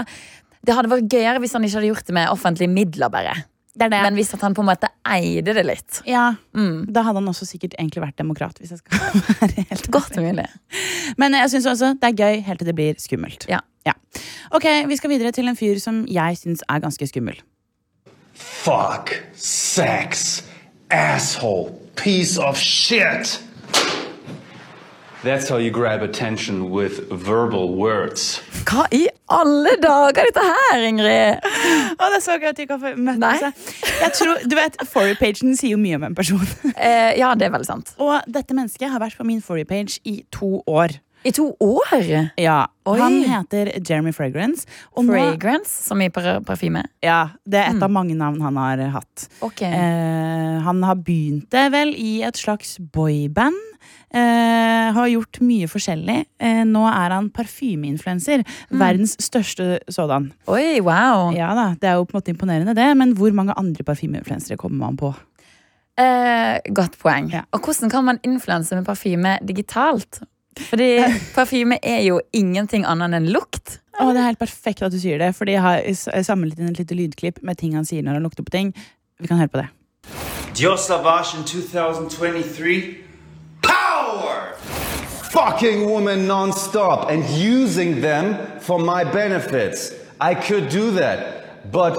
Det 0.66 0.74
hadde 0.78 0.90
vært 0.94 1.12
gøyere 1.12 1.42
hvis 1.44 1.54
han 1.58 1.68
ikke 1.68 1.82
hadde 1.82 1.90
gjort 1.92 2.08
det 2.08 2.16
med 2.16 2.32
offentlige 2.32 2.72
midler, 2.72 3.12
bare. 3.12 3.36
Det 3.76 3.90
er 3.90 3.92
det. 3.92 4.00
Men 4.08 4.16
hvis 4.16 4.32
at 4.38 4.42
han 4.48 4.54
på 4.56 4.64
en 4.64 4.70
måte 4.70 4.88
eide 5.12 5.52
det 5.58 5.66
litt. 5.68 6.00
ja, 6.08 6.30
Mm. 6.56 6.86
Da 6.96 7.02
hadde 7.04 7.20
han 7.20 7.28
også 7.28 7.44
sikkert 7.46 7.74
egentlig 7.76 8.06
vært 8.06 8.16
demokrat. 8.18 8.56
Hvis 8.64 8.72
jeg 8.72 8.80
skal 8.80 9.04
være 9.42 9.66
helt 9.68 9.90
Godt 9.92 10.16
mulig. 10.24 10.48
Men 11.20 11.36
jeg 11.36 11.52
syns 11.52 11.68
også 11.74 11.90
det 12.00 12.14
er 12.14 12.16
gøy 12.24 12.40
helt 12.48 12.64
til 12.64 12.70
det 12.72 12.76
blir 12.80 12.96
skummelt. 13.04 13.50
Ja. 13.52 13.60
Ok, 14.56 14.64
Vi 14.88 14.96
skal 14.98 15.12
videre 15.12 15.32
til 15.36 15.48
en 15.52 15.58
fyr 15.60 15.76
som 15.84 16.06
jeg 16.08 16.38
syns 16.40 16.64
er 16.72 16.80
ganske 16.80 17.06
skummel. 17.12 17.36
Fuck, 18.40 19.12
sex, 19.36 20.44
asshole, 20.92 21.72
piece 21.96 22.38
of 22.38 22.58
shit. 22.58 23.42
That's 25.24 25.50
how 25.50 25.58
you 25.58 25.72
grab 25.72 26.04
attention 26.04 26.70
with 26.70 27.10
verbal 27.10 27.74
words. 27.74 28.42
Hva 28.70 28.86
i 28.94 29.08
alle 29.34 29.72
dager 29.82 30.22
er 30.22 30.28
dette 30.30 30.44
her, 30.46 30.84
Ingrid? 30.86 31.48
Å, 31.98 32.10
det 32.12 32.20
er 32.20 32.22
så 32.22 32.36
gøy 32.38 32.52
at 32.52 32.60
de 32.60 32.68
ikke 32.68 32.78
har 32.78 33.00
møtt 33.08 33.24
Nei. 33.24 33.32
seg. 33.42 33.64
Jeg 34.04 34.14
tror, 34.20 34.44
du 34.46 34.54
vet, 34.60 34.78
Forrige-pagen 34.86 35.58
sier 35.58 35.74
jo 35.74 35.80
mye 35.82 35.98
om 35.98 36.06
en 36.12 36.18
person. 36.18 36.46
Eh, 36.76 37.16
ja, 37.18 37.32
det 37.34 37.48
er 37.48 37.56
veldig 37.56 37.66
sant. 37.72 37.90
Og 37.98 38.20
dette 38.30 38.54
mennesket 38.54 38.92
har 38.94 39.02
vært 39.02 39.18
på 39.18 39.26
min 39.26 39.42
Forrige-page 39.42 39.98
i 40.06 40.20
to 40.36 40.60
år. 40.70 41.00
I 41.26 41.32
to 41.34 41.48
år? 41.60 41.94
Ja, 42.38 42.68
Oi. 42.86 43.00
Han 43.02 43.16
heter 43.26 43.72
Jeremy 43.82 44.12
Fragrance. 44.14 44.68
Og 44.94 45.08
nå, 45.08 45.16
Fragrance, 45.16 45.72
som 45.88 46.02
i 46.02 46.10
par 46.14 46.40
parfyme. 46.46 46.84
ja, 47.02 47.32
det 47.50 47.58
er 47.64 47.72
et 47.74 47.82
av 47.84 47.90
mange 47.90 48.14
navn 48.18 48.42
han 48.46 48.58
har 48.62 48.84
hatt. 48.94 49.28
Ok. 49.42 49.64
Eh, 49.66 50.60
han 50.62 50.84
har 50.86 50.96
begynt 51.02 51.50
det 51.50 51.72
vel 51.74 51.96
i 51.98 52.20
et 52.28 52.38
slags 52.38 52.78
boyband. 52.80 53.58
Eh, 54.16 54.94
har 54.96 55.08
gjort 55.12 55.42
mye 55.44 55.68
forskjellig. 55.68 56.20
Eh, 56.40 56.62
nå 56.70 56.86
er 56.88 57.16
han 57.18 57.32
parfymeinfluenser. 57.34 58.46
Verdens 58.70 59.18
største 59.20 59.80
sådan. 59.92 60.30
Oi, 60.48 60.80
wow. 60.86 61.34
Ja 61.36 61.50
da, 61.58 61.72
Det 61.80 61.90
er 61.90 61.98
jo 62.00 62.06
på 62.06 62.16
en 62.16 62.22
måte 62.22 62.32
imponerende, 62.36 62.76
det, 62.78 62.92
men 62.98 63.16
hvor 63.18 63.34
mange 63.34 63.58
andre 63.58 63.84
parfymeinfluensere 63.84 64.58
kommer 64.62 64.86
man 64.86 64.98
på? 65.02 65.12
Eh, 65.98 66.60
godt 66.76 66.98
poeng. 67.02 67.32
Ja. 67.34 67.44
Og 67.52 67.66
hvordan 67.66 67.90
kan 67.90 68.04
man 68.06 68.20
influense 68.24 68.76
med 68.76 68.86
parfyme 68.86 69.38
digitalt? 69.48 70.22
Fordi 70.60 70.90
parfyme 71.36 71.78
er 71.84 72.02
jo 72.06 72.20
ingenting 72.34 72.86
annet 72.88 73.14
enn 73.18 73.32
lukt. 73.34 73.80
Å, 74.00 74.12
Det 74.12 74.20
er 74.20 74.30
helt 74.30 74.40
perfekt 74.40 74.84
at 74.84 74.92
du 74.92 75.00
sier 75.00 75.20
det, 75.20 75.32
Fordi 75.36 75.56
jeg 75.56 75.62
har 75.62 76.24
samlet 76.24 76.60
inn 76.60 76.70
et 76.70 76.80
lite 76.80 76.96
lydklipp 76.96 77.42
med 77.44 77.58
ting 77.58 77.76
han 77.76 77.86
sier 77.88 78.04
når 78.04 78.20
han 78.20 78.24
lukter 78.28 78.44
på 78.44 78.52
ting. 78.52 78.74
Vi 79.20 79.28
kan 79.28 79.38
høre 79.40 79.52
på 79.52 79.62
det. 79.62 79.70
Dior 80.56 80.76
Savage 80.78 81.36
in 81.38 81.44
2023. 81.44 82.98
Power! 83.64 84.56
Fucking 85.32 85.86
women 85.90 86.28
non-stop 86.28 87.10
and 87.10 87.24
using 87.30 88.02
them 88.02 88.36
for 88.62 88.80
my 88.80 89.04
benefits. 89.04 89.92
I 90.22 90.34
could 90.34 90.70
do 90.70 90.92
that, 90.92 91.72
but 91.72 91.98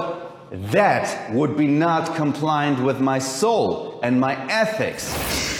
that 0.71 1.31
would 1.33 1.55
be 1.55 1.67
not 1.67 2.15
compliant 2.15 2.79
with 2.79 2.99
my 2.99 3.19
soul 3.19 3.99
and 4.01 4.19
my 4.19 4.35
ethics. 4.49 5.56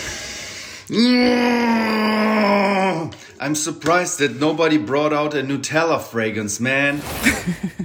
I'm 3.39 3.55
surprised 3.55 4.19
that 4.19 4.39
nobody 4.39 4.77
brought 4.77 5.11
out 5.13 5.33
a 5.33 5.43
Nutella 5.43 5.99
fragrance, 5.99 6.59
man. 6.59 7.01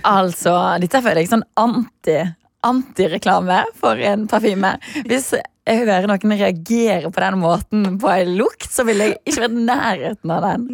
Altså, 0.03 0.51
dette 0.83 0.99
føler 0.99 1.23
jeg 1.23 1.31
sånn 1.31 1.45
anti 1.55 2.17
antireklame 2.67 3.61
for 3.79 3.99
en 4.03 4.25
parfyme. 4.31 4.73
Hvis 5.07 5.29
jeg 5.35 5.79
hører 5.85 6.09
noen 6.11 6.35
reagere 6.35 7.11
på 7.11 7.23
den 7.23 7.39
måten 7.39 7.99
på 8.03 8.11
en 8.11 8.33
lukt, 8.39 8.67
så 8.71 8.83
vil 8.87 9.03
jeg 9.03 9.19
ikke 9.23 9.45
være 9.45 9.55
i 9.55 9.67
nærheten 9.69 10.35
av 10.35 10.47
den. 10.49 10.67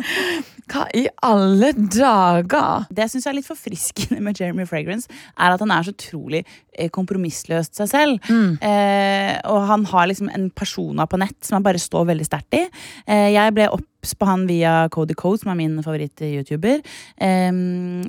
Hva 0.69 0.85
i 0.97 1.07
alle 1.25 1.73
dager? 1.77 2.87
Det 2.93 3.07
jeg 3.07 3.15
syns 3.15 3.29
er 3.29 3.37
litt 3.39 3.49
forfriskende 3.49 4.21
med 4.25 4.39
Jeremy 4.39 4.67
Fragrance, 4.69 5.09
er 5.39 5.55
at 5.55 5.63
han 5.65 5.73
er 5.73 5.87
så 5.87 5.95
utrolig 5.95 6.43
eh, 6.45 6.91
kompromissløst 6.95 7.79
seg 7.79 7.91
selv. 7.91 8.33
Eh, 8.65 9.35
og 9.49 9.69
han 9.71 9.87
har 9.89 10.09
liksom 10.11 10.33
en 10.35 10.49
persona 10.51 11.09
på 11.09 11.21
nett 11.21 11.39
som 11.45 11.59
han 11.59 11.67
bare 11.67 11.81
står 11.83 12.11
veldig 12.13 12.27
sterkt 12.29 12.59
i. 12.59 12.67
Eh, 13.07 13.31
jeg 13.35 13.55
ble 13.57 13.69
obs 13.73 14.15
på 14.19 14.29
han 14.29 14.45
via 14.49 14.75
Cody 14.95 15.17
Code, 15.19 15.41
som 15.43 15.53
er 15.53 15.59
min 15.59 15.79
favoritt-youtuber. 15.85 16.85
Eh, 17.17 17.51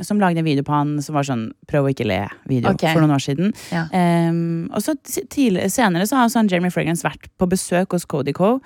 som 0.05 0.21
lagde 0.21 0.43
en 0.43 0.49
video 0.49 0.67
på 0.67 0.75
han 0.75 0.97
som 1.05 1.17
var 1.17 1.27
sånn 1.27 1.47
prøv 1.69 1.87
å 1.87 1.93
ikke 1.93 2.09
le-video 2.09 2.73
okay. 2.75 2.91
for 2.91 3.05
noen 3.05 3.15
år 3.15 3.23
siden. 3.23 3.55
Ja. 3.71 3.87
Eh, 3.95 4.35
og 4.73 4.83
så 4.83 4.97
senere 5.07 6.09
så 6.09 6.19
har 6.19 6.29
han 6.35 6.51
Jeremy 6.51 6.73
Fragrance 6.73 7.07
vært 7.07 7.31
på 7.39 7.49
besøk 7.49 7.95
hos 7.95 8.07
Cody 8.09 8.35
Co. 8.35 8.57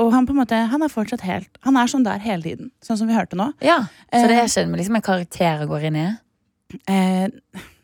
Og 0.00 0.12
han 0.14 0.24
på 0.26 0.32
en 0.32 0.38
måte, 0.40 0.56
han 0.72 0.82
er 0.82 0.88
fortsatt 0.88 1.20
helt 1.26 1.58
Han 1.66 1.76
er 1.76 1.90
sånn 1.90 2.04
der 2.06 2.18
hele 2.24 2.42
tiden, 2.42 2.70
sånn 2.84 2.96
som 2.96 3.08
vi 3.10 3.16
hørte 3.16 3.36
nå. 3.36 3.50
Ja, 3.60 3.82
Så 4.08 4.26
det 4.28 4.38
Eh, 4.38 4.44
er 4.44 4.48
ikke 4.48 4.76
liksom 4.80 4.96
en 4.96 5.02
karakter 5.04 5.66
går 5.68 5.84
inn 5.90 5.96
i? 6.00 6.06
Eh, 6.88 7.26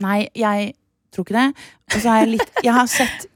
nei, 0.01 0.29
jeg 0.35 0.73
tror 1.12 1.27
ikke 1.27 1.37
det. 1.37 1.49
Og 1.94 2.01
så 2.01 2.09
har 2.09 2.23
jeg 2.25 2.38
litt 2.38 2.62
Jeg 2.64 2.73
har 2.73 2.87
sett 2.88 3.27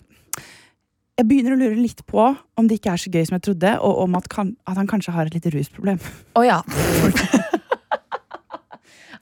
Jeg 1.19 1.29
begynner 1.29 1.53
å 1.53 1.61
lure 1.61 1.77
litt 1.77 2.01
på 2.09 2.25
om 2.57 2.69
det 2.69 2.81
ikke 2.81 2.95
er 2.95 3.03
så 3.03 3.11
gøy 3.13 3.27
som 3.29 3.37
jeg 3.37 3.43
trodde, 3.45 3.75
og 3.85 3.99
om 4.07 4.15
at, 4.17 4.29
kan, 4.33 4.57
at 4.67 4.77
han 4.81 4.89
kanskje 4.89 5.13
har 5.13 5.27
et 5.29 5.35
lite 5.37 5.53
rusproblem. 5.53 5.99
Å 6.35 6.43
ja. 6.47 6.63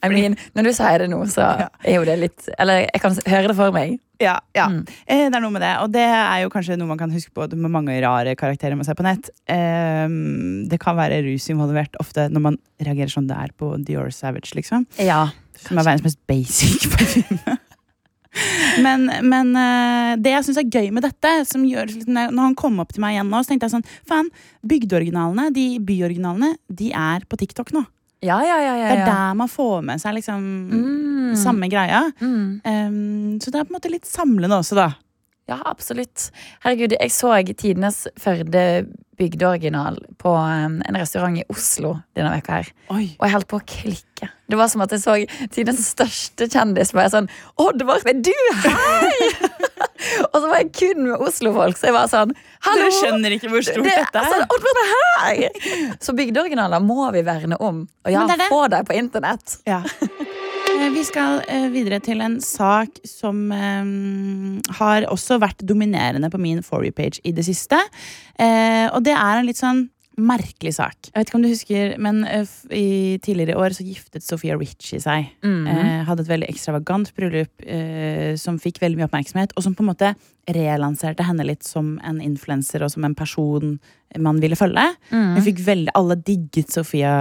I 0.00 0.08
mean, 0.08 0.36
når 0.56 0.70
du 0.70 0.72
sier 0.76 1.02
det 1.02 1.10
nå, 1.12 1.18
så 1.28 1.46
er 1.84 1.98
jo 1.98 2.06
det 2.08 2.14
litt 2.16 2.46
Eller 2.56 2.86
jeg 2.86 3.02
kan 3.02 3.18
høre 3.28 3.50
det 3.50 3.56
for 3.58 3.74
meg. 3.74 3.98
Ja, 4.20 4.38
ja. 4.56 4.66
Mm. 4.68 4.82
Eh, 5.06 5.26
det 5.28 5.36
er 5.36 5.42
noe 5.42 5.52
med 5.54 5.64
det. 5.64 5.72
Og 5.80 5.92
det 5.92 6.04
er 6.04 6.42
jo 6.42 6.52
kanskje 6.52 6.76
noe 6.80 6.90
man 6.90 7.00
kan 7.00 7.12
huske 7.12 7.32
på 7.36 7.46
med 7.54 7.72
mange 7.72 7.96
rare 8.04 8.34
karakterer 8.36 8.76
man 8.76 8.88
ser 8.88 8.98
på 8.98 9.06
nett. 9.06 9.30
Eh, 9.48 10.06
det 10.70 10.80
kan 10.82 10.98
være 10.98 11.22
rus 11.28 11.48
involvert 11.52 11.96
ofte 12.02 12.28
når 12.32 12.46
man 12.50 12.60
reagerer 12.80 13.12
sånn 13.12 13.28
det 13.30 13.38
er 13.40 13.54
på 13.56 13.72
Dior 13.84 14.12
Savage, 14.14 14.52
liksom. 14.56 14.86
Ja. 15.00 15.26
Som 15.60 15.80
er 15.80 15.88
verdens 15.88 16.06
mest 16.08 16.20
basic 16.28 16.88
parfyme. 16.94 17.58
Men, 18.80 19.08
men 19.26 19.48
eh, 19.58 20.12
det 20.22 20.34
jeg 20.36 20.46
syns 20.46 20.60
er 20.62 20.68
gøy 20.70 20.92
med 20.94 21.04
dette, 21.04 21.32
som 21.48 21.64
gjør, 21.66 21.90
når 22.06 22.44
han 22.44 22.58
kom 22.58 22.78
opp 22.82 22.92
til 22.94 23.02
meg 23.02 23.16
igjen 23.16 23.32
nå, 23.32 23.40
så 23.42 23.52
tenkte 23.52 23.66
jeg 23.66 23.74
sånn 23.78 23.88
Faen, 24.08 24.28
bygdeoriginalene, 24.70 25.48
de 25.54 25.66
byoriginalene, 25.82 26.54
de 26.68 26.92
er 26.94 27.26
på 27.26 27.40
TikTok 27.40 27.74
nå. 27.74 27.84
Ja, 28.22 28.36
ja, 28.44 28.56
ja. 28.60 28.72
ja, 28.76 28.88
Det 28.90 28.98
er 29.00 29.06
der 29.06 29.34
man 29.34 29.48
får 29.48 29.82
med 29.84 30.00
seg 30.02 30.14
liksom 30.18 30.42
Mm. 30.70 31.36
samme 31.36 31.68
greia. 31.70 32.02
Mm. 32.20 32.60
Um, 32.64 33.38
så 33.40 33.50
det 33.50 33.60
er 33.60 33.64
på 33.64 33.70
en 33.72 33.78
måte 33.78 33.90
litt 33.92 34.06
samlende 34.06 34.56
også, 34.58 34.74
da. 34.76 34.88
Ja, 35.50 35.58
absolutt. 35.66 36.30
Herregud, 36.62 36.94
jeg 36.94 37.10
så 37.10 37.32
tidenes 37.58 38.04
Førde 38.20 38.84
bygdeoriginal 39.20 39.98
på 40.16 40.30
um, 40.32 40.78
en 40.86 40.96
restaurant 40.96 41.36
i 41.36 41.42
Oslo 41.52 41.96
denne 42.16 42.30
veka 42.32 42.60
her. 42.60 42.70
Oi. 42.94 43.10
Og 43.18 43.26
jeg 43.26 43.34
holdt 43.34 43.48
på 43.50 43.58
å 43.58 43.66
klikke. 43.68 44.30
Det 44.50 44.56
var 44.56 44.70
som 44.72 44.84
at 44.84 44.94
jeg 44.94 45.02
så 45.02 45.16
tidenes 45.52 45.82
største 45.92 46.48
kjendis. 46.48 46.94
Bare 46.96 47.12
sånn 47.12 47.28
Oddvar, 47.60 48.00
er 48.08 48.22
du 48.24 48.32
Hei! 48.64 49.28
og 50.30 50.38
så 50.38 50.44
var 50.46 50.56
jeg 50.62 50.70
kun 50.78 51.04
med 51.10 51.26
Oslo-folk, 51.26 51.76
så 51.76 51.90
jeg 51.90 51.96
var 51.98 52.08
sånn 52.12 52.32
Hallo! 52.64 52.86
Dere 52.86 52.96
skjønner 52.96 53.36
ikke 53.36 53.52
hvor 53.52 53.66
stort 53.66 53.84
Det, 53.84 53.98
dette 53.98 54.24
altså, 54.24 54.40
er. 54.40 54.48
Oddvar 54.56 54.82
er 54.86 54.90
her! 54.94 55.94
Så 56.00 56.16
bygdeoriginaler 56.16 56.84
må 56.84 57.10
vi 57.12 57.26
verne 57.26 57.60
om. 57.60 57.84
Og 58.06 58.14
ja, 58.14 58.24
det 58.30 58.40
det. 58.46 58.50
få 58.54 58.64
dem 58.72 58.88
på 58.88 58.96
internett. 59.02 59.60
Ja. 59.68 59.82
Eh, 60.80 60.88
Vi 60.94 61.02
skal 61.04 61.42
eh, 61.48 61.68
videre 61.72 62.00
til 62.00 62.22
en 62.24 62.38
sak 62.40 63.02
som 63.04 63.50
eh, 63.52 63.88
har 64.78 65.06
også 65.12 65.36
vært 65.42 65.64
dominerende 65.68 66.30
på 66.32 66.40
min 66.40 66.62
For 66.64 66.86
you-page 66.86 67.20
i 67.24 67.34
det 67.36 67.44
siste. 67.44 67.78
Og 68.40 69.02
det 69.04 69.12
er 69.12 69.36
en 69.36 69.44
litt 69.44 69.60
sånn 69.60 69.82
merkelig 70.20 70.74
sak. 70.76 71.10
Jeg 71.10 71.16
vet 71.16 71.30
ikke 71.30 71.38
om 71.38 71.44
du 71.44 71.50
husker, 71.50 71.94
men 72.02 72.22
eh, 72.28 72.56
i 72.76 72.90
tidligere 73.22 73.58
år 73.60 73.76
så 73.76 73.86
giftet 73.86 74.26
Sophia 74.26 74.58
Richie 74.60 75.00
seg. 75.02 75.30
Mhm. 75.46 75.70
Eh, 75.70 76.02
hadde 76.08 76.24
et 76.26 76.32
veldig 76.32 76.50
ekstravagant 76.50 77.12
bryllup 77.16 77.64
eh, 77.64 78.36
som 78.40 78.60
fikk 78.60 78.80
veldig 78.82 79.00
mye 79.00 79.08
oppmerksomhet, 79.08 79.56
og 79.56 79.66
som 79.66 79.76
på 79.76 79.84
en 79.84 79.90
måte 79.92 80.14
relanserte 80.50 81.24
henne 81.26 81.44
litt 81.46 81.66
som 81.66 81.94
en 82.06 82.20
influenser 82.24 82.82
og 82.82 82.90
som 82.90 83.04
en 83.06 83.14
person 83.14 83.76
man 84.18 84.40
ville 84.42 84.58
følge. 84.58 84.82
Mm. 85.12 85.36
Hun 85.36 85.44
fikk 85.46 85.60
veldig, 85.66 85.92
Alle 85.94 86.16
digget 86.18 86.72
Sophia 86.74 87.12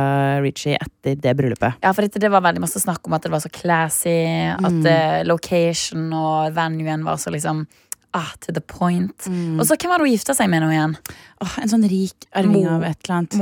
Richie 0.42 0.80
etter 0.80 1.20
det 1.20 1.36
bryllupet. 1.38 1.78
Ja, 1.84 1.92
for 1.94 2.08
etter 2.08 2.24
det 2.24 2.32
var 2.34 2.42
veldig 2.46 2.64
masse 2.64 2.82
snakk 2.82 3.06
om 3.06 3.14
at 3.18 3.28
det 3.28 3.34
var 3.34 3.44
så 3.44 3.52
classy, 3.54 4.16
at 4.56 4.90
eh, 4.90 5.20
location 5.28 6.10
og 6.16 6.56
venuen 6.58 7.06
var 7.06 7.22
så 7.22 7.34
liksom 7.36 7.68
ah, 8.18 8.32
to 8.42 8.54
the 8.56 8.62
point. 8.62 9.28
Og 9.28 9.66
så 9.68 9.78
hvem 9.78 9.92
var 9.92 10.02
det 10.02 10.10
hun 10.10 10.16
gifta 10.16 10.36
seg 10.38 10.50
med 10.52 10.64
nå 10.64 10.72
igjen? 10.74 10.98
Oh, 11.44 11.56
en 11.62 11.72
sånn 11.72 11.86
rik 11.90 12.28
arving 12.36 12.68
av 12.68 12.84
et 12.88 13.00
eller 13.06 13.22
annet. 13.22 13.40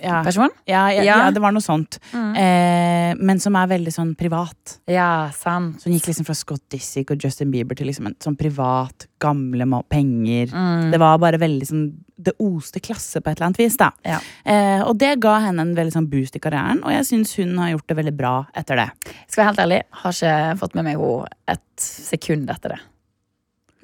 Ja. 0.00 0.22
personen? 0.24 0.50
Ja, 0.64 0.90
ja, 0.92 1.02
Ja. 1.02 1.16
ja, 1.26 1.30
det 1.30 1.40
var 1.42 1.52
noe 1.52 1.60
sånt. 1.60 1.98
Eh, 2.14 3.14
men 3.20 3.40
som 3.40 3.56
er 3.56 3.66
veldig 3.68 3.92
sånn 3.92 4.14
privat. 4.16 4.78
Ja, 4.88 5.30
sant. 5.36 5.80
Så 5.82 5.90
hun 5.90 5.98
gikk 5.98 6.06
liksom 6.08 6.24
fra 6.24 6.34
Scott 6.34 6.62
Disick 6.72 7.10
og 7.10 7.20
Justin 7.22 7.50
Bieber 7.50 7.76
til 7.76 7.86
liksom 7.86 8.06
en 8.06 8.14
sånn 8.22 8.36
privat, 8.38 9.06
gamle 9.20 9.66
penger. 9.90 10.48
Mm. 10.54 10.90
Det 10.90 11.00
var 11.02 11.18
bare 11.18 11.38
veldig 11.38 11.66
sånn 11.68 11.92
Det 12.20 12.34
oste 12.38 12.80
klasse 12.84 13.22
på 13.22 13.30
et 13.30 13.38
eller 13.38 13.46
annet 13.46 13.58
vis, 13.62 13.76
da. 13.80 13.90
Ja. 14.04 14.18
Eh, 14.44 14.82
og 14.84 14.98
det 14.98 15.14
ga 15.20 15.38
henne 15.40 15.62
en 15.64 15.74
veldig 15.74 15.94
sånn 15.94 16.10
boost 16.10 16.36
i 16.36 16.38
karrieren, 16.38 16.82
og 16.84 16.92
jeg 16.92 17.06
syns 17.08 17.32
hun 17.38 17.56
har 17.56 17.70
gjort 17.70 17.86
det 17.88 17.96
veldig 17.96 18.12
bra 18.18 18.32
etter 18.54 18.76
det. 18.76 18.90
Skal 19.26 19.40
være 19.40 19.48
helt 19.48 19.62
ærlig, 19.64 19.78
har 20.02 20.12
ikke 20.12 20.58
fått 20.60 20.74
med 20.74 20.84
meg 20.84 21.00
henne 21.00 21.28
et 21.48 21.80
sekund 21.80 22.50
etter 22.52 22.74
det. 22.74 22.80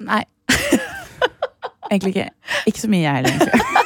Nei. 0.03 0.23
Egentlig 1.91 2.15
ikke. 2.15 2.29
Ikke 2.67 2.83
så 2.83 2.89
mye, 2.91 3.05
jeg 3.05 3.15
heller. 3.15 3.35
egentlig. 3.37 3.85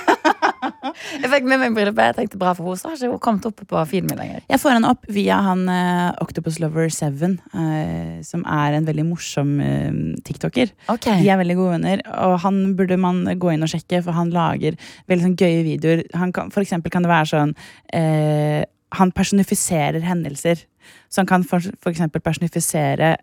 Jeg 1.21 1.29
fikk 1.31 1.47
med 1.49 1.61
meg 1.61 1.75
bryllupet. 1.75 2.11
Jeg 2.11 2.17
tenkte 2.17 2.39
bra 2.41 2.53
for 2.57 2.67
henne, 2.67 2.79
så 2.79 2.91
har 2.91 2.97
ikke 2.97 3.11
hun 3.11 3.21
kommet 3.23 3.47
opp 3.49 3.61
på 3.69 3.83
feeden 3.89 4.09
min 4.09 4.19
lenger. 4.19 4.43
Jeg 4.49 4.61
får 4.61 4.75
henne 4.75 4.91
opp 4.93 5.07
via 5.13 5.37
han 5.45 5.63
uh, 5.69 6.21
Octopus 6.23 6.59
Lover 6.61 6.89
7, 6.93 7.37
uh, 7.55 8.19
som 8.25 8.45
er 8.49 8.77
en 8.77 8.87
veldig 8.89 9.05
morsom 9.09 9.53
uh, 9.61 10.01
tiktoker. 10.27 10.73
Okay. 10.93 11.21
De 11.23 11.31
er 11.31 11.39
veldig 11.41 11.57
gode 11.59 11.77
venner, 11.77 12.03
og 12.25 12.37
han 12.45 12.61
burde 12.79 12.99
man 13.01 13.23
gå 13.41 13.53
inn 13.53 13.65
og 13.65 13.71
sjekke, 13.71 14.03
for 14.05 14.17
han 14.17 14.33
lager 14.33 14.77
veldig 15.11 15.27
sånn 15.27 15.39
gøye 15.39 15.65
videoer. 15.67 16.05
Han 16.17 16.33
kan, 16.35 16.53
for 16.53 16.65
eksempel 16.65 16.93
kan 16.93 17.05
det 17.05 17.11
være 17.11 17.31
sånn 17.31 17.55
eh, 17.95 18.61
Han 18.97 19.13
personifiserer 19.15 20.03
hendelser. 20.03 20.65
Så 21.07 21.21
han 21.21 21.29
kan 21.29 21.45
for, 21.47 21.63
for 21.79 21.93
eksempel 21.93 22.23
personifisere 22.23 23.15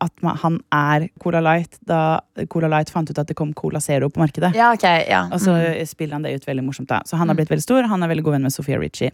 at 0.00 0.12
man, 0.22 0.36
han 0.36 0.58
er 0.72 1.08
Cola 1.22 1.40
Light 1.40 1.78
da 1.88 2.20
Cola 2.50 2.68
Light 2.68 2.90
fant 2.90 3.10
ut 3.10 3.18
at 3.18 3.26
det 3.26 3.36
kom 3.36 3.52
Cola 3.54 3.80
Zero 3.80 4.08
på 4.12 4.20
markedet. 4.22 4.52
Ja, 4.54 4.72
ok, 4.72 4.84
ja. 5.08 5.24
Og 5.32 5.40
så 5.40 5.52
Mm. 5.56 5.86
spiller 5.86 6.12
han 6.12 6.22
det 6.22 6.34
ut 6.34 6.46
veldig 6.46 6.64
morsomt. 6.64 6.88
da 6.88 7.00
Så 7.06 7.16
han 7.16 7.28
har 7.28 7.34
blitt 7.34 7.48
veldig 7.50 7.62
stor, 7.62 7.82
han 7.88 8.02
er 8.02 8.08
veldig 8.08 8.22
god 8.24 8.32
venn 8.32 8.42
med 8.42 8.52
Sophia 8.52 8.78
Ritchie. 8.78 9.10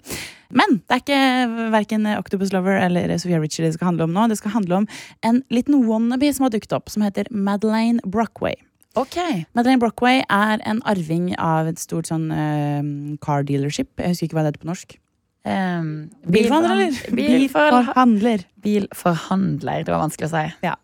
Men 0.50 0.82
det 0.88 0.90
er 0.90 1.02
ikke 1.02 1.70
verken 1.72 2.06
Octopus 2.18 2.52
Lover 2.52 2.78
eller 2.80 3.16
Sophia 3.18 3.38
Ritchie 3.40 3.64
det 3.66 3.74
skal 3.74 3.86
handle 3.92 4.04
om 4.04 4.12
nå. 4.12 4.28
Det 4.28 4.38
skal 4.38 4.50
handle 4.52 4.76
om 4.82 4.88
en 5.22 5.42
liten 5.50 5.84
wannabe 5.86 6.32
som 6.34 6.44
har 6.44 6.50
dukket 6.50 6.72
opp, 6.72 6.88
som 6.90 7.02
heter 7.02 7.26
Madeleine 7.30 8.00
Brockway. 8.06 8.54
Ok. 8.96 9.16
Madeleine 9.54 9.78
Brockway 9.78 10.22
er 10.28 10.58
en 10.66 10.80
arving 10.84 11.34
av 11.38 11.68
et 11.68 11.78
stort 11.78 12.06
sånn 12.08 12.30
uh, 12.32 13.16
car 13.24 13.42
dealership. 13.44 13.88
Jeg 13.98 14.08
husker 14.14 14.26
ikke 14.28 14.34
hva 14.40 14.42
det 14.46 14.54
heter 14.56 14.64
på 14.66 14.70
norsk. 14.72 14.96
Um, 15.48 15.90
Bilforhandler. 16.28 17.00
Bilforhandler. 17.14 18.46
Bilforhandler. 18.64 19.82
Det 19.86 19.94
var 19.94 20.04
vanskelig 20.04 20.28
å 20.28 20.32
si. 20.34 20.44
Ja. 20.66 20.76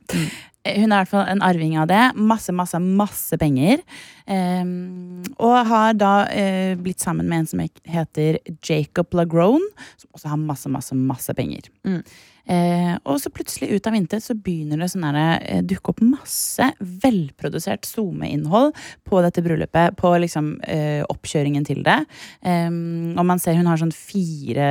Hun 0.64 0.88
er 0.88 0.96
i 0.96 1.00
hvert 1.02 1.10
fall 1.10 1.26
en 1.28 1.42
arving 1.44 1.74
av 1.76 1.90
det. 1.90 2.02
Masse, 2.16 2.54
masse, 2.56 2.78
masse 2.80 3.36
penger. 3.40 3.82
Um, 4.24 5.20
og 5.36 5.58
har 5.68 5.98
da 6.00 6.14
uh, 6.30 6.72
blitt 6.80 7.04
sammen 7.04 7.28
med 7.28 7.42
en 7.42 7.50
som 7.50 7.64
heter 7.92 8.40
Jacob 8.64 9.12
Lagrone, 9.16 9.68
som 10.00 10.16
også 10.16 10.32
har 10.32 10.40
masse, 10.40 10.72
masse, 10.72 10.96
masse 10.96 11.36
penger. 11.36 11.68
Mm. 11.84 12.00
Eh, 12.44 12.92
og 13.08 13.16
så 13.22 13.32
plutselig 13.32 13.70
ut 13.72 13.86
av 13.88 13.96
intet 13.96 14.24
så 14.24 14.36
begynner 14.36 14.82
det 14.82 14.90
sånn 14.92 15.06
eh, 15.16 15.62
dukke 15.64 15.94
opp 15.94 16.02
masse 16.04 16.68
velprodusert 17.04 17.88
SoMe-innhold 17.88 18.74
på 19.08 19.22
dette 19.24 19.44
bryllupet. 19.44 19.96
På 20.00 20.12
liksom 20.20 20.54
eh, 20.68 21.02
oppkjøringen 21.08 21.66
til 21.66 21.82
det. 21.86 22.00
Eh, 22.44 22.68
og 22.68 23.24
man 23.24 23.42
ser 23.42 23.58
hun 23.58 23.70
har 23.70 23.80
sånn 23.80 23.94
fire 23.94 24.68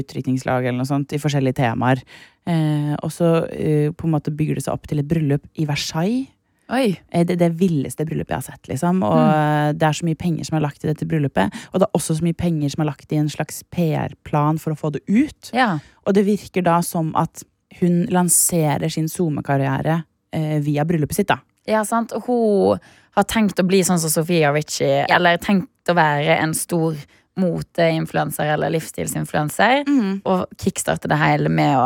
utdrikningslag 0.00 0.66
eller 0.66 0.80
noe 0.80 0.90
sånt 0.90 1.12
i 1.16 1.22
forskjellige 1.22 1.60
temaer. 1.62 2.02
Eh, 2.48 2.94
og 2.96 3.10
så 3.12 3.32
eh, 3.52 3.88
på 3.92 4.08
en 4.08 4.14
måte 4.16 4.32
bygger 4.34 4.58
det 4.58 4.66
seg 4.66 4.76
opp 4.76 4.88
til 4.88 5.02
et 5.02 5.08
bryllup 5.08 5.44
i 5.60 5.68
Versailles. 5.68 6.30
Oi. 6.70 7.00
Eh, 7.10 7.26
Det, 7.26 7.36
det 7.40 7.50
villeste 7.58 8.06
bryllupet 8.06 8.30
jeg 8.34 8.36
har 8.36 8.46
sett. 8.46 8.68
liksom 8.68 9.02
Og 9.02 9.18
mm. 9.18 9.78
Det 9.78 9.86
er 9.88 9.98
så 9.98 10.06
mye 10.06 10.18
penger 10.18 10.44
som 10.48 10.56
er 10.56 10.64
lagt 10.64 10.84
i 10.84 10.90
dette 10.90 11.06
bryllupet. 11.06 11.54
Og 11.72 11.80
det 11.80 11.88
er 11.88 11.98
også 11.98 12.18
så 12.18 12.26
mye 12.26 12.38
penger 12.38 12.72
som 12.74 12.84
er 12.84 12.90
lagt 12.90 13.12
i 13.12 13.20
en 13.20 13.30
slags 13.32 13.62
PR-plan 13.74 14.58
for 14.58 14.74
å 14.74 14.78
få 14.78 14.92
det 14.94 15.02
ut. 15.08 15.52
Ja. 15.56 15.78
Og 16.06 16.14
det 16.14 16.26
virker 16.28 16.62
da 16.66 16.80
som 16.86 17.12
at 17.18 17.44
hun 17.80 18.04
lanserer 18.10 18.90
sin 18.90 19.08
SoMe-karriere 19.08 20.02
eh, 20.34 20.58
via 20.64 20.84
bryllupet 20.84 21.20
sitt. 21.20 21.28
da 21.28 21.38
Ja, 21.66 21.84
sant. 21.84 22.12
Og 22.12 22.26
hun 22.26 22.78
har 23.14 23.26
tenkt 23.30 23.60
å 23.60 23.66
bli 23.66 23.82
sånn 23.86 24.00
som 24.02 24.10
Sofia 24.10 24.52
Ritchie, 24.54 25.04
eller 25.10 25.38
tenkt 25.42 25.90
å 25.90 25.94
være 25.94 26.38
en 26.38 26.54
stor 26.54 26.96
moteinfluenser 27.40 28.50
eller 28.52 28.72
livsstilsinfluenser, 28.74 29.84
og 30.24 30.46
kickstarte 30.60 31.08
det 31.08 31.18
hele 31.20 31.48
med 31.48 31.76
å 31.78 31.84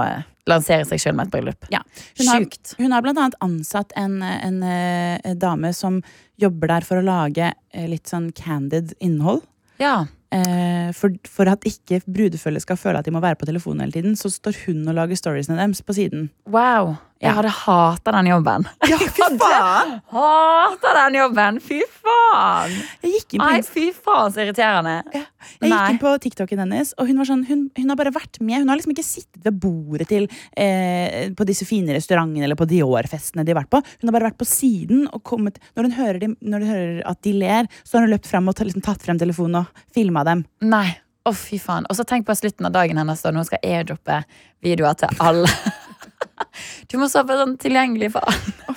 lansere 0.50 0.84
seg 0.88 1.00
sjøl 1.00 1.16
med 1.16 1.28
et 1.28 1.34
bryllup. 1.34 1.68
Ja. 1.72 1.80
Hun 2.18 2.28
har, 2.28 2.46
hun 2.80 2.92
har 2.92 3.04
blant 3.04 3.20
annet 3.20 3.38
ansatt 3.44 3.94
en, 3.96 4.18
en, 4.22 4.60
en, 4.64 5.38
dame 5.40 5.72
som 5.76 6.02
jobber 6.40 6.74
der 6.74 6.86
for 6.86 7.00
å 7.00 7.06
lage 7.06 7.52
eh, 7.54 7.88
litt 7.88 8.10
sånn 8.10 8.30
candid 8.36 8.92
innhold. 9.04 9.44
Ja. 9.80 10.04
Eh, 10.34 10.90
for, 10.96 11.14
for 11.30 11.48
at 11.50 11.64
ikke 11.68 12.00
brudefølget 12.04 12.64
skal 12.64 12.78
føle 12.80 13.00
at 13.00 13.06
de 13.06 13.14
må 13.14 13.22
være 13.24 13.38
på 13.40 13.48
telefonen 13.48 13.84
hele 13.84 13.96
tiden, 13.96 14.18
så 14.18 14.32
står 14.32 14.64
hun 14.66 14.82
og 14.88 14.96
lager 14.98 15.20
storiesene 15.20 15.60
deres 15.60 15.82
på 15.84 15.96
siden. 15.96 16.28
Wow. 16.50 16.96
Jeg 17.24 17.36
hadde 17.38 17.50
hata 17.56 18.12
den 18.18 18.28
jobben. 18.30 18.66
Ja, 18.90 18.98
fy 19.00 19.28
faen! 19.40 19.94
Hata 20.12 20.92
den 20.98 21.16
jobben! 21.18 21.60
Fy 21.64 21.80
faen! 22.02 22.74
Jeg 23.04 23.12
gikk 23.14 23.36
inn 23.36 23.42
på, 23.42 23.48
Nei, 23.48 23.60
fy 23.66 23.86
faen, 23.96 24.34
så 24.34 24.42
irriterende. 24.44 24.94
jeg 25.14 25.70
gikk 25.70 25.90
inn 25.94 26.00
på 26.02 26.12
TikToken 26.26 26.62
hennes, 26.64 26.92
og 26.98 27.08
hun 27.10 27.20
var 27.22 27.28
sånn 27.30 27.44
hun, 27.48 27.62
hun 27.78 27.92
har 27.94 28.00
bare 28.00 28.12
vært 28.14 28.40
med. 28.44 28.62
Hun 28.64 28.72
har 28.72 28.80
liksom 28.80 28.94
ikke 28.94 29.06
sittet 29.06 29.40
ved 29.46 29.58
bordet 29.62 30.08
til 30.10 30.28
eh, 30.56 31.30
på 31.36 31.46
disse 31.48 31.66
fine 31.68 31.96
restaurantene 31.96 32.44
eller 32.48 32.58
på 32.60 32.68
Dior-festene 32.70 33.44
de 33.46 33.54
har 33.54 33.62
vært 33.62 33.72
på. 33.72 33.80
Hun 34.02 34.10
har 34.10 34.18
bare 34.18 34.30
vært 34.30 34.40
på 34.42 34.48
siden 34.48 35.06
og 35.10 35.22
kommet 35.26 35.56
Når 35.74 35.88
hun 35.88 35.96
hører, 35.96 36.18
de, 36.22 36.28
når 36.44 36.64
hun 36.66 36.72
hører 36.74 37.00
at 37.10 37.22
de 37.24 37.32
ler, 37.40 37.70
så 37.84 37.98
har 37.98 38.06
hun 38.06 38.12
løpt 38.12 38.28
frem 38.30 38.48
og 38.52 38.60
liksom, 38.60 38.84
tatt 38.84 39.02
frem 39.04 39.20
telefonen 39.20 39.62
og 39.64 39.84
filma 39.94 40.24
dem. 40.28 40.44
Nei. 40.64 40.86
Å, 41.24 41.32
fy 41.32 41.56
faen. 41.56 41.86
Og 41.88 41.96
så 41.96 42.04
tenk 42.04 42.26
på 42.28 42.34
slutten 42.36 42.66
av 42.68 42.74
dagen 42.74 42.98
hennes, 43.00 43.22
da 43.24 43.30
hun 43.32 43.46
skal 43.48 43.62
airdroppe 43.64 44.18
videoer 44.64 44.98
til 45.00 45.22
alle. 45.24 45.48
Du 46.90 46.98
må 47.00 47.08
så 47.10 47.24
være 47.26 47.44
sånn 47.44 47.56
tilgjengelig 47.62 48.12
for 48.16 48.26
alle. 48.28 48.76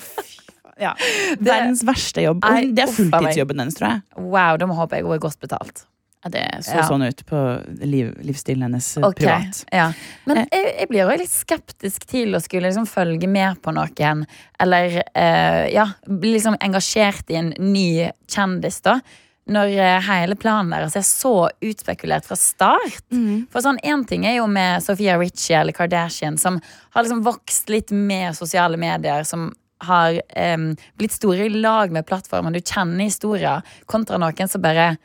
Ja. 0.77 0.93
Verdens 1.39 1.83
verste 1.87 2.21
jobb. 2.21 2.43
Nei, 2.45 2.71
det 2.75 2.85
er 2.85 2.91
fulltidsjobben 2.93 3.61
hennes, 3.63 3.77
tror 3.79 3.95
jeg. 3.95 4.01
Wow, 4.21 4.57
da 4.61 4.67
må 4.69 4.75
håper 4.77 4.99
jeg 4.99 5.07
hun 5.07 5.15
er 5.17 5.23
godt 5.23 5.39
betalt. 5.43 5.85
Ja, 6.25 6.29
det 6.33 6.43
så 6.65 6.79
Ja. 6.79 6.85
sånn 6.89 7.03
ut 7.05 7.19
på 7.29 7.39
liv, 7.85 8.11
livsstilen 8.25 8.65
hennes 8.65 8.87
okay. 8.97 9.25
Privat. 9.25 9.59
Ja. 9.71 9.91
Men 10.25 10.37
Eh. 10.41 10.47
jeg, 10.51 10.75
jeg 10.79 10.87
blir 10.89 11.03
jo 11.03 11.17
litt 11.21 11.33
skeptisk 11.33 12.07
til 12.09 12.33
å 12.35 12.41
skulle 12.41 12.67
liksom 12.69 12.87
følge 12.89 13.29
med 13.29 13.61
på 13.61 13.73
noen. 13.73 14.25
Eller 14.59 15.03
eh, 15.13 15.67
ja, 15.73 15.85
bli 16.07 16.33
liksom 16.37 16.57
engasjert 16.59 17.29
i 17.29 17.35
en 17.41 17.53
ny 17.59 18.11
kjendis, 18.27 18.81
da. 18.81 18.99
Når 19.47 19.71
eh, 19.79 19.99
hele 20.09 20.35
planen 20.39 20.73
deres 20.75 20.97
er 20.99 21.05
så 21.07 21.49
utspekulert 21.63 22.27
fra 22.27 22.35
start. 22.39 23.05
For 23.53 23.63
sånn, 23.63 23.79
Én 23.83 24.03
ting 24.07 24.25
er 24.27 24.39
jo 24.39 24.47
med 24.51 24.83
Sophia 24.83 25.17
Ritchie 25.19 25.59
eller 25.59 25.75
Kardashian, 25.75 26.37
som 26.37 26.59
har 26.95 27.05
liksom 27.05 27.23
vokst 27.23 27.71
litt 27.71 27.91
med 27.91 28.35
sosiale 28.35 28.77
medier. 28.77 29.23
Som 29.27 29.53
har 29.85 30.15
um, 30.57 30.71
blitt 30.97 31.13
store 31.13 31.45
i 31.45 31.49
lag 31.53 31.91
med 31.93 32.07
plattformen. 32.09 32.55
Du 32.55 32.61
kjenner 32.61 33.05
historier. 33.05 33.61
Kontra 33.85 34.17
noen 34.17 34.49
som 34.49 34.63
bare 34.63 34.95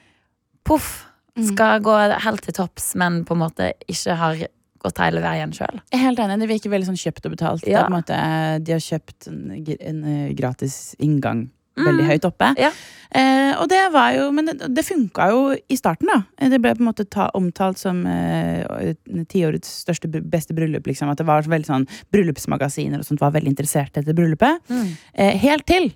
poff, 0.65 1.05
skal 1.49 1.81
gå 1.85 1.95
helt 2.25 2.45
til 2.45 2.55
topps, 2.57 2.93
men 3.01 3.23
på 3.25 3.33
en 3.37 3.41
måte 3.41 3.71
ikke 3.89 4.17
har 4.21 4.43
gått 4.83 5.01
hele 5.01 5.23
veien 5.23 5.53
sjøl. 5.55 5.81
Helt 5.95 6.21
enig, 6.21 6.41
Det 6.43 6.49
virker 6.51 6.73
veldig 6.73 6.91
sånn 6.91 7.01
kjøpt 7.01 7.27
og 7.29 7.35
betalt. 7.37 7.65
Det 7.65 7.73
er 7.73 7.87
på 7.87 7.93
en 7.93 7.99
måte, 8.01 8.19
de 8.67 8.75
har 8.75 8.83
kjøpt 8.83 9.29
en, 9.31 9.43
en 9.57 10.05
eh, 10.05 10.33
gratis 10.37 10.95
inngang 10.99 11.47
veldig 11.79 12.09
høyt 12.09 12.27
oppe. 12.29 12.53
Ja. 12.61 12.73
Eh, 13.13 13.53
og 13.61 13.67
det 13.69 13.81
var 13.93 14.15
jo, 14.17 14.31
Men 14.33 14.49
det, 14.49 14.71
det 14.73 14.85
funka 14.87 15.27
jo 15.33 15.41
i 15.53 15.77
starten, 15.77 16.09
da. 16.09 16.49
Det 16.49 16.61
ble 16.63 16.73
på 16.77 16.81
en 16.85 16.89
måte 16.89 17.05
ta, 17.05 17.29
omtalt 17.37 17.81
som 17.81 18.05
eh, 18.09 18.95
tiårets 19.29 19.83
største, 19.85 20.09
beste 20.09 20.57
bryllup. 20.57 20.87
Liksom. 20.89 21.11
At 21.13 21.21
det 21.21 21.29
var 21.29 21.49
veldig 21.49 21.69
sånn 21.69 21.89
Bryllupsmagasiner 22.13 23.03
og 23.03 23.09
sånt 23.09 23.21
var 23.23 23.35
veldig 23.37 23.53
interessert 23.53 23.97
i 23.97 24.01
dette 24.01 24.17
bryllupet. 24.17 24.73
Eh, 24.73 25.37
helt 25.43 25.67
til 25.69 25.91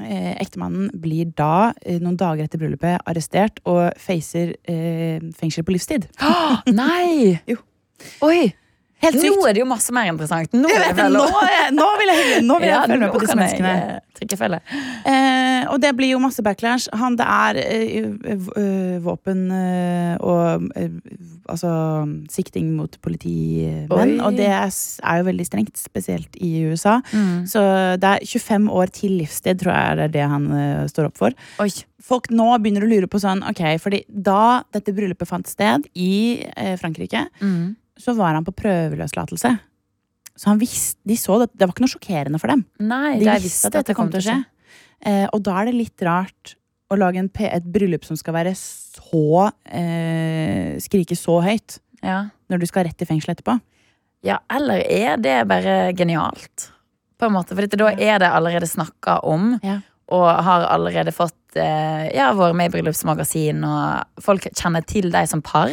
eh, 0.00 0.32
ektemannen 0.42 0.90
blir 1.02 1.30
da, 1.38 1.72
eh, 1.82 2.00
noen 2.02 2.18
dager 2.18 2.46
etter 2.46 2.62
bryllupet, 2.62 3.02
arrestert 3.06 3.62
og 3.68 3.92
facer 4.00 4.56
eh, 4.64 5.22
fengsel 5.38 5.66
på 5.66 5.76
livstid. 5.76 6.08
Nei! 6.82 7.38
Jo. 7.50 7.60
Oi! 8.26 8.50
Helt 9.02 9.18
sykt. 9.18 9.34
Nå 9.34 9.46
er 9.48 9.56
det 9.56 9.62
jo 9.64 9.66
masse 9.66 9.92
mer 9.94 10.08
interessant. 10.12 10.52
Nå, 10.54 10.68
Jeg 10.70 10.80
vet, 10.84 11.00
jeg 11.02 11.10
nå, 11.10 11.24
nå 11.74 11.88
vil 11.98 12.12
jeg, 12.12 12.42
nå 12.46 12.58
vil 12.62 12.68
jeg 12.68 12.76
Ja, 12.76 12.82
følge 12.86 13.00
med 13.02 13.12
på 13.16 13.22
disse 13.24 13.36
menneskene. 13.38 13.72
jeg, 13.72 13.98
eh. 13.98 14.08
Eh, 15.12 15.64
og 15.72 15.80
det 15.82 15.90
blir 15.98 16.12
jo 16.12 16.20
masse 16.22 16.42
backlash. 16.46 16.86
Han, 16.94 17.16
det 17.18 17.26
er 17.26 17.58
eh, 17.58 18.06
eh, 18.30 18.98
våpen 19.02 19.40
eh, 19.50 20.14
og 20.22 20.68
eh, 20.78 20.94
altså 21.50 21.72
sikting 22.30 22.70
mot 22.78 22.94
politimenn. 23.02 24.20
Og 24.22 24.38
det 24.38 24.46
er, 24.46 24.70
er 24.70 25.20
jo 25.22 25.28
veldig 25.32 25.48
strengt, 25.48 25.74
spesielt 25.82 26.38
i 26.38 26.52
USA. 26.70 27.00
Mm. 27.12 27.42
Så 27.50 27.62
det 27.98 28.12
er 28.14 28.26
25 28.26 28.70
år 28.70 28.92
til 28.94 29.18
livstid, 29.18 29.62
tror 29.64 29.74
jeg 29.74 29.98
det 29.98 30.08
er 30.10 30.14
det 30.20 30.28
han 30.36 30.46
står 30.92 31.10
opp 31.10 31.18
for. 31.18 31.34
Oi. 31.62 31.70
Folk 32.02 32.30
nå 32.34 32.48
begynner 32.58 32.82
å 32.82 32.90
lure 32.90 33.06
på 33.10 33.20
sånn, 33.22 33.44
ok, 33.46 33.60
fordi 33.82 34.00
da 34.10 34.62
dette 34.74 34.90
bryllupet 34.94 35.28
fant 35.30 35.46
sted 35.50 35.86
i 35.94 36.42
eh, 36.56 36.74
Frankrike, 36.80 37.28
Mm. 37.42 37.76
Så 38.00 38.14
var 38.16 38.34
han 38.34 38.44
på 38.46 38.54
prøveløslatelse. 38.56 39.52
Så 40.36 40.48
han 40.48 40.58
visste, 40.62 40.98
de 41.04 41.16
så 41.20 41.36
det, 41.42 41.50
det 41.52 41.66
var 41.68 41.74
ikke 41.74 41.84
noe 41.84 41.92
sjokkerende 41.92 42.40
for 42.40 42.48
dem. 42.54 42.64
Nei, 42.80 43.18
De 43.20 43.34
visste 43.44 43.68
at 43.68 43.76
dette 43.80 43.94
kom 43.96 44.08
til 44.12 44.22
å 44.22 44.24
skje. 44.24 44.38
Eh, 45.04 45.26
og 45.34 45.42
da 45.44 45.58
er 45.60 45.68
det 45.68 45.74
litt 45.76 46.04
rart 46.06 46.54
å 46.92 46.96
lage 46.96 47.18
en, 47.20 47.28
et 47.48 47.66
bryllup 47.74 48.04
som 48.06 48.16
skal 48.16 48.34
være 48.36 48.52
så 48.56 49.50
eh, 49.66 50.78
Skrike 50.82 51.16
så 51.18 51.38
høyt 51.44 51.78
Ja. 52.02 52.30
når 52.50 52.62
du 52.62 52.66
skal 52.66 52.84
rett 52.88 53.02
i 53.02 53.08
fengsel 53.08 53.34
etterpå. 53.34 53.58
ja, 54.24 54.38
eller 54.50 54.82
er 54.86 55.16
det 55.18 55.36
bare 55.48 55.92
genialt? 55.98 56.70
På 57.18 57.26
en 57.26 57.32
måte, 57.36 57.54
for 57.54 57.66
da 57.66 57.90
er 57.92 58.18
det 58.22 58.28
allerede 58.30 58.66
snakka 58.70 59.20
om, 59.24 59.58
Ja. 59.62 59.80
og 60.08 60.26
har 60.44 60.66
allerede 60.70 61.12
fått 61.12 61.34
Ja, 61.56 62.30
vært 62.38 62.56
med 62.56 62.70
i 62.70 62.72
bryllupsmagasin, 62.72 63.62
og 63.66 64.22
folk 64.24 64.46
kjenner 64.56 64.84
til 64.88 65.10
deg 65.12 65.28
som 65.30 65.42
par. 65.44 65.72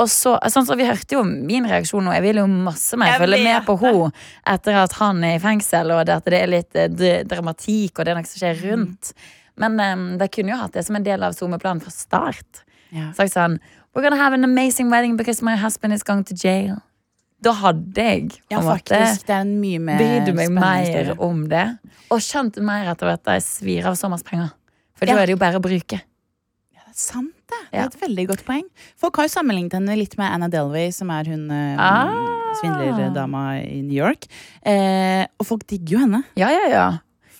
Og 0.00 0.10
så, 0.10 0.34
sånn 0.52 0.66
som 0.66 0.78
Vi 0.78 0.88
hørte 0.88 1.16
jo 1.18 1.22
min 1.24 1.68
reaksjon 1.68 2.04
nå. 2.04 2.12
Jeg 2.16 2.24
vil 2.26 2.42
jo 2.42 2.46
masse 2.50 2.98
mer 3.00 3.18
følge 3.22 3.42
med 3.44 3.66
på 3.68 3.78
henne 3.84 4.10
etter 4.46 4.80
at 4.82 4.98
han 5.00 5.22
er 5.24 5.38
i 5.38 5.42
fengsel, 5.42 5.94
og 5.94 6.08
at 6.08 6.26
det 6.26 6.40
er 6.42 6.52
litt 6.52 6.76
eh, 6.76 7.22
dramatikk, 7.28 7.98
og 7.98 8.04
det 8.04 8.12
er 8.12 8.18
noe 8.20 8.28
som 8.28 8.42
skjer 8.42 8.62
rundt. 8.66 9.12
Men 9.56 9.80
eh, 9.80 9.96
de 10.20 10.28
kunne 10.32 10.54
jo 10.54 10.60
hatt 10.60 10.76
det 10.76 10.84
som 10.86 10.98
en 10.98 11.06
del 11.06 11.22
av 11.26 11.36
SoMe-planen 11.36 11.82
fra 11.84 11.94
start. 11.94 12.64
Ja. 12.94 13.10
Sagt 13.16 13.34
sånn 13.34 13.58
We're 13.96 14.02
gonna 14.04 14.20
have 14.20 14.34
an 14.34 14.44
amazing 14.44 14.90
wedding 14.90 15.16
because 15.16 15.40
my 15.42 15.56
husband 15.56 15.94
is 15.94 16.02
going 16.02 16.24
to 16.28 16.34
jail. 16.36 16.76
Da 17.40 17.52
hadde 17.52 18.02
jeg 18.02 18.28
på 18.28 18.52
Ja, 18.52 18.60
måte. 18.64 18.98
Det 19.26 19.32
en 19.32 19.56
mye 19.60 19.80
brydd 19.80 20.34
meg 20.36 20.52
mer 20.52 21.14
om 21.22 21.46
det. 21.48 21.64
Og 22.12 22.20
skjønt 22.24 22.58
mer 22.64 22.88
etter 22.92 23.12
at 23.12 23.28
jeg 23.36 23.44
svir 23.44 23.88
av 23.88 23.96
så 23.96 24.10
masse 24.12 24.24
penger. 24.26 24.52
For 24.96 25.06
Ja. 25.06 25.14
da 25.14 25.22
er 25.22 25.26
det 25.26 25.34
jo 25.36 25.40
bare 25.42 25.58
å 25.60 25.62
bruke. 25.62 26.00
Ja, 26.72 26.80
Det 26.86 26.92
er 26.92 26.98
sant, 26.98 27.34
det. 27.48 27.60
Det 27.72 27.80
er 27.80 27.86
et 27.90 28.00
veldig 28.00 28.26
godt 28.28 28.44
poeng. 28.46 28.64
Folk 28.96 29.16
har 29.16 29.26
jo 29.28 29.34
sammenlignet 29.34 29.72
henne 29.76 29.96
litt 29.96 30.16
med 30.18 30.32
Anna 30.32 30.48
Delvey, 30.48 30.90
som 30.92 31.10
er 31.10 31.24
hun 31.28 31.50
eh, 31.50 31.76
Ah. 31.78 32.12
svindlerdama 32.60 33.60
i 33.66 33.82
New 33.82 33.96
York. 33.96 34.26
Eh, 34.64 35.26
og 35.38 35.46
folk 35.46 35.66
digger 35.68 35.96
jo 35.98 35.98
henne. 36.06 36.22
Ja, 36.36 36.48
ja, 36.50 36.68
ja. 36.72 36.86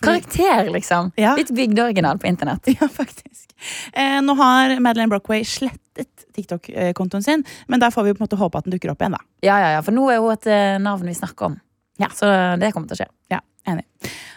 Karakter, 0.02 0.68
liksom. 0.70 1.12
Ja. 1.16 1.34
Litt 1.38 1.48
bygd 1.56 1.78
original 1.80 2.18
på 2.18 2.28
internett. 2.28 2.66
Ja, 2.80 2.86
faktisk. 2.92 3.48
Eh, 3.94 4.20
nå 4.20 4.34
har 4.36 4.76
Madeleine 4.84 5.08
Brockway 5.08 5.40
slettet 5.48 6.26
TikTok-kontoen 6.36 7.24
sin, 7.24 7.42
men 7.68 7.80
der 7.80 7.88
får 7.90 8.04
vi 8.04 8.12
på 8.12 8.20
en 8.20 8.26
måte 8.28 8.36
håpe 8.36 8.58
at 8.60 8.64
den 8.68 8.74
dukker 8.76 8.90
opp 8.92 9.00
igjen, 9.00 9.16
da. 9.16 9.22
Ja, 9.42 9.56
ja, 9.62 9.70
ja, 9.78 9.80
For 9.80 9.92
nå 9.96 10.10
er 10.12 10.20
hun 10.20 10.34
et 10.34 10.46
eh, 10.52 10.76
navn 10.84 11.08
vi 11.08 11.14
snakker 11.16 11.46
om. 11.48 11.56
Ja. 11.98 12.08
Så 12.12 12.28
det 12.60 12.74
kommer 12.74 12.90
til 12.92 12.98
å 12.98 13.00
skje. 13.00 13.08
Ja, 13.32 13.40
enig. 13.66 13.86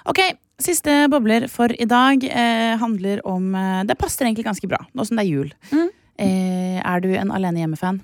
Ok, 0.08 0.22
siste 0.64 0.94
bobler 1.12 1.48
for 1.52 1.72
i 1.72 1.86
dag 1.90 2.24
eh, 2.28 2.76
handler 2.82 3.22
om 3.28 3.54
eh, 3.56 3.84
Det 3.88 3.98
passer 4.00 4.26
egentlig 4.28 4.46
ganske 4.48 4.68
bra, 4.70 4.80
nå 4.94 5.06
som 5.08 5.18
det 5.20 5.26
er 5.26 5.30
jul. 5.32 5.54
Mm. 5.72 5.90
Eh, 6.20 6.80
er 6.84 7.04
du 7.06 7.10
en 7.16 7.32
Alene 7.32 7.62
hjemme-fan? 7.64 8.02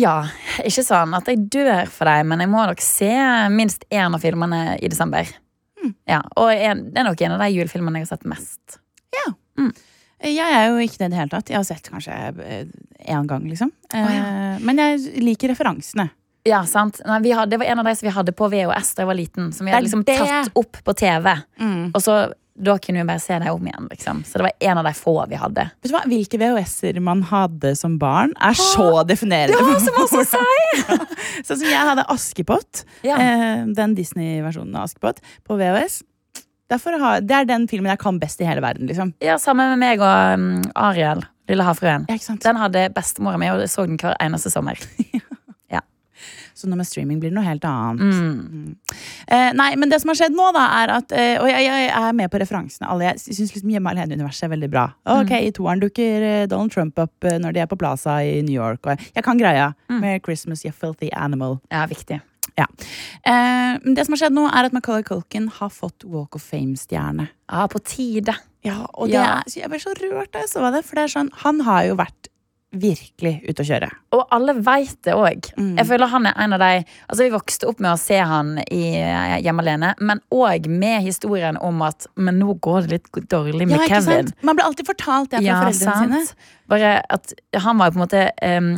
Ja, 0.00 0.16
ikke 0.64 0.82
sånn 0.86 1.12
at 1.18 1.26
jeg 1.28 1.42
dør 1.52 1.86
for 1.92 2.08
deg, 2.08 2.24
men 2.30 2.40
jeg 2.40 2.48
må 2.50 2.62
nok 2.64 2.80
se 2.82 3.10
minst 3.52 3.84
én 3.92 4.14
av 4.16 4.22
filmene 4.22 4.78
i 4.80 4.88
desember. 4.88 5.28
Mm. 5.80 5.94
Ja, 6.08 6.20
Og 6.40 6.50
en, 6.54 6.86
det 6.92 7.02
er 7.02 7.08
nok 7.08 7.20
en 7.26 7.34
av 7.36 7.42
de 7.44 7.50
julefilmene 7.52 8.00
jeg 8.00 8.08
har 8.08 8.14
sett 8.16 8.28
mest. 8.28 8.78
Eh, 10.20 10.34
Jeg 10.34 10.52
er 10.52 10.66
jo 10.68 10.80
ikke 10.84 10.98
det 11.00 11.06
i 11.06 11.12
det 11.14 11.18
hele 11.18 11.32
tatt. 11.32 11.48
Jeg 11.52 11.56
har 11.56 11.64
sett 11.68 11.86
kanskje 11.88 12.12
én 13.08 13.26
gang, 13.28 13.44
liksom. 13.48 13.70
Eh, 13.92 14.08
Å, 14.08 14.58
Men 14.64 14.76
jeg 14.82 15.22
liker 15.24 15.48
referansene. 15.52 16.10
Ja, 16.48 16.62
sant? 16.66 17.00
Nei, 17.04 17.20
vi 17.24 17.32
hadde, 17.36 17.50
det 17.52 17.58
var 17.60 17.66
en 17.72 17.82
av 17.82 17.84
de 17.90 17.94
som 17.98 18.06
vi 18.08 18.12
hadde 18.14 18.32
på 18.32 18.48
VHS 18.52 18.94
da 18.96 19.02
jeg 19.04 19.10
var 19.10 19.18
liten. 19.18 19.50
Som 19.52 19.66
vi 19.68 19.72
hadde 19.74 19.84
liksom 19.88 20.04
det. 20.08 20.18
tatt 20.20 20.54
opp 20.56 20.78
på 20.86 20.94
TV. 20.96 21.34
Og 21.94 22.00
så 22.04 22.20
da 22.60 22.74
kunne 22.82 23.00
vi 23.00 23.08
bare 23.08 23.20
se 23.22 23.38
dem 23.40 23.48
om 23.54 23.66
igjen. 23.66 23.86
liksom 23.90 24.22
Så 24.26 24.38
det 24.40 24.42
var 24.48 24.52
en 24.70 24.78
av 24.78 24.84
de 24.84 24.92
få 24.96 25.14
vi 25.30 25.38
hadde. 25.40 25.64
Vet 25.80 25.88
du 25.90 25.94
hva? 25.94 26.02
Hvilke 26.10 26.40
VHS-er 26.40 27.00
man 27.04 27.22
hadde 27.30 27.72
som 27.78 27.96
barn, 28.00 28.34
er 28.40 28.56
så 28.58 29.02
definerende. 29.08 29.56
Det 29.56 29.64
har 29.64 29.78
for 29.78 29.86
så 29.86 29.94
masse 29.96 30.20
å 30.20 30.26
folk. 30.34 31.16
Sånn 31.46 31.56
som 31.62 31.66
jeg 31.68 31.88
hadde 31.90 32.04
Askepott, 32.12 32.84
Ja. 33.06 33.16
eh, 33.16 33.64
den 33.76 33.94
Disney-versjonen 33.96 34.76
av 34.76 34.88
Askepott, 34.90 35.22
på 35.46 35.56
VHS. 35.60 36.02
Ha, 36.70 37.14
det 37.20 37.34
er 37.34 37.48
den 37.48 37.66
filmen 37.66 37.90
jeg 37.90 37.98
kan 37.98 38.20
best 38.22 38.40
i 38.40 38.46
hele 38.46 38.62
verden. 38.62 38.86
liksom 38.86 39.14
Ja, 39.24 39.38
Sammen 39.42 39.72
med 39.72 39.80
meg 39.82 40.00
og 40.04 40.34
um, 40.38 40.62
Ariel, 40.76 41.24
Lille 41.50 41.64
havfruen. 41.66 42.04
Ja. 42.06 42.18
Den 42.44 42.60
hadde 42.60 42.84
bestemora 42.94 43.40
mi, 43.40 43.48
og 43.50 43.58
jeg 43.64 43.72
så 43.72 43.86
den 43.88 43.98
hver 43.98 44.14
eneste 44.22 44.52
sommer. 44.52 44.78
Så 46.54 46.68
nå 46.68 46.76
med 46.76 46.86
streaming 46.88 47.20
blir 47.22 47.30
det 47.32 47.36
noe 47.38 47.46
helt 47.46 47.64
annet. 47.64 48.00
Mm. 48.00 48.76
Eh, 49.26 49.50
nei, 49.56 49.70
men 49.80 49.88
det 49.92 50.00
som 50.02 50.10
har 50.12 50.18
skjedd 50.20 50.36
nå, 50.36 50.48
da, 50.56 50.64
er 50.82 50.94
at 50.98 51.12
eh, 51.16 51.36
Og 51.40 51.48
jeg, 51.50 51.64
jeg 51.68 51.90
er 52.00 52.12
med 52.16 52.30
på 52.32 52.40
referansene. 52.42 52.88
Alle, 52.90 53.12
jeg 53.12 53.36
syns 53.38 53.54
liksom 53.54 53.70
Hjemme 53.74 53.92
alene-universet 53.94 54.48
er 54.48 54.54
veldig 54.54 54.70
bra. 54.72 54.86
Ok, 55.18 55.30
I 55.38 55.52
toeren 55.56 55.80
dukker 55.84 56.26
eh, 56.30 56.46
Donald 56.50 56.72
Trump 56.74 56.98
opp 56.98 57.24
eh, 57.28 57.38
når 57.42 57.54
de 57.56 57.62
er 57.64 57.70
på 57.70 57.78
Plaza 57.80 58.18
i 58.26 58.40
New 58.42 58.56
York. 58.56 58.82
Og 58.86 58.94
jeg, 58.96 59.12
jeg 59.20 59.24
kan 59.26 59.38
greia. 59.40 59.70
Med 59.90 60.20
Christmas, 60.26 60.64
you 60.64 60.72
filthy 60.72 61.10
animal. 61.16 61.58
Ja, 61.72 61.84
viktig. 61.90 62.20
Ja. 62.58 62.66
Eh, 63.24 63.78
det 63.94 64.04
som 64.06 64.14
har 64.16 64.20
skjedd 64.24 64.34
nå, 64.36 64.46
er 64.50 64.68
at 64.68 64.74
Macaulay 64.76 65.04
Culkin 65.06 65.48
har 65.60 65.70
fått 65.72 66.04
Walk 66.08 66.36
of 66.38 66.42
Fame-stjerne. 66.44 67.28
Ja, 67.50 67.66
på 67.70 67.80
tide. 67.84 68.34
Ja, 68.66 68.82
og 68.94 69.08
det 69.08 69.16
Ja. 69.16 69.38
er, 69.40 69.48
så 69.48 69.60
jeg 69.62 69.70
ble 69.72 69.78
så 69.80 69.94
rørt 69.96 70.32
da 70.34 70.42
jeg 70.44 70.50
så 70.52 70.66
det. 70.74 70.82
For 70.84 70.98
det 70.98 71.04
er 71.06 71.14
sånn, 71.14 71.30
han 71.44 71.60
har 71.64 71.86
jo 71.88 71.96
vært 72.00 72.28
virkelig 72.70 73.32
ute 73.48 73.64
å 73.64 73.66
kjøre. 73.66 73.88
Og 74.14 74.22
alle 74.34 74.54
veit 74.62 74.98
det 75.06 75.14
òg. 75.18 75.48
Mm. 75.58 75.72
Jeg 75.80 75.88
føler 75.88 76.10
han 76.12 76.28
er 76.30 76.36
en 76.44 76.54
av 76.54 76.62
de 76.62 76.70
Altså 76.80 77.24
Vi 77.24 77.32
vokste 77.34 77.66
opp 77.70 77.82
med 77.82 77.90
å 77.90 77.98
se 77.98 78.18
han 78.22 78.52
i 78.62 78.82
eh, 79.00 79.36
Hjemme 79.42 79.64
alene, 79.64 79.92
men 79.98 80.22
òg 80.34 80.68
med 80.70 81.02
historien 81.06 81.58
om 81.58 81.82
at 81.86 82.06
Men 82.14 82.38
nå 82.38 82.54
går 82.62 82.86
det 82.86 82.98
litt 82.98 83.30
dårlig 83.32 83.66
med 83.66 83.76
Ja, 83.76 83.82
ikke 83.84 84.00
Kevin. 84.00 84.30
sant? 84.30 84.46
Man 84.46 84.58
ble 84.58 84.68
alltid 84.70 84.90
fortalt 84.90 85.34
det 85.34 85.42
fra 85.42 85.60
foreldrene 85.66 86.24
sine. 86.24 86.50
Bare 86.70 86.96
at 87.10 87.34
han 87.58 87.80
var 87.80 87.90
jo 87.90 87.96
på 87.96 88.00
en 88.00 88.06
måte 88.06 88.24
um, 88.46 88.72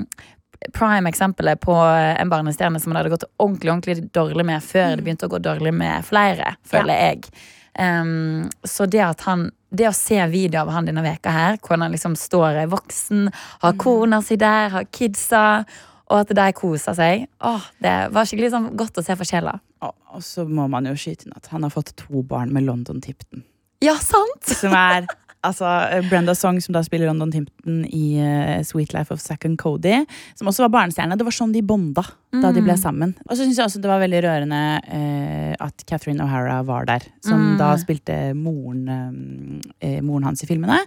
prime 0.73 1.11
eksempelet 1.11 1.61
på 1.61 1.75
en 1.75 2.31
barnestjerne 2.33 2.81
som 2.81 2.95
det 2.95 3.03
hadde 3.03 3.13
gått 3.13 3.27
ordentlig 3.43 3.75
ordentlig 3.75 4.13
dårlig 4.15 4.47
med 4.49 4.65
før 4.65 4.97
det 4.97 5.05
begynte 5.05 5.29
å 5.29 5.33
gå 5.33 5.43
dårlig 5.43 5.75
med 5.77 6.07
flere, 6.07 6.55
føler 6.69 7.01
jeg. 7.03 7.33
Em, 7.79 8.51
så 8.69 8.87
det 8.91 9.05
at 9.05 9.25
han 9.29 9.51
det 9.73 9.87
å 9.89 9.95
se 9.97 10.19
video 10.29 10.61
av 10.61 10.73
han 10.75 10.89
denne 10.89 11.05
veka 11.05 11.33
her, 11.33 11.57
hvor 11.65 11.81
han 11.81 11.95
liksom 11.95 12.13
står 12.19 12.61
voksen, 12.69 13.31
har 13.63 13.79
kona 13.81 14.21
si 14.25 14.37
der, 14.37 14.69
har 14.75 14.89
kidsa, 14.93 15.65
og 16.13 16.19
at 16.19 16.35
de 16.37 16.49
koser 16.53 16.97
seg, 16.99 17.25
åh, 17.41 17.71
det 17.81 17.95
var 18.13 18.29
skikkelig 18.29 18.51
liksom 18.51 18.67
godt 18.77 19.01
å 19.01 19.07
se 19.07 19.17
forskjeller. 19.17 19.63
Og, 19.87 19.95
og 20.13 20.27
så 20.27 20.45
må 20.45 20.67
man 20.69 20.91
jo 20.91 20.93
skyte 20.99 21.25
inn 21.25 21.39
at 21.39 21.49
han 21.55 21.65
har 21.65 21.73
fått 21.73 21.95
to 21.97 22.21
barn 22.29 22.53
med 22.53 22.67
London 22.69 23.01
Tipton. 23.01 23.47
Ja, 23.83 23.97
sant! 23.99 24.45
Som 24.47 24.77
er 24.77 25.09
altså 25.43 25.67
eh, 25.93 26.05
Brenda 26.09 26.35
Song, 26.39 26.61
som 26.63 26.75
da 26.77 26.83
spiller 26.87 27.09
London 27.11 27.31
Timpton 27.35 27.83
i 27.89 28.17
uh, 28.23 28.63
Sweet 28.67 28.95
Life 28.95 29.13
of 29.15 29.21
Zack 29.23 29.45
and 29.49 29.59
Cody. 29.61 30.01
Som 30.39 30.49
også 30.51 30.65
var 30.67 30.73
barnestjerne. 30.77 31.17
Det 31.19 31.27
var 31.27 31.35
sånn 31.37 31.53
de 31.55 31.63
bonda 31.67 32.05
da 32.33 32.49
de 32.57 32.63
ble 32.65 32.73
sammen. 32.81 33.11
Og 33.27 33.35
så 33.37 33.43
syns 33.45 33.59
jeg 33.61 33.67
også 33.69 33.81
det 33.85 33.91
var 33.91 34.01
veldig 34.01 34.23
rørende 34.25 34.61
uh, 34.87 35.53
at 35.67 35.85
Catherine 35.89 36.25
O'Hara 36.25 36.63
var 36.65 36.87
der. 36.89 37.05
Som 37.27 37.43
Mm. 37.43 37.59
da 37.59 37.73
spilte 37.77 38.17
moren, 38.39 39.61
uh, 39.83 39.99
moren 40.07 40.25
hans 40.31 40.43
i 40.45 40.49
filmene. 40.49 40.79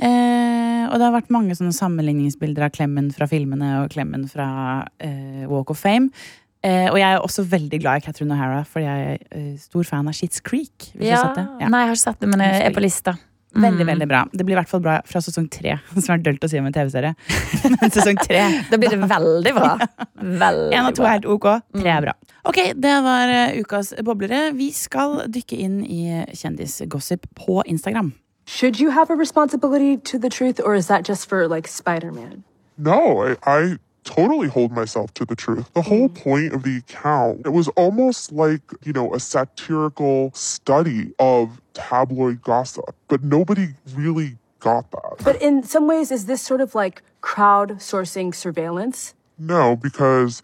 Og 0.00 0.96
det 0.98 1.06
har 1.06 1.14
vært 1.14 1.30
mange 1.30 1.54
sånne 1.54 1.72
sammenligningsbilder 1.76 2.66
av 2.66 2.72
Klemmen 2.74 3.12
fra 3.14 3.28
filmene 3.30 3.84
og 3.84 3.92
Klemmen 3.94 4.24
fra 4.28 4.48
Walk 5.46 5.70
of 5.70 5.78
Fame. 5.78 6.10
Eh, 6.60 6.90
og 6.90 6.98
jeg 7.00 7.08
er 7.08 7.22
også 7.24 7.44
veldig 7.48 7.78
glad 7.80 8.02
i 8.02 8.04
Catherine 8.04 8.34
O'Hara, 8.36 8.64
fordi 8.68 8.84
jeg 8.84 9.12
er 9.14 9.22
eh, 9.38 9.52
stor 9.62 9.86
fan 9.88 10.10
av 10.10 10.16
Shits 10.16 10.42
Creek. 10.44 10.90
Det? 10.92 11.06
Ja. 11.08 11.22
Nei, 11.32 11.86
jeg 11.86 11.88
har 11.88 11.94
ikke 11.94 12.02
sett 12.02 12.20
det, 12.20 12.28
men 12.28 12.42
jeg 12.44 12.66
er 12.66 12.74
på 12.76 12.82
lista. 12.84 13.14
Veldig, 13.50 13.82
Mm. 13.82 13.88
veldig 13.88 14.06
bra. 14.08 14.18
Det 14.32 14.44
blir 14.46 14.54
i 14.54 14.58
hvert 14.60 14.68
fall 14.70 14.80
bra 14.84 15.00
fra 15.04 15.20
sesong 15.20 15.48
tre. 15.50 15.72
Som 15.98 16.14
er 16.14 16.22
dølt 16.22 16.44
å 16.44 16.48
si 16.48 16.58
om 16.60 16.66
en 16.68 16.72
TV-serie. 16.72 17.14
Men 17.80 17.90
sesong 17.90 18.18
tre 18.22 18.44
Da 18.70 18.78
blir 18.78 18.90
det 18.94 19.00
veldig 19.10 19.54
bra. 19.56 19.72
Veldig 20.22 20.76
en 20.78 20.86
og 20.86 20.94
to 20.94 21.02
er 21.02 21.16
helt 21.16 21.26
ok. 21.26 21.48
Tre 21.74 21.90
er 21.96 22.04
bra. 22.06 22.14
Ok, 22.46 22.60
det 22.78 22.94
var 23.04 23.28
eh, 23.28 23.58
ukas 23.60 23.90
boblere. 24.06 24.52
Vi 24.56 24.70
skal 24.72 25.24
dykke 25.28 25.58
inn 25.58 25.80
i 25.84 26.24
kjendisgossip 26.32 27.26
på 27.34 27.62
Instagram. 27.66 28.12
Should 28.46 28.80
you 28.80 28.90
have 28.90 29.10
a 29.10 29.16
responsibility 29.16 29.96
to 29.98 30.18
the 30.18 30.28
truth, 30.30 30.58
or 30.64 30.74
is 30.74 30.86
that 30.86 31.04
just 31.08 31.28
for 31.28 31.46
like 31.48 31.68
Spider 31.68 32.10
Man? 32.10 32.42
No, 32.78 33.20
I, 33.22 33.36
I 33.46 33.76
totally 34.04 34.48
hold 34.48 34.72
myself 34.72 35.12
to 35.14 35.24
the 35.24 35.36
truth. 35.36 35.72
The 35.74 35.82
whole 35.82 36.08
point 36.08 36.52
of 36.52 36.62
the 36.62 36.78
account, 36.78 37.42
it 37.44 37.50
was 37.50 37.68
almost 37.68 38.32
like, 38.32 38.62
you 38.84 38.92
know, 38.92 39.12
a 39.14 39.20
satirical 39.20 40.32
study 40.34 41.12
of 41.18 41.60
tabloid 41.74 42.42
gossip, 42.42 42.94
but 43.08 43.22
nobody 43.22 43.68
really 43.94 44.36
got 44.58 44.90
that. 44.90 45.24
But 45.24 45.40
in 45.40 45.62
some 45.62 45.86
ways, 45.86 46.10
is 46.10 46.26
this 46.26 46.42
sort 46.42 46.60
of 46.60 46.74
like 46.74 47.02
crowdsourcing 47.22 48.34
surveillance? 48.34 49.14
No, 49.38 49.76
because 49.76 50.42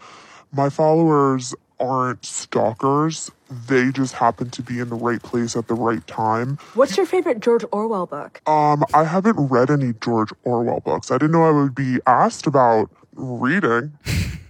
my 0.52 0.70
followers 0.70 1.54
aren't 1.78 2.24
stalkers. 2.24 3.30
They 3.68 3.90
just 3.92 4.14
happen 4.14 4.50
to 4.50 4.62
be 4.62 4.80
in 4.80 4.88
the 4.88 4.96
right 4.96 5.22
place 5.22 5.54
at 5.57 5.68
the 5.68 5.74
right 5.74 6.04
time. 6.07 6.59
What's 6.74 6.96
your 6.96 7.07
favorite 7.07 7.40
George 7.40 7.64
Orwell 7.70 8.07
book? 8.07 8.40
Um, 8.48 8.84
I 8.94 9.04
haven't 9.04 9.36
read 9.36 9.70
any 9.70 9.92
George 10.02 10.30
Orwell 10.44 10.80
books. 10.80 11.11
I 11.11 11.18
didn't 11.18 11.32
know 11.32 11.44
I 11.44 11.50
would 11.50 11.74
be 11.74 11.98
asked 12.07 12.46
about 12.46 12.90
reading. 13.16 13.92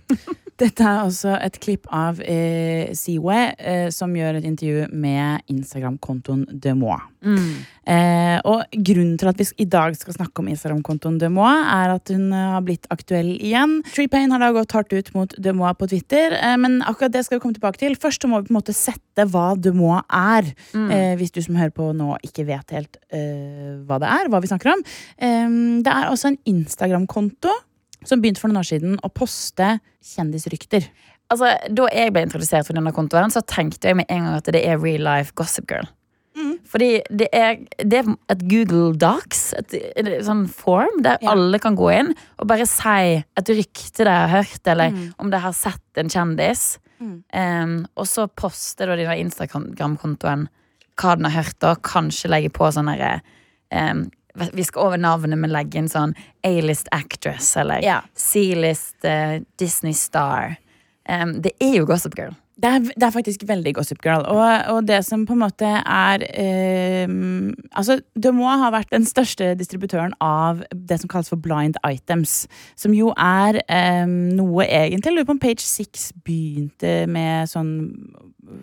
Dette 0.57 0.85
er 0.89 1.03
også 1.05 1.35
et 1.45 1.59
klipp 1.61 1.85
av 1.93 2.21
eh, 2.25 2.89
Seaway, 2.97 3.51
eh, 3.61 3.89
som 3.93 4.15
gjør 4.17 4.39
et 4.39 4.47
intervju 4.49 4.87
med 4.97 5.45
Instagram-kontoen 5.53 6.47
Demois. 6.49 7.03
Eh, 7.85 8.39
og 8.49 8.79
grunnen 8.89 9.19
til 9.21 9.29
at 9.29 9.43
vi 9.43 9.47
i 9.61 9.67
dag 9.69 9.99
skal 9.99 10.17
snakke 10.17 10.41
om 10.41 10.49
Instagram-kontoen 10.49 11.19
Demois, 11.21 11.61
er 11.75 11.93
at 11.99 12.15
hun 12.15 12.31
eh, 12.33 12.47
har 12.55 12.65
blitt 12.65 12.89
aktuell 12.95 13.35
igjen. 13.37 13.83
Treepain 13.91 14.33
har 14.33 14.41
da 14.41 14.51
gått 14.57 14.73
hardt 14.79 14.97
ut 14.97 15.13
mot 15.19 15.37
Demois 15.37 15.77
på 15.77 15.91
Twitter, 15.93 16.39
eh, 16.41 16.57
men 16.63 16.81
akkurat 16.89 17.13
det 17.13 17.27
skal 17.27 17.37
vi 17.37 17.45
komme 17.45 17.61
tilbake 17.61 17.83
til. 17.85 18.01
Først 18.01 18.25
må 18.25 18.41
vi 18.41 18.49
på 18.49 18.57
en 18.57 18.61
måte 18.63 18.77
sette 18.77 19.29
hva 19.29 19.51
Demois 19.61 20.09
er, 20.09 20.55
eh, 20.73 21.13
hvis 21.21 21.37
du 21.37 21.43
som 21.45 21.61
hører 21.61 21.77
på 21.77 21.93
nå 21.93 22.17
ikke 22.25 22.49
vet 22.49 22.79
helt 22.79 22.97
eh, 23.13 23.77
hva 23.85 24.01
det 24.01 24.09
er, 24.09 24.33
hva 24.33 24.41
vi 24.41 24.55
snakker 24.55 24.73
om. 24.73 24.89
Eh, 25.21 25.57
det 25.85 25.99
er 26.01 26.09
også 26.09 26.33
en 26.33 26.45
Instagram-konto 26.57 27.53
som 28.07 28.23
begynte 28.23 28.43
for 28.43 28.53
noen 28.53 28.63
år 28.63 28.71
siden 28.71 28.97
å 29.05 29.13
poste 29.13 29.77
kjendisrykter. 30.15 30.89
Altså, 31.33 31.57
Da 31.69 31.89
jeg 31.91 32.15
ble 32.15 32.23
introdusert 32.27 32.69
for 32.69 32.79
denne 32.79 32.95
kontoen, 32.95 33.33
så 33.35 33.43
tenkte 33.43 33.91
jeg 33.91 33.99
med 33.99 34.07
en 34.09 34.25
gang 34.29 34.39
at 34.39 34.51
det 34.55 34.63
er 34.63 34.79
real 34.79 35.03
life 35.03 35.35
Gossip 35.35 35.67
Girl. 35.71 35.89
Fordi 36.69 37.01
det 37.09 37.29
er, 37.33 37.57
det 37.79 38.03
er 38.03 38.09
et 38.33 38.43
Google 38.51 38.97
Docs, 39.01 39.55
et, 39.57 39.75
et 39.97 40.11
sånn 40.27 40.45
form, 40.53 40.99
der 41.05 41.23
alle 41.31 41.61
kan 41.63 41.77
gå 41.79 41.89
inn 41.95 42.11
og 42.39 42.49
bare 42.51 42.67
si 42.69 43.23
et 43.23 43.53
rykte 43.55 44.05
de 44.05 44.13
har 44.13 44.29
hørt, 44.35 44.61
eller 44.67 44.93
om 45.23 45.31
de 45.33 45.41
har 45.41 45.55
sett 45.57 46.03
en 46.03 46.13
kjendis. 46.13 46.77
Um, 47.33 47.87
og 47.97 48.07
så 48.09 48.27
poster 48.29 48.89
da 48.89 48.97
denne 48.99 49.19
Instagram-kontoen 49.21 50.47
hva 50.97 51.17
den 51.17 51.29
har 51.29 51.43
hørt, 51.43 51.59
og 51.65 51.83
kanskje 51.85 52.31
legge 52.33 52.53
på 52.57 52.69
sånne 52.73 52.97
um, 53.73 54.07
Vi 54.53 54.65
skal 54.65 54.83
over 54.83 55.01
navnet, 55.01 55.39
men 55.39 55.53
legge 55.53 55.79
inn 55.81 55.89
sånn 55.89 56.15
A-list 56.45 56.89
actress 56.93 57.57
eller 57.57 57.81
Ja. 57.85 58.01
C-list 58.15 59.05
uh, 59.05 59.39
Disney 59.59 59.95
star. 59.97 60.57
Um, 61.09 61.41
det 61.43 61.53
er 61.63 61.79
jo 61.79 61.87
Gossip 61.87 62.17
Girl. 62.19 62.35
Det 62.57 62.69
er, 62.73 62.85
det 62.89 63.05
er 63.05 63.13
faktisk 63.13 63.43
veldig 63.45 63.75
Gossip 63.77 63.99
Girl. 64.05 64.23
Og, 64.33 64.45
og 64.73 64.87
det 64.89 65.03
som 65.05 65.27
på 65.29 65.35
en 65.37 65.43
måte 65.43 65.69
er 65.69 66.25
eh, 66.33 67.05
Altså, 67.77 67.99
må 68.33 68.49
ha 68.49 68.71
vært 68.73 68.95
den 68.95 69.05
største 69.05 69.51
distributøren 69.61 70.15
av 70.25 70.63
det 70.73 70.97
som 71.03 71.11
kalles 71.13 71.29
for 71.29 71.41
blind 71.43 71.77
items. 71.85 72.47
Som 72.79 72.97
jo 72.97 73.13
er 73.13 73.61
eh, 73.69 74.07
noe 74.09 74.65
egentlig 74.65 75.19
lurer 75.19 75.29
på 75.29 75.37
om 75.37 75.43
Page 75.43 75.67
Six 75.67 76.09
begynte 76.25 76.95
med 77.13 77.53
sånn 77.53 77.75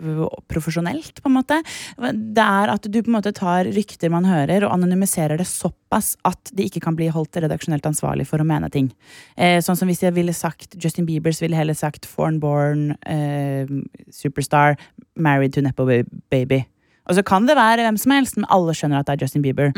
øh, 0.02 0.26
profesjonelt, 0.50 1.22
på 1.22 1.30
en 1.30 1.38
måte. 1.38 1.60
Det 1.94 2.48
er 2.48 2.74
at 2.74 2.90
du 2.90 2.98
på 2.98 3.12
en 3.12 3.18
måte 3.20 3.34
tar 3.36 3.70
rykter 3.70 4.10
man 4.10 4.26
hører, 4.26 4.66
og 4.66 4.74
anonymiserer 4.74 5.38
det 5.38 5.46
såpass 5.46 5.83
at 5.96 6.52
de 6.56 6.66
ikke 6.68 6.82
kan 6.84 6.96
bli 6.98 7.08
holdt 7.12 7.38
redaksjonelt 7.42 7.86
ansvarlig 7.88 8.26
for 8.28 8.42
å 8.42 8.48
mene 8.48 8.70
ting. 8.72 8.90
Eh, 9.36 9.60
sånn 9.64 9.78
som 9.78 9.90
hvis 9.90 10.02
jeg 10.04 10.16
ville 10.16 10.34
sagt 10.36 10.76
Justin 10.80 11.06
Biebers 11.08 11.42
ville 11.42 11.58
heller 11.58 11.76
sagt 11.78 12.08
foreign 12.08 12.40
born 12.42 12.92
eh, 13.06 13.70
superstar 14.12 14.78
married 15.14 15.54
to 15.54 15.64
nepo 15.64 15.86
baby. 16.30 16.64
Og 17.04 17.18
så 17.18 17.24
kan 17.26 17.46
det 17.48 17.56
være 17.58 17.84
hvem 17.84 17.98
som 18.00 18.14
helst, 18.16 18.38
men 18.38 18.48
alle 18.52 18.74
skjønner 18.76 19.02
at 19.02 19.08
det 19.08 19.18
er 19.18 19.26
Justin 19.26 19.42
Bieber. 19.44 19.74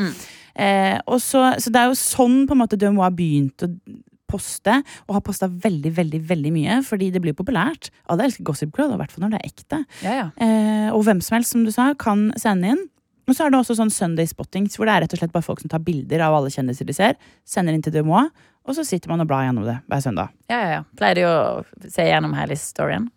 Eh, 0.55 0.99
og 1.11 1.19
så, 1.21 1.49
så 1.59 1.73
det 1.75 1.81
er 1.81 1.91
jo 1.91 1.99
sånn 1.99 2.45
på 2.47 2.55
en 2.55 2.63
måte 2.63 2.79
Demois 2.79 3.09
har 3.09 3.17
begynt 3.17 3.67
å 3.67 3.71
poste, 4.31 4.81
og 5.07 5.19
har 5.19 5.25
posta 5.27 5.49
veldig 5.51 5.93
veldig, 5.97 6.21
veldig 6.29 6.53
mye, 6.55 6.81
fordi 6.87 7.13
det 7.15 7.23
blir 7.23 7.37
populært. 7.37 7.91
Alle 8.11 8.27
elsker 8.27 8.47
Gossip 8.47 8.75
Girl, 8.77 8.95
i 8.95 9.01
hvert 9.01 9.15
fall 9.15 9.27
når 9.27 9.37
det 9.37 9.41
er 9.41 9.51
ekte. 9.53 9.81
Eh, 10.43 10.89
og 10.93 11.07
hvem 11.07 11.23
som 11.23 11.39
helst, 11.39 11.55
som 11.55 11.67
du 11.67 11.73
sa, 11.75 11.93
kan 11.99 12.29
sende 12.41 12.75
inn. 12.75 12.85
Og 13.27 13.35
så 13.35 13.47
er 13.47 13.53
det 13.53 13.59
også 13.59 13.75
sånn 13.79 13.91
Sunday 13.91 14.29
spottings, 14.31 14.77
hvor 14.79 14.87
det 14.87 14.95
er 14.95 15.05
rett 15.05 15.17
og 15.17 15.21
slett 15.21 15.35
bare 15.35 15.47
folk 15.47 15.63
som 15.63 15.73
tar 15.73 15.83
bilder 15.83 16.23
av 16.29 16.37
alle 16.39 16.53
kjendiser 16.55 16.87
de 16.87 16.95
ser, 16.95 17.19
sender 17.49 17.75
inn 17.75 17.83
til 17.83 17.95
Demois, 17.95 18.31
og 18.67 18.75
så 18.75 18.85
sitter 18.87 19.11
man 19.11 19.23
og 19.23 19.29
blar 19.31 19.45
gjennom 19.47 19.67
det 19.67 19.77
hver 19.91 20.03
søndag. 20.03 20.33
Ja, 20.51 20.59
ja, 20.63 20.71
ja. 20.79 20.87
Pleier 20.99 21.19
du 21.19 21.27
å 21.27 21.91
se 21.91 22.07
gjennom 22.07 22.35
hele 22.39 22.59
storyen? 22.59 23.11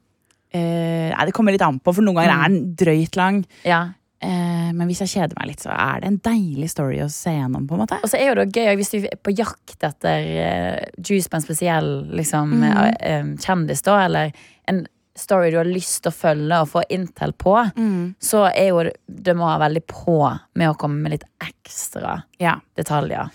Eh, 0.50 1.14
nei, 1.14 1.26
det 1.30 1.34
kommer 1.38 1.54
litt 1.54 1.66
an 1.66 1.78
på, 1.82 1.94
for 1.94 2.06
noen 2.06 2.18
ganger 2.18 2.36
er 2.36 2.52
den 2.54 2.76
drøyt 2.78 3.18
lang. 3.18 3.42
Ja. 3.66 3.82
Eh, 4.20 4.70
men 4.76 4.90
hvis 4.90 5.00
jeg 5.06 5.14
kjeder 5.14 5.38
meg 5.40 5.52
litt, 5.52 5.64
så 5.64 5.72
er 5.74 6.02
det 6.02 6.10
en 6.10 6.20
deilig 6.26 6.70
story 6.74 7.00
å 7.06 7.10
se 7.14 7.34
gjennom. 7.34 7.68
på 7.70 7.78
en 7.78 7.84
måte 7.86 8.00
Og 8.04 8.12
så 8.12 8.20
er 8.20 8.32
jo 8.32 8.38
det 8.42 8.50
gøy 8.52 8.74
hvis 8.82 8.94
du 8.94 8.98
er 9.00 9.20
på 9.22 9.34
jakt 9.38 9.86
etter 9.86 10.26
uh, 10.44 10.80
juice 10.98 11.30
på 11.32 11.40
en 11.40 11.46
spesiell 11.46 11.92
liksom, 12.18 12.58
mm. 12.60 12.66
uh, 12.68 12.90
um, 13.22 13.36
kjendis, 13.40 13.86
da, 13.86 14.02
eller 14.10 14.34
en 14.70 14.84
story 15.20 15.52
du 15.52 15.58
har 15.60 15.68
lyst 15.70 16.02
til 16.04 16.12
å 16.12 16.16
følge 16.16 16.62
og 16.64 16.70
få 16.72 16.84
intel 16.90 17.34
på, 17.34 17.54
Mm. 17.76 18.16
så 18.20 18.48
er 18.54 18.70
jo 18.70 18.84
det- 19.08 19.36
må 19.36 19.46
være 19.46 19.70
veldig 19.70 19.86
på 19.88 20.40
med 20.56 20.70
å 20.70 20.78
komme 20.78 21.02
med 21.02 21.12
litt 21.12 21.24
ekstra 21.42 22.24
Ja. 22.40 22.56
detaljer. 22.78 23.30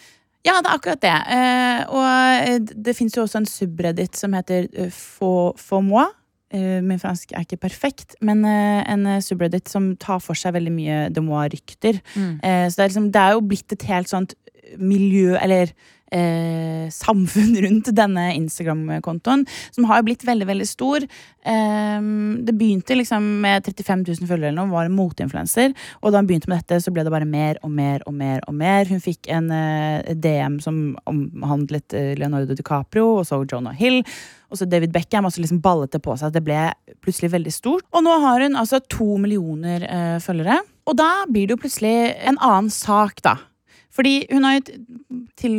Ja, 0.45 0.61
det 0.61 0.67
er 0.71 0.79
akkurat 0.79 1.01
det. 1.01 1.27
Eh, 1.27 1.85
og 1.89 2.49
eh, 2.49 2.59
det 2.59 2.95
fins 2.97 3.15
jo 3.15 3.23
også 3.25 3.37
en 3.37 3.47
subreddit 3.47 4.15
som 4.15 4.33
heter 4.33 4.69
eh, 4.77 4.91
Få 4.91 5.83
moi. 5.83 6.07
Min 6.53 7.01
fransk 7.01 7.33
er 7.33 7.41
ikke 7.43 7.59
perfekt, 7.59 8.15
men 8.21 8.45
en 8.45 9.07
subreddit 9.21 9.67
som 9.67 9.97
tar 9.97 10.21
for 10.21 10.35
seg 10.35 10.53
veldig 10.55 10.71
mye 10.71 11.13
de 11.13 11.21
moi-rykter. 11.21 12.01
Mm. 12.15 12.39
Så 12.71 12.77
det 12.77 12.79
er, 12.79 12.89
liksom, 12.91 13.11
det 13.11 13.17
er 13.21 13.33
jo 13.33 13.41
blitt 13.41 13.73
et 13.73 13.83
helt 13.83 14.07
sånt 14.07 14.35
miljø, 14.79 15.37
eller 15.43 15.73
eh, 16.13 16.91
samfunn 16.93 17.55
rundt 17.65 17.91
denne 17.97 18.27
Instagram-kontoen, 18.35 19.47
som 19.75 19.89
har 19.91 20.05
blitt 20.07 20.25
veldig, 20.27 20.49
veldig 20.51 20.69
stor. 20.69 21.07
Eh, 21.45 22.11
det 22.47 22.57
begynte 22.57 22.99
liksom 22.99 23.27
med 23.45 23.65
35 23.67 24.05
000 24.09 24.31
følgere, 24.31 24.53
eller 24.53 24.63
noe, 24.63 24.73
var 24.75 24.89
en 24.89 24.97
moteinfluenser. 24.99 25.75
Og 26.03 26.13
da 26.13 26.23
hun 26.23 26.31
begynte 26.31 26.51
med 26.53 26.63
dette, 26.63 26.81
så 26.85 26.93
ble 26.95 27.07
det 27.07 27.15
bare 27.15 27.29
mer 27.29 27.61
og 27.63 27.73
mer 27.75 28.05
og 28.09 28.15
mer. 28.15 28.45
og 28.49 28.55
mer. 28.59 28.89
Hun 28.91 29.03
fikk 29.03 29.31
en 29.33 29.51
eh, 29.55 30.15
DM 30.15 30.61
som 30.65 30.81
omhandlet 31.11 31.97
eh, 31.97 32.15
Leonardo 32.21 32.57
DiCaprio, 32.57 33.21
og 33.21 33.29
så 33.29 33.43
Jonah 33.45 33.77
Hill. 33.77 34.03
Og 34.53 34.61
så 34.61 34.69
David 34.71 34.93
Beckham, 34.95 35.27
og 35.27 35.35
så 35.35 35.43
liksom 35.43 35.63
ballet 35.65 35.91
det 35.91 36.03
på 36.05 36.15
seg. 36.19 36.35
Det 36.35 36.45
ble 36.47 36.69
plutselig 37.03 37.33
veldig 37.33 37.53
stort. 37.53 37.87
Og 37.91 38.05
nå 38.07 38.13
har 38.23 38.45
hun 38.45 38.61
altså 38.61 38.79
to 38.87 39.17
millioner 39.19 39.87
eh, 39.89 40.21
følgere. 40.23 40.61
Og 40.85 40.97
da 41.01 41.11
blir 41.31 41.49
det 41.49 41.57
jo 41.57 41.63
plutselig 41.65 41.97
en 42.29 42.39
annen 42.39 42.71
sak, 42.73 43.23
da. 43.25 43.39
Fordi 43.95 44.15
hun 44.33 44.47
har 44.47 44.59
jo 44.59 44.65
til 45.39 45.57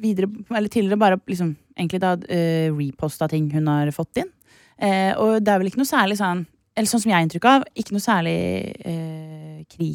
videre, 0.00 0.30
tidligere 0.68 1.00
bare 1.00 1.20
liksom, 1.28 1.54
egentlig 1.76 2.00
da 2.02 2.14
uh, 2.16 2.72
reposta 2.76 3.28
ting 3.28 3.50
hun 3.52 3.68
har 3.68 3.92
fått 3.94 4.22
inn. 4.22 4.32
Uh, 4.80 5.12
og 5.20 5.44
det 5.44 5.52
er 5.52 5.60
vel 5.60 5.70
ikke 5.70 5.80
noe 5.80 5.88
særlig 5.88 6.18
sånn 6.18 6.42
Eller 6.76 6.90
sånn 6.90 7.00
som 7.00 7.08
jeg 7.08 7.16
har 7.16 7.22
inntrykk 7.24 7.46
av, 7.48 7.62
ikke 7.80 7.94
noe 7.96 8.04
særlig 8.04 8.36
uh, 8.84 9.62
kri 9.72 9.94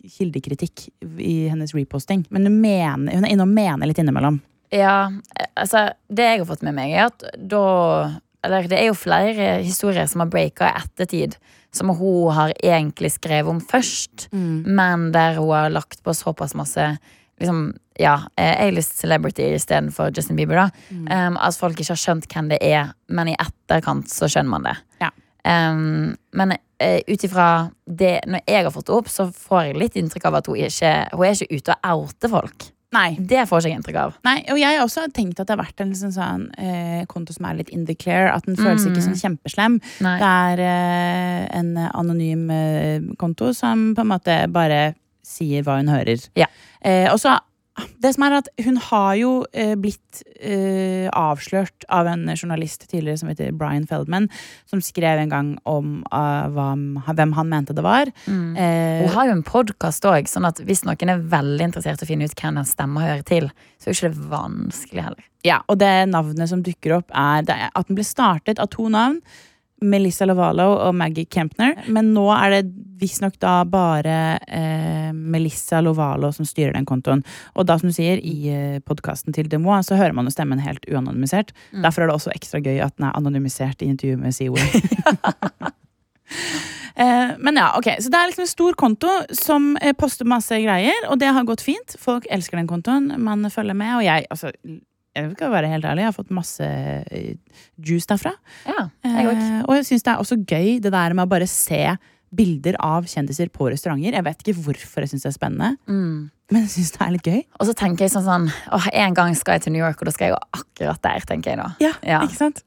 kildekritikk 0.00 0.86
i 1.20 1.50
hennes 1.50 1.74
reposting. 1.76 2.22
Men 2.32 2.46
hun, 2.48 2.54
mener, 2.62 3.12
hun 3.12 3.26
er 3.26 3.34
inne 3.34 3.44
og 3.44 3.52
mener 3.52 3.90
litt 3.90 3.98
innimellom. 4.00 4.38
Ja, 4.72 5.10
altså 5.58 5.90
Det 6.08 6.24
jeg 6.24 6.40
har 6.40 6.48
fått 6.48 6.64
med 6.64 6.76
meg, 6.78 6.94
er 6.94 7.10
at 7.10 7.26
da 7.36 7.64
Eller 8.46 8.68
det 8.70 8.78
er 8.78 8.88
jo 8.88 8.96
flere 8.96 9.60
historier 9.60 10.06
som 10.08 10.24
har 10.24 10.30
breaka 10.32 10.70
i 10.70 10.82
ettertid, 10.82 11.36
som 11.74 11.92
hun 11.94 12.32
har 12.34 12.54
egentlig 12.56 13.12
skrevet 13.14 13.50
om 13.52 13.60
først, 13.60 14.28
men 14.66 15.10
der 15.12 15.36
hun 15.38 15.52
har 15.52 15.70
lagt 15.70 16.02
på 16.02 16.14
såpass 16.16 16.56
masse 16.58 16.86
liksom, 17.40 17.74
ja, 17.98 18.22
eh, 18.36 18.66
A-list 18.66 18.98
celebrity 18.98 19.42
istedenfor 19.42 20.12
Justin 20.16 20.36
Bieber. 20.36 20.54
da 20.54 20.70
um, 21.28 21.36
At 21.36 21.56
folk 21.56 21.80
ikke 21.80 21.92
har 21.92 22.00
skjønt 22.00 22.28
hvem 22.32 22.50
det 22.52 22.58
er, 22.64 22.92
men 23.08 23.32
i 23.32 23.36
etterkant 23.40 24.10
så 24.12 24.28
skjønner 24.28 24.50
man 24.50 24.68
det. 24.68 24.76
Ja. 25.00 25.10
Um, 25.44 26.16
men 26.36 26.52
uh, 26.52 27.00
ut 27.08 27.22
ifra 27.24 27.70
det 27.88 28.20
Når 28.28 28.42
jeg 28.44 28.64
har 28.66 28.74
fått 28.74 28.90
det 28.90 28.96
opp, 28.98 29.08
så 29.08 29.30
får 29.32 29.62
jeg 29.64 29.78
litt 29.80 29.96
inntrykk 29.96 30.26
av 30.28 30.34
at 30.36 30.50
hun 30.50 30.58
ikke 30.60 30.90
Hun 31.14 31.24
er 31.24 31.32
ikke 31.32 31.56
ute 31.56 31.76
og 31.76 31.88
outer 31.94 32.32
folk. 32.34 32.66
Nei. 32.92 33.14
Det 33.20 33.44
får 33.46 33.62
seg 33.62 33.70
jeg 33.70 33.78
inntrykk 33.80 33.98
av. 34.02 34.14
Nei, 34.26 34.40
og 34.50 34.58
jeg 34.58 34.74
har 34.78 34.82
også 34.84 35.04
tenkt 35.14 35.38
at 35.38 35.46
det 35.46 35.54
har 35.54 35.60
vært 35.64 35.80
en 35.84 35.92
liksom 35.92 36.10
sånn, 36.14 36.48
eh, 36.58 37.04
konto 37.06 37.32
som 37.32 37.46
er 37.46 37.54
litt 37.60 37.68
in 37.70 37.84
the 37.86 37.94
clear. 37.94 38.26
At 38.34 38.46
den 38.46 38.56
føles 38.56 38.82
Mm. 38.84 38.90
ikke 38.96 39.04
sånn 39.06 39.20
kjempeslem. 39.22 39.80
Nei. 40.00 40.16
Det 40.18 40.26
er 40.26 40.64
eh, 40.64 41.58
en 41.58 41.76
anonym 41.94 42.50
eh, 42.50 42.98
konto 43.16 43.52
som 43.54 43.94
på 43.94 44.00
en 44.02 44.08
måte 44.10 44.40
bare 44.50 44.94
sier 45.22 45.62
hva 45.62 45.76
hun 45.78 45.86
hører. 45.92 46.18
Eh, 46.82 47.06
og 47.12 47.18
så 47.20 47.38
det 48.02 48.12
som 48.14 48.24
er 48.26 48.36
at 48.40 48.48
Hun 48.64 48.78
har 48.90 49.14
jo 49.18 49.30
eh, 49.52 49.74
blitt 49.78 50.22
eh, 50.40 51.08
avslørt 51.16 51.86
av 51.88 52.08
en 52.10 52.26
journalist 52.34 52.86
tidligere 52.88 53.20
som 53.20 53.30
heter 53.30 53.52
Brian 53.56 53.86
Feldman, 53.88 54.28
som 54.70 54.82
skrev 54.84 55.22
en 55.22 55.32
gang 55.32 55.50
om 55.68 56.00
uh, 56.12 56.48
hvem 56.50 57.34
han 57.36 57.50
mente 57.50 57.76
det 57.76 57.84
var. 57.86 58.10
Mm. 58.26 58.56
Eh, 58.56 59.02
Hun 59.04 59.14
har 59.16 59.30
jo 59.30 59.36
en 59.38 59.46
podkast 59.46 60.06
òg, 60.08 60.30
sånn 60.30 60.48
at 60.48 60.62
hvis 60.66 60.84
noen 60.88 61.14
er 61.14 61.26
veldig 61.32 61.70
interessert 61.70 62.02
i 62.02 62.08
å 62.08 62.10
finne 62.10 62.28
ut 62.28 62.36
hvem 62.36 62.60
den 62.60 62.68
stemma 62.68 63.04
hører 63.06 63.26
til, 63.26 63.50
så 63.78 63.88
er 63.88 63.94
jo 63.94 63.98
ikke 63.98 64.14
det 64.14 64.30
vanskelig 64.32 65.06
heller. 65.08 65.28
Ja, 65.46 65.62
og 65.72 65.78
det 65.80 65.92
navnet 66.10 66.50
som 66.50 66.64
dukker 66.64 66.98
opp, 66.98 67.14
er, 67.16 67.46
det 67.48 67.56
er 67.56 67.70
at 67.72 67.88
den 67.88 67.96
ble 67.96 68.04
startet 68.04 68.60
av 68.60 68.68
to 68.74 68.90
navn. 68.92 69.22
Melissa 69.80 70.26
Lovalo 70.28 70.68
og 70.86 70.94
Maggie 70.96 71.28
Kempner. 71.28 71.76
Men 71.88 72.12
nå 72.14 72.26
er 72.34 72.56
det 72.56 72.62
visstnok 73.00 73.38
da 73.40 73.60
bare 73.68 74.16
eh, 74.44 75.10
Melissa 75.16 75.80
Lovalo 75.84 76.32
som 76.36 76.48
styrer 76.48 76.76
den 76.76 76.88
kontoen. 76.88 77.24
Og 77.54 77.68
da, 77.68 77.78
som 77.80 77.90
du 77.90 77.96
sier, 77.96 78.20
i 78.20 78.52
eh, 78.52 78.80
podkasten 78.84 79.36
til 79.36 79.48
Demois 79.50 79.88
så 79.88 79.98
hører 80.00 80.16
man 80.16 80.28
jo 80.28 80.34
stemmen 80.34 80.60
helt 80.62 80.84
uanonymisert. 80.90 81.54
Mm. 81.72 81.84
Derfor 81.86 82.04
er 82.04 82.10
det 82.10 82.18
også 82.18 82.34
ekstra 82.34 82.60
gøy 82.64 82.82
at 82.84 82.96
den 82.98 83.08
er 83.08 83.16
anonymisert 83.16 83.82
i 83.82 83.90
intervjuet 83.92 84.20
med 84.20 84.36
CEO. 84.36 84.60
Eh, 87.00 87.30
men 87.38 87.56
ja, 87.56 87.70
ok, 87.78 87.86
Så 88.00 88.10
det 88.10 88.18
er 88.18 88.28
liksom 88.28 88.44
en 88.44 88.50
stor 88.50 88.74
konto 88.76 89.10
som 89.32 89.70
eh, 89.80 89.94
poster 89.96 90.26
masse 90.28 90.56
greier, 90.60 91.06
og 91.08 91.20
det 91.22 91.30
har 91.32 91.46
gått 91.48 91.62
fint. 91.64 91.94
Folk 91.96 92.26
elsker 92.28 92.58
den 92.60 92.68
kontoen, 92.68 93.06
man 93.24 93.46
følger 93.50 93.78
med, 93.78 93.94
og 93.96 94.04
jeg 94.04 94.26
altså, 94.28 94.50
jeg 95.16 95.32
skal 95.34 95.50
være 95.50 95.68
helt 95.72 95.84
ærlig, 95.84 96.04
jeg 96.04 96.10
har 96.12 96.16
fått 96.16 96.30
masse 96.30 96.62
eh, 97.10 97.34
juice 97.82 98.06
derfra. 98.10 98.32
Ja, 98.68 98.88
jeg. 99.04 99.26
Eh, 99.34 99.60
og 99.66 99.74
jeg 99.78 99.86
syns 99.88 100.04
det 100.06 100.12
er 100.14 100.22
også 100.22 100.38
gøy 100.46 100.80
det 100.84 100.92
der 100.94 101.14
med 101.18 101.26
å 101.26 101.30
bare 101.32 101.48
se 101.50 101.82
bilder 102.30 102.76
av 102.78 103.08
kjendiser 103.10 103.48
på 103.50 103.66
restauranter. 103.72 104.14
Jeg 104.14 104.22
vet 104.28 104.44
ikke 104.44 104.54
hvorfor 104.62 105.02
jeg 105.02 105.10
syns 105.10 105.24
det 105.26 105.32
er 105.32 105.38
spennende, 105.38 105.70
Mm. 105.90 106.30
men 106.52 106.62
jeg 106.62 106.70
syns 106.76 106.92
det 106.94 107.00
er 107.02 107.10
litt 107.16 107.26
gøy. 107.26 107.40
Og 107.58 107.66
så 107.66 107.74
tenker 107.74 108.06
jeg 108.06 108.12
sånn 108.14 108.24
sånn 108.28 108.46
Åh, 108.72 108.86
en 108.92 109.14
gang 109.18 109.34
skal 109.34 109.54
jeg 109.58 109.62
til 109.66 109.72
New 109.74 109.82
York, 109.82 109.98
og 110.00 110.06
da 110.06 110.12
skal 110.14 110.28
jeg 110.28 110.36
jo 110.36 110.42
akkurat 110.60 111.02
der, 111.02 111.26
tenker 111.26 111.50
jeg 111.50 111.58
da. 111.58 111.72
Ja, 112.06 112.20
ikke 112.22 112.38
sant? 112.38 112.62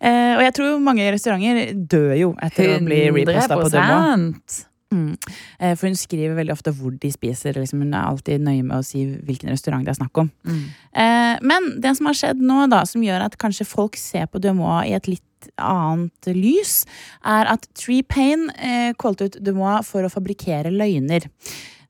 Eh, 0.00 0.34
og 0.36 0.42
jeg 0.44 0.52
tror 0.56 0.78
mange 0.84 1.08
restauranter 1.12 1.72
dør 1.76 2.12
jo 2.16 2.28
etter 2.40 2.76
å 2.76 2.84
bli 2.84 3.00
reposta 3.24 3.56
på 3.56 3.70
Dumbo. 3.72 4.68
Mm. 4.90 5.14
Eh, 5.60 5.76
for 5.78 5.86
hun 5.86 5.96
skriver 5.98 6.34
veldig 6.34 6.54
ofte 6.54 6.72
hvor 6.74 6.94
de 6.98 7.12
spiser. 7.14 7.54
Liksom, 7.58 7.84
hun 7.84 7.94
er 7.94 8.08
alltid 8.08 8.42
nøye 8.42 8.64
med 8.66 8.80
å 8.80 8.86
si 8.86 9.04
hvilken 9.06 9.52
restaurant 9.52 9.86
det 9.86 9.94
er 9.94 10.00
snakk 10.00 10.22
om. 10.24 10.30
Mm. 10.42 10.62
Eh, 11.04 11.34
men 11.46 11.72
det 11.82 11.94
som 11.98 12.10
har 12.10 12.18
skjedd 12.18 12.42
nå, 12.42 12.64
da, 12.72 12.82
som 12.88 13.04
gjør 13.04 13.28
at 13.28 13.38
kanskje 13.40 13.68
folk 13.68 13.98
ser 14.00 14.26
på 14.30 14.42
Dumois 14.42 14.88
i 14.90 14.96
et 14.98 15.10
litt 15.10 15.50
annet 15.62 16.30
lys, 16.36 16.82
er 17.24 17.48
at 17.54 17.68
Tree 17.78 18.02
Payne 18.02 18.50
eh, 18.58 18.92
ut 18.94 19.38
Dumois 19.40 19.86
for 19.86 20.04
å 20.04 20.12
fabrikkere 20.12 20.72
løgner. 20.74 21.30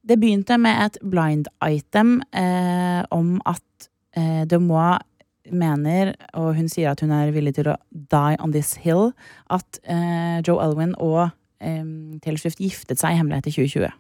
Det 0.07 0.17
begynte 0.21 0.57
med 0.59 0.79
et 0.87 0.99
blind 1.03 1.49
item 1.65 2.21
eh, 2.37 3.03
om 3.11 3.39
at 3.49 3.91
eh, 4.17 4.45
Dumois 4.49 5.01
mener, 5.51 6.15
og 6.37 6.55
hun 6.55 6.69
sier 6.71 6.93
at 6.93 7.01
hun 7.03 7.11
er 7.15 7.33
villig 7.35 7.57
til 7.57 7.73
å 7.73 7.77
die 7.91 8.39
on 8.39 8.53
this 8.55 8.77
hill, 8.85 9.11
at 9.51 9.81
eh, 9.83 10.41
Joe 10.47 10.61
Elwin 10.63 10.95
og 10.99 11.31
eh, 11.61 11.83
Taylor 12.25 12.43
Swift 12.43 12.63
giftet 12.63 13.01
seg 13.01 13.15
i 13.15 13.21
hemmelighet 13.21 13.51
i 13.51 13.57
2020. 13.57 13.97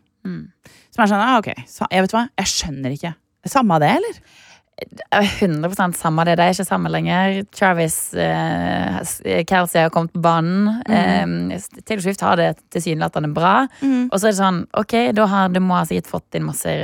Som 0.92 1.02
er 1.04 1.10
sånn, 1.10 1.22
ah, 1.24 1.38
ok, 1.40 1.52
jeg 1.56 2.04
vet 2.04 2.14
hva, 2.14 2.28
jeg 2.42 2.54
skjønner 2.54 2.96
ikke. 2.96 3.14
Samme 3.48 3.78
av 3.78 3.84
det, 3.84 3.92
eller? 4.00 4.22
100 5.12 5.92
samme 5.92 6.24
det. 6.24 6.36
De 6.38 6.44
er 6.44 6.54
ikke 6.54 6.64
sammen 6.64 6.92
lenger. 6.92 7.42
Travis 7.52 8.14
eh, 8.14 9.44
Kelsey 9.48 9.82
har 9.82 9.92
kommet 9.92 10.12
på 10.14 10.22
banen. 10.24 10.82
Mm. 10.88 11.50
Eh, 11.52 11.60
Taylor 11.84 12.02
Swift 12.04 12.24
har 12.24 12.36
det 12.40 12.50
tilsynelatende 12.72 13.32
bra. 13.34 13.66
Mm. 13.82 14.08
Og 14.08 14.16
så 14.16 14.28
er 14.28 14.32
det 14.32 14.40
sånn, 14.40 14.62
ok, 14.80 14.96
da 15.16 15.26
har 15.30 15.52
du 15.52 15.60
må 15.64 15.76
ha 15.78 15.84
sikkert 15.88 16.10
fått 16.10 16.38
inn 16.38 16.46
masse 16.48 16.74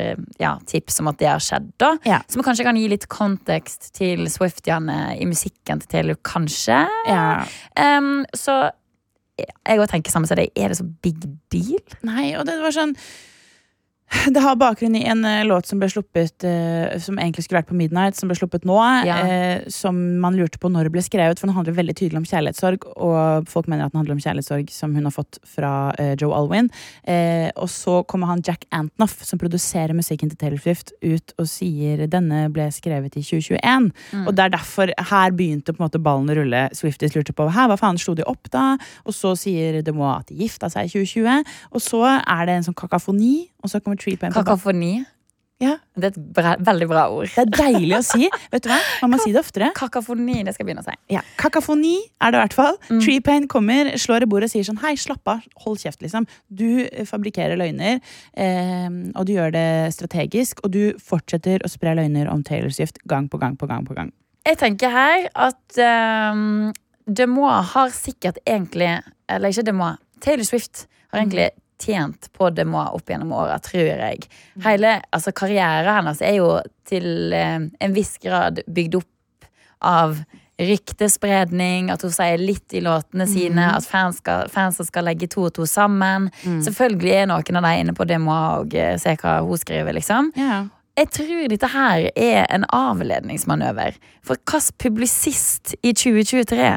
ja, 0.42 0.56
tips 0.68 1.00
om 1.02 1.12
at 1.12 1.20
det 1.22 1.30
har 1.30 1.42
skjedd. 1.42 1.72
da 1.80 1.94
Ja. 2.06 2.22
Som 2.32 2.44
kanskje 2.46 2.66
kan 2.68 2.76
gi 2.76 2.88
litt 2.92 3.08
kontekst 3.12 3.94
til 3.96 4.26
Swiftiane 4.32 5.16
i 5.16 5.28
musikken 5.28 5.80
til 5.82 5.92
Taylor, 5.96 6.20
kanskje. 6.26 6.84
Ja. 7.08 7.46
Um, 7.80 8.26
så 8.36 8.66
jeg 9.38 9.80
òg 9.80 9.88
tenker 9.90 10.14
samme 10.14 10.28
som 10.28 10.38
deg. 10.38 10.52
Er 10.56 10.72
det 10.72 10.78
så 10.80 10.86
big 11.04 11.24
deal? 11.52 11.82
Nei, 12.06 12.34
og 12.38 12.46
det 12.48 12.56
var 12.62 12.74
sånn 12.74 12.94
det 14.34 14.40
har 14.42 14.54
bakgrunn 14.58 14.94
i 14.96 15.04
en 15.10 15.24
uh, 15.24 15.44
låt 15.46 15.66
som 15.66 15.80
ble 15.82 15.88
sluppet 15.90 16.44
uh, 16.46 16.94
Som 17.02 17.18
egentlig 17.18 17.46
skulle 17.46 17.58
vært 17.58 17.70
på 17.70 17.78
Midnight, 17.78 18.16
som 18.18 18.30
ble 18.30 18.36
sluppet 18.38 18.66
nå. 18.68 18.76
Ja. 19.06 19.18
Uh, 19.26 19.66
som 19.72 19.98
man 20.22 20.36
lurte 20.38 20.60
på 20.62 20.70
når 20.70 20.86
det 20.86 20.94
ble 20.94 21.02
skrevet, 21.04 21.40
for 21.40 21.50
den 21.50 21.56
handler 21.56 21.76
veldig 21.76 21.96
tydelig 21.98 22.20
om 22.20 22.28
kjærlighetssorg. 22.28 22.86
Og 23.02 23.48
folk 23.50 23.70
mener 23.70 23.86
at 23.86 23.94
den 23.94 24.00
handler 24.00 24.16
om 24.16 24.22
kjærlighetssorg 24.22 24.70
som 24.74 24.94
hun 24.94 25.08
har 25.08 25.14
fått 25.14 25.40
fra 25.46 25.72
Joe 26.20 26.34
Alwyn. 26.36 26.68
Og 27.56 27.68
så 27.70 27.98
kommer 28.08 28.30
han 28.30 28.42
Jack 28.46 28.66
Antonoff, 28.74 29.18
som 29.26 29.40
produserer 29.40 29.94
musikken 29.96 30.30
til 30.30 30.38
Taylor 30.40 30.60
Swift, 30.62 30.92
ut 31.02 31.34
og 31.40 31.48
sier 31.50 32.04
denne 32.10 32.46
ble 32.54 32.68
skrevet 32.74 33.18
i 33.18 33.24
2021. 33.24 33.90
Og 34.24 34.32
det 34.36 34.46
er 34.46 34.54
derfor 34.54 34.92
her 35.10 35.34
begynte 35.36 35.74
på 35.74 35.82
en 35.82 35.86
måte 35.88 36.02
ballen 36.02 36.30
å 36.32 36.38
rulle. 36.38 36.66
Swifties 36.76 37.16
lurte 37.16 37.34
på 37.36 37.48
hva 37.48 37.68
faen 37.80 38.00
slo 38.00 38.16
de 38.18 38.26
opp 38.28 38.50
da? 38.54 38.76
Og 39.06 39.16
så 39.16 39.34
sier 39.38 39.80
de 39.84 39.96
må 39.96 40.08
at 40.12 40.30
de 40.30 40.38
gifta 40.40 40.70
seg 40.72 40.88
i 40.88 40.94
2020. 40.94 41.54
Og 41.72 41.84
så 41.84 42.02
er 42.06 42.48
det 42.48 42.58
en 42.58 42.68
sånn 42.70 42.78
kakafoni, 42.78 43.48
og 43.62 43.72
så 43.72 43.80
kommer 43.82 43.95
Tree 44.00 44.16
Pain 44.20 44.34
på 44.34 44.42
Kakafoni? 44.42 44.94
Ja. 45.62 45.78
Det 45.96 46.04
er 46.04 46.12
et 46.12 46.32
bra, 46.36 46.50
veldig 46.60 46.86
bra 46.90 47.06
ord. 47.08 47.30
Det 47.32 47.46
er 47.46 47.52
deilig 47.54 47.94
å 47.96 48.02
si. 48.04 48.26
Vet 48.52 48.66
du 48.66 48.68
hva? 48.68 48.76
Man 49.00 49.14
må 49.14 49.20
si 49.22 49.30
det 49.32 49.40
oftere. 49.40 49.70
Kakafoni, 49.76 50.42
det 50.44 50.52
skal 50.52 50.66
jeg 50.66 50.68
begynne 50.68 50.84
å 50.84 50.86
si. 50.86 50.96
Ja, 51.14 51.22
Kakafoni 51.40 51.94
er 52.20 52.34
det 52.34 52.36
i 52.36 52.42
hvert 52.42 52.56
fall. 52.58 52.76
Tree 52.90 53.22
Pain 53.24 53.46
kommer, 53.48 53.94
slår 54.00 54.26
i 54.26 54.28
bordet 54.28 54.50
og 54.50 54.52
sier 54.52 54.68
sånn 54.68 54.82
Hei, 54.82 54.92
slapp 55.00 55.32
av, 55.32 55.40
hold 55.64 55.80
kjeft, 55.80 56.02
liksom. 56.04 56.28
Du 56.52 56.84
eh, 56.84 57.06
fabrikkerer 57.08 57.56
løgner, 57.56 58.02
eh, 58.36 58.86
og 59.16 59.28
du 59.28 59.32
gjør 59.38 59.56
det 59.56 59.66
strategisk, 59.96 60.60
og 60.66 60.76
du 60.76 60.82
fortsetter 61.00 61.64
å 61.64 61.72
spre 61.72 61.96
løgner 61.96 62.28
om 62.32 62.44
Taylor 62.44 62.74
Swift 62.76 63.00
gang 63.08 63.30
på 63.32 63.40
gang 63.40 63.56
på 63.56 63.70
gang 63.70 63.88
på 63.88 63.96
gang. 63.96 64.12
Jeg 64.46 64.60
tenker 64.60 64.92
her 64.92 65.30
at 65.48 65.80
um, 66.36 66.68
Demois 67.06 67.72
har 67.72 67.90
sikkert 67.94 68.36
egentlig 68.46 68.92
Eller 69.26 69.50
ikke 69.50 69.64
Demois. 69.66 69.96
Taylor 70.22 70.46
Swift 70.46 70.84
har 71.10 71.24
egentlig 71.24 71.48
tjent 71.82 72.30
på 72.32 72.50
Demois 72.50 72.94
opp 72.96 73.10
gjennom 73.10 73.34
åra, 73.36 73.58
tror 73.62 73.88
jeg. 73.88 74.26
Hele 74.64 74.96
altså, 75.10 75.32
karrieren 75.36 76.00
hennes 76.00 76.22
er 76.24 76.38
jo 76.38 76.50
til 76.88 77.34
eh, 77.36 77.68
en 77.68 77.96
viss 77.96 78.16
grad 78.22 78.62
bygd 78.66 79.00
opp 79.00 79.48
av 79.84 80.18
ryktespredning, 80.56 81.90
at 81.92 82.00
hun 82.00 82.12
sier 82.14 82.40
litt 82.40 82.72
i 82.72 82.80
låtene 82.80 83.26
sine, 83.28 83.66
at 83.76 83.84
fans 83.84 84.22
skal, 84.22 84.48
fansen 84.48 84.88
skal 84.88 85.04
legge 85.04 85.28
to 85.28 85.44
og 85.50 85.52
to 85.58 85.66
sammen. 85.68 86.30
Selvfølgelig 86.64 87.12
er 87.12 87.28
noen 87.28 87.60
av 87.60 87.66
de 87.68 87.74
inne 87.82 87.94
på 87.96 88.06
Demois 88.08 88.62
og 88.62 88.76
se 89.02 89.12
hva 89.20 89.34
hun 89.44 89.60
skriver, 89.60 89.92
liksom. 89.98 90.32
Jeg 90.96 91.10
tror 91.12 91.48
dette 91.52 91.68
her 91.74 92.06
er 92.16 92.46
en 92.48 92.64
avledningsmanøver. 92.72 93.98
For 94.24 94.40
hvilken 94.40 94.78
publisist 94.80 95.74
i 95.82 95.92
2023 95.92 96.70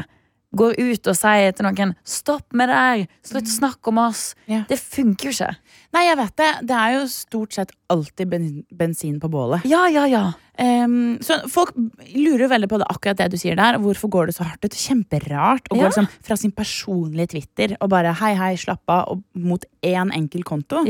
går 0.56 0.80
ut 0.80 1.08
og 1.12 1.18
sier 1.18 1.54
til 1.54 1.68
noen 1.68 1.96
'stopp 2.02 2.54
med 2.58 2.70
det 2.70 2.76
der', 2.76 3.08
slutt 3.24 3.50
å 3.50 3.58
snakke 3.60 3.92
om 3.92 4.00
oss. 4.02 4.36
Det 4.48 4.80
funker 4.80 5.30
jo 5.30 5.34
ikke. 5.36 5.56
Nei, 5.94 6.04
jeg 6.06 6.18
vet 6.18 6.36
det. 6.38 6.52
Det 6.70 6.76
er 6.76 6.94
jo 6.98 7.06
stort 7.08 7.54
sett 7.54 7.72
alltid 7.90 8.30
ben 8.30 8.64
bensin 8.74 9.20
på 9.20 9.30
bålet. 9.30 9.66
Ja, 9.66 9.88
ja, 9.88 10.06
ja. 10.10 10.34
Um, 10.60 11.18
så 11.24 11.40
folk 11.48 11.72
lurer 12.12 12.44
jo 12.44 12.50
veldig 12.52 12.68
på 12.68 12.80
det, 12.82 12.88
akkurat 12.92 13.18
det 13.22 13.30
du 13.32 13.38
sier 13.38 13.56
der. 13.56 13.78
Hvorfor 13.80 14.10
går 14.12 14.26
det 14.28 14.36
så 14.36 14.44
hardt 14.44 14.66
ut? 14.66 14.76
Kjemperart 14.76 15.70
å 15.72 15.78
gå 15.78 15.82
Ja. 15.82 15.88
liksom 15.88 16.10
fra 16.22 16.36
sin 16.36 16.52
personlige 16.52 17.30
Twitter 17.30 17.78
og 17.80 17.90
bare 17.90 18.14
hei, 18.14 18.34
hei, 18.36 18.56
slapp 18.56 18.84
av, 18.90 19.08
og 19.10 19.24
mot 19.34 19.64
én 19.82 20.12
enkel 20.12 20.44
konto. 20.44 20.84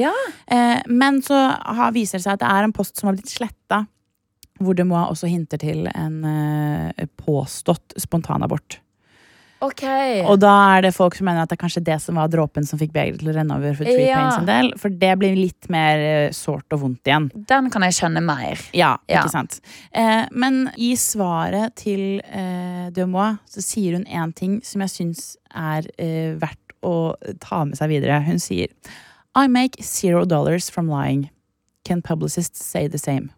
Eh, 0.47 0.81
men 0.87 1.21
så 1.21 1.55
har, 1.59 1.91
viser 1.91 2.17
det 2.17 2.23
seg 2.23 2.33
at 2.33 2.39
det 2.39 2.49
er 2.49 2.63
en 2.63 2.73
post 2.73 2.97
som 2.97 3.07
har 3.07 3.15
blitt 3.15 3.29
sletta, 3.29 3.85
hvor 4.59 4.73
det 4.75 4.87
må 4.87 4.95
også 4.95 5.27
hinter 5.29 5.57
til 5.57 5.87
en 5.93 6.25
uh, 6.25 7.05
påstått 7.15 7.93
spontanabort. 7.95 8.79
Ok. 9.61 9.83
Og 10.23 10.37
da 10.39 10.51
er 10.77 10.85
det 10.85 10.93
folk 10.95 11.17
som 11.17 11.27
mener 11.27 11.43
at 11.43 11.51
det 11.51 11.57
er 11.57 11.61
kanskje 11.65 11.81
det 11.83 11.97
som 11.99 12.15
var 12.15 12.29
dråpen 12.31 12.63
som 12.67 12.79
fikk 12.79 12.93
begeret 12.95 13.19
til 13.19 13.31
å 13.31 13.35
renne 13.35 13.57
over 13.59 13.73
for 13.75 13.89
Ja. 13.91 14.21
Del. 14.47 14.71
For 14.79 14.89
det 14.89 15.11
blir 15.19 15.35
litt 15.35 15.67
mer 15.69 15.99
eh, 15.99 16.29
sårt 16.31 16.71
og 16.71 16.79
vondt 16.85 17.03
igjen. 17.09 17.27
Den 17.49 17.67
kan 17.73 17.83
jeg 17.83 17.97
skjønne 17.97 18.23
mer. 18.23 18.61
Ja, 18.73 18.97
Ja. 19.09 19.19
ikke 19.25 19.33
sant. 19.33 19.59
Eh, 19.91 20.25
men 20.31 20.69
i 20.77 20.93
svaret 20.95 21.75
til 21.75 22.21
eh, 22.23 22.89
Demois 22.95 23.37
så 23.51 23.61
sier 23.65 23.97
hun 23.97 24.05
én 24.05 24.33
ting 24.33 24.61
som 24.63 24.81
jeg 24.81 24.89
syns 24.95 25.35
er 25.53 25.83
eh, 25.99 26.35
verdt 26.39 26.77
å 26.81 27.15
ta 27.43 27.65
med 27.65 27.75
seg 27.75 27.89
videre. 27.91 28.21
Hun 28.23 28.39
sier 28.39 28.69
I 29.35 29.47
make 29.47 29.83
zero 29.83 30.23
dollars 30.25 30.69
from 30.69 30.87
lying. 30.87 31.29
Can 31.83 32.01
publicists 32.01 32.63
say 32.63 32.87
the 32.87 32.97
same? 32.97 33.29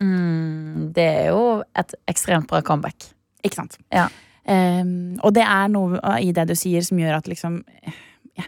Mm, 0.00 0.92
det 0.94 1.04
er 1.04 1.28
jo 1.32 1.62
et 1.76 1.92
ekstremt 2.08 2.46
bra 2.48 2.60
comeback. 2.62 3.10
Ikke 3.44 3.56
sant? 3.60 3.76
Ja. 3.92 4.08
Ehm, 4.48 5.18
og 5.22 5.34
det 5.36 5.44
er 5.44 5.70
noe 5.72 6.00
i 6.24 6.32
det 6.34 6.48
du 6.48 6.56
sier 6.58 6.84
som 6.86 6.98
gjør 7.00 7.18
at 7.20 7.28
liksom 7.30 7.60
jeg, 8.38 8.46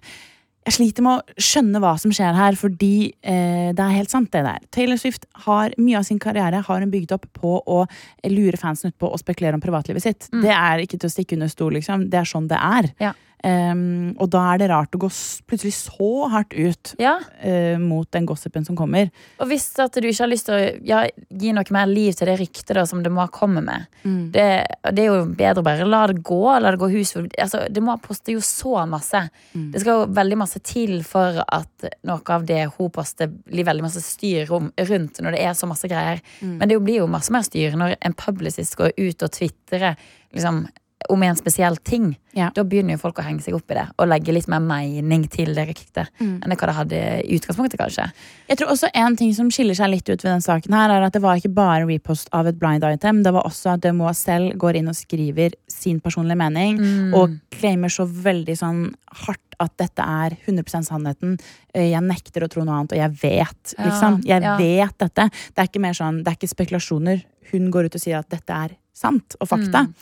jeg 0.66 0.76
sliter 0.76 1.04
med 1.04 1.18
å 1.18 1.40
skjønne 1.40 1.80
hva 1.82 1.94
som 2.00 2.12
skjer 2.14 2.36
her, 2.36 2.56
fordi 2.58 3.10
uh, 3.24 3.70
det 3.74 3.80
er 3.80 3.96
helt 3.96 4.12
sant, 4.12 4.28
det 4.34 4.42
der. 4.44 4.60
Taylor 4.74 5.00
Swift 5.00 5.24
har 5.46 5.74
mye 5.80 5.98
av 5.98 6.04
sin 6.06 6.20
karriere 6.22 6.60
har 6.66 6.84
hun 6.84 6.92
bygd 6.92 7.14
opp 7.16 7.24
på 7.36 7.56
å 7.64 7.80
lure 8.28 8.60
fansen 8.60 8.92
ut 8.92 8.98
på 9.00 9.08
å 9.10 9.18
spekulere 9.18 9.56
om 9.56 9.64
privatlivet 9.64 10.04
sitt. 10.04 10.28
Det 10.30 10.52
er 10.54 10.84
ikke 10.84 11.00
til 11.00 11.08
å 11.08 11.14
stikke 11.16 11.38
under 11.38 11.50
stol, 11.50 11.74
liksom. 11.78 12.06
Det 12.12 12.20
er 12.20 12.28
sånn 12.28 12.46
det 12.52 12.60
er. 12.60 12.90
Ja. 13.02 13.14
Ehm, 13.46 14.12
og 14.20 14.28
da 14.32 14.42
er 14.52 14.60
det 14.60 14.68
rart 14.68 14.96
å 14.96 15.00
gå 15.00 15.08
plutselig 15.48 15.72
så 15.78 16.10
hardt 16.32 16.52
ut 16.52 16.94
Ja. 17.00 17.16
uh, 17.44 17.78
mot 17.80 18.08
den 18.12 18.26
gossipen 18.28 18.66
som 18.66 18.76
kommer. 18.76 19.10
Og 19.40 19.48
hvis 19.48 19.66
at 19.80 19.94
du 19.94 20.06
ikke 20.08 20.24
har 20.26 20.30
lyst 20.30 20.48
til 20.50 20.56
å 20.56 20.84
ja, 20.84 21.00
gi 21.30 21.52
noe 21.56 21.64
mer 21.72 21.88
liv 21.88 22.12
til 22.16 22.28
det 22.28 22.36
ryktet 22.40 22.74
da, 22.76 22.84
som 22.86 23.02
det 23.02 23.12
må 23.12 23.24
komme 23.32 23.62
med, 23.64 23.86
det, 24.04 24.46
det 24.92 25.04
er 25.04 25.08
jo 25.08 25.24
bedre 25.24 25.62
å 25.62 25.66
bare 25.66 25.88
la 25.88 26.02
det 26.10 26.20
gå. 26.26 26.40
La 26.60 26.72
det 26.74 26.80
gå 26.80 26.90
hus 26.92 27.14
altså, 27.16 27.62
Det 27.70 27.82
må 27.84 27.96
poste 28.02 28.34
jo 28.34 28.42
så 28.44 28.84
masse. 28.90 29.22
Det 29.52 29.80
skal 29.80 30.02
jo 30.02 30.12
veldig 30.16 30.38
masse 30.40 30.60
til 30.66 31.00
for 31.06 31.40
at 31.46 31.88
noe 32.08 32.34
av 32.36 32.44
det 32.48 32.66
hun 32.76 32.90
poster, 32.92 33.30
blir 33.30 33.64
veldig 33.68 33.86
masse 33.86 34.02
styr 34.04 34.50
om, 34.52 34.70
rundt 34.90 35.20
når 35.20 35.36
det 35.36 35.42
er 35.46 35.56
så 35.56 35.68
masse 35.70 35.88
greier. 35.90 36.20
Men 36.44 36.68
det 36.68 36.80
blir 36.84 37.00
jo 37.02 37.08
masse 37.10 37.32
mer 37.32 37.46
styr 37.46 37.76
når 37.78 37.96
en 38.00 38.16
publicist 38.16 38.76
går 38.76 38.92
ut 38.98 39.22
og 39.26 39.32
tvitrer 39.36 39.96
liksom, 40.34 40.66
om 41.08 41.22
en 41.22 41.36
spesiell 41.38 41.76
ting. 41.86 42.12
Da 42.34 42.62
begynner 42.62 42.94
jo 42.94 43.00
folk 43.02 43.18
å 43.18 43.24
henge 43.26 43.42
seg 43.42 43.54
opp 43.56 43.70
i 43.72 43.74
det 43.74 43.86
og 43.98 44.06
legge 44.10 44.30
litt 44.34 44.46
mer 44.52 44.60
mening 44.62 45.24
til 45.32 45.54
det 45.56 45.64
ryktet 45.66 46.10
enn 46.20 46.44
det 46.46 46.58
hva 46.60 46.68
det 46.68 46.76
hadde 46.76 47.00
i 47.24 47.38
utgangspunktet, 47.38 47.80
kanskje. 47.80 48.04
Jeg 48.50 48.58
tror 48.60 48.70
også 48.74 48.90
En 48.94 49.16
ting 49.16 49.32
som 49.34 49.48
skiller 49.50 49.74
seg 49.74 49.90
litt 49.90 50.08
ut 50.08 50.22
ved 50.22 50.30
den 50.30 50.44
saken, 50.44 50.74
her 50.76 50.90
er 50.90 51.02
at 51.08 51.12
det 51.16 51.22
var 51.24 51.40
ikke 51.40 51.52
bare 51.54 51.86
repost 51.88 52.28
av 52.36 52.46
et 52.46 52.58
blind 52.60 52.84
item. 52.84 53.22
Det 53.24 53.32
var 53.32 53.42
også 53.48 53.72
at 53.74 53.80
Demois 53.82 54.18
selv 54.18 54.54
går 54.60 54.76
inn 54.76 54.88
og 54.92 54.94
skriver 54.98 55.56
sin 55.68 56.00
personlige 56.00 56.36
mening, 56.38 56.78
Mm. 56.80 57.14
og 57.14 57.38
claimer 57.50 57.88
så 57.90 58.06
veldig 58.06 58.56
sånn 58.56 58.94
hardt 59.26 59.56
at 59.60 59.72
dette 59.76 60.00
er 60.02 60.36
100 60.46 60.84
sannheten. 60.86 61.38
Eh, 61.74 61.90
Jeg 61.90 62.00
nekter 62.02 62.42
å 62.44 62.48
tro 62.48 62.62
noe 62.64 62.78
annet, 62.78 62.92
og 62.92 62.98
jeg 62.98 63.10
vet. 63.22 63.74
Ja, 63.78 63.84
liksom. 63.84 64.22
Jeg 64.24 64.42
ja. 64.42 64.56
vet 64.56 64.98
dette. 64.98 65.30
Det 65.30 65.58
er 65.58 65.66
ikke 65.68 65.80
mer 65.80 65.92
sånn, 65.92 66.22
det 66.24 66.28
er 66.28 66.36
ikke 66.38 66.54
spekulasjoner. 66.54 67.24
Hun 67.52 67.70
går 67.70 67.86
ut 67.86 67.94
og 67.94 68.00
sier 68.00 68.18
at 68.18 68.28
dette 68.30 68.50
er 68.50 68.76
sant 69.00 69.36
og 69.40 69.48
fakta. 69.50 69.86
Mm. 69.88 69.94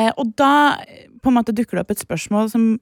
Eh, 0.00 0.10
og 0.16 0.34
da 0.38 0.52
på 1.22 1.32
en 1.32 1.36
måte 1.40 1.54
dukker 1.56 1.78
det 1.80 1.86
opp 1.86 1.96
et 1.96 2.04
spørsmål 2.06 2.52
som 2.52 2.76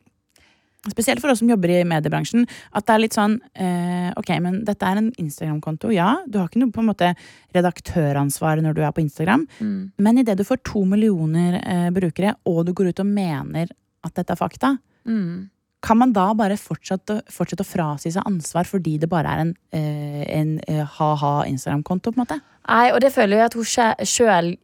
Spesielt 0.84 1.22
for 1.22 1.32
oss 1.32 1.38
som 1.40 1.48
jobber 1.48 1.70
i 1.72 1.78
mediebransjen. 1.88 2.42
At 2.76 2.84
det 2.84 2.92
er 2.92 3.00
litt 3.00 3.14
sånn 3.16 3.38
eh, 3.56 4.10
Ok, 4.20 4.34
men 4.44 4.58
dette 4.68 4.84
er 4.84 4.98
en 5.00 5.06
Instagram-konto. 5.16 5.88
Ja, 5.96 6.10
du 6.28 6.36
har 6.36 6.50
ikke 6.50 6.60
noe 6.60 6.74
på 6.76 6.82
en 6.82 6.90
måte 6.90 7.08
redaktøransvar 7.56 8.60
når 8.60 8.76
du 8.76 8.82
er 8.84 8.92
på 8.92 9.00
Instagram. 9.00 9.46
Mm. 9.64 9.78
Men 10.04 10.20
idet 10.20 10.36
du 10.36 10.44
får 10.44 10.60
to 10.68 10.84
millioner 10.88 11.56
eh, 11.62 11.88
brukere, 11.94 12.34
og 12.44 12.66
du 12.68 12.74
går 12.76 12.92
ut 12.92 13.00
og 13.00 13.08
mener 13.08 13.72
at 14.04 14.12
dette 14.20 14.36
er 14.36 14.40
fakta, 14.40 14.74
Mm. 15.08 15.50
kan 15.84 15.98
man 16.00 16.12
da 16.16 16.30
bare 16.32 16.56
fortsette, 16.56 17.18
fortsette 17.32 17.60
å 17.60 17.68
frasi 17.68 18.12
seg 18.12 18.24
ansvar 18.24 18.64
fordi 18.64 18.98
det 19.00 19.08
bare 19.08 19.28
er 19.34 19.40
en, 19.42 19.50
eh, 19.72 20.22
en 20.36 20.54
eh, 20.68 20.84
ha-ha 20.98 21.32
Instagram-konto? 21.44 22.12
på 22.12 22.16
en 22.20 22.24
måte? 22.26 22.38
Nei, 22.68 22.90
og 22.92 23.00
det 23.00 23.12
føler 23.12 23.36
jeg 23.36 23.50
at 23.50 23.54
hun 23.54 23.64
sjøl 24.04 24.56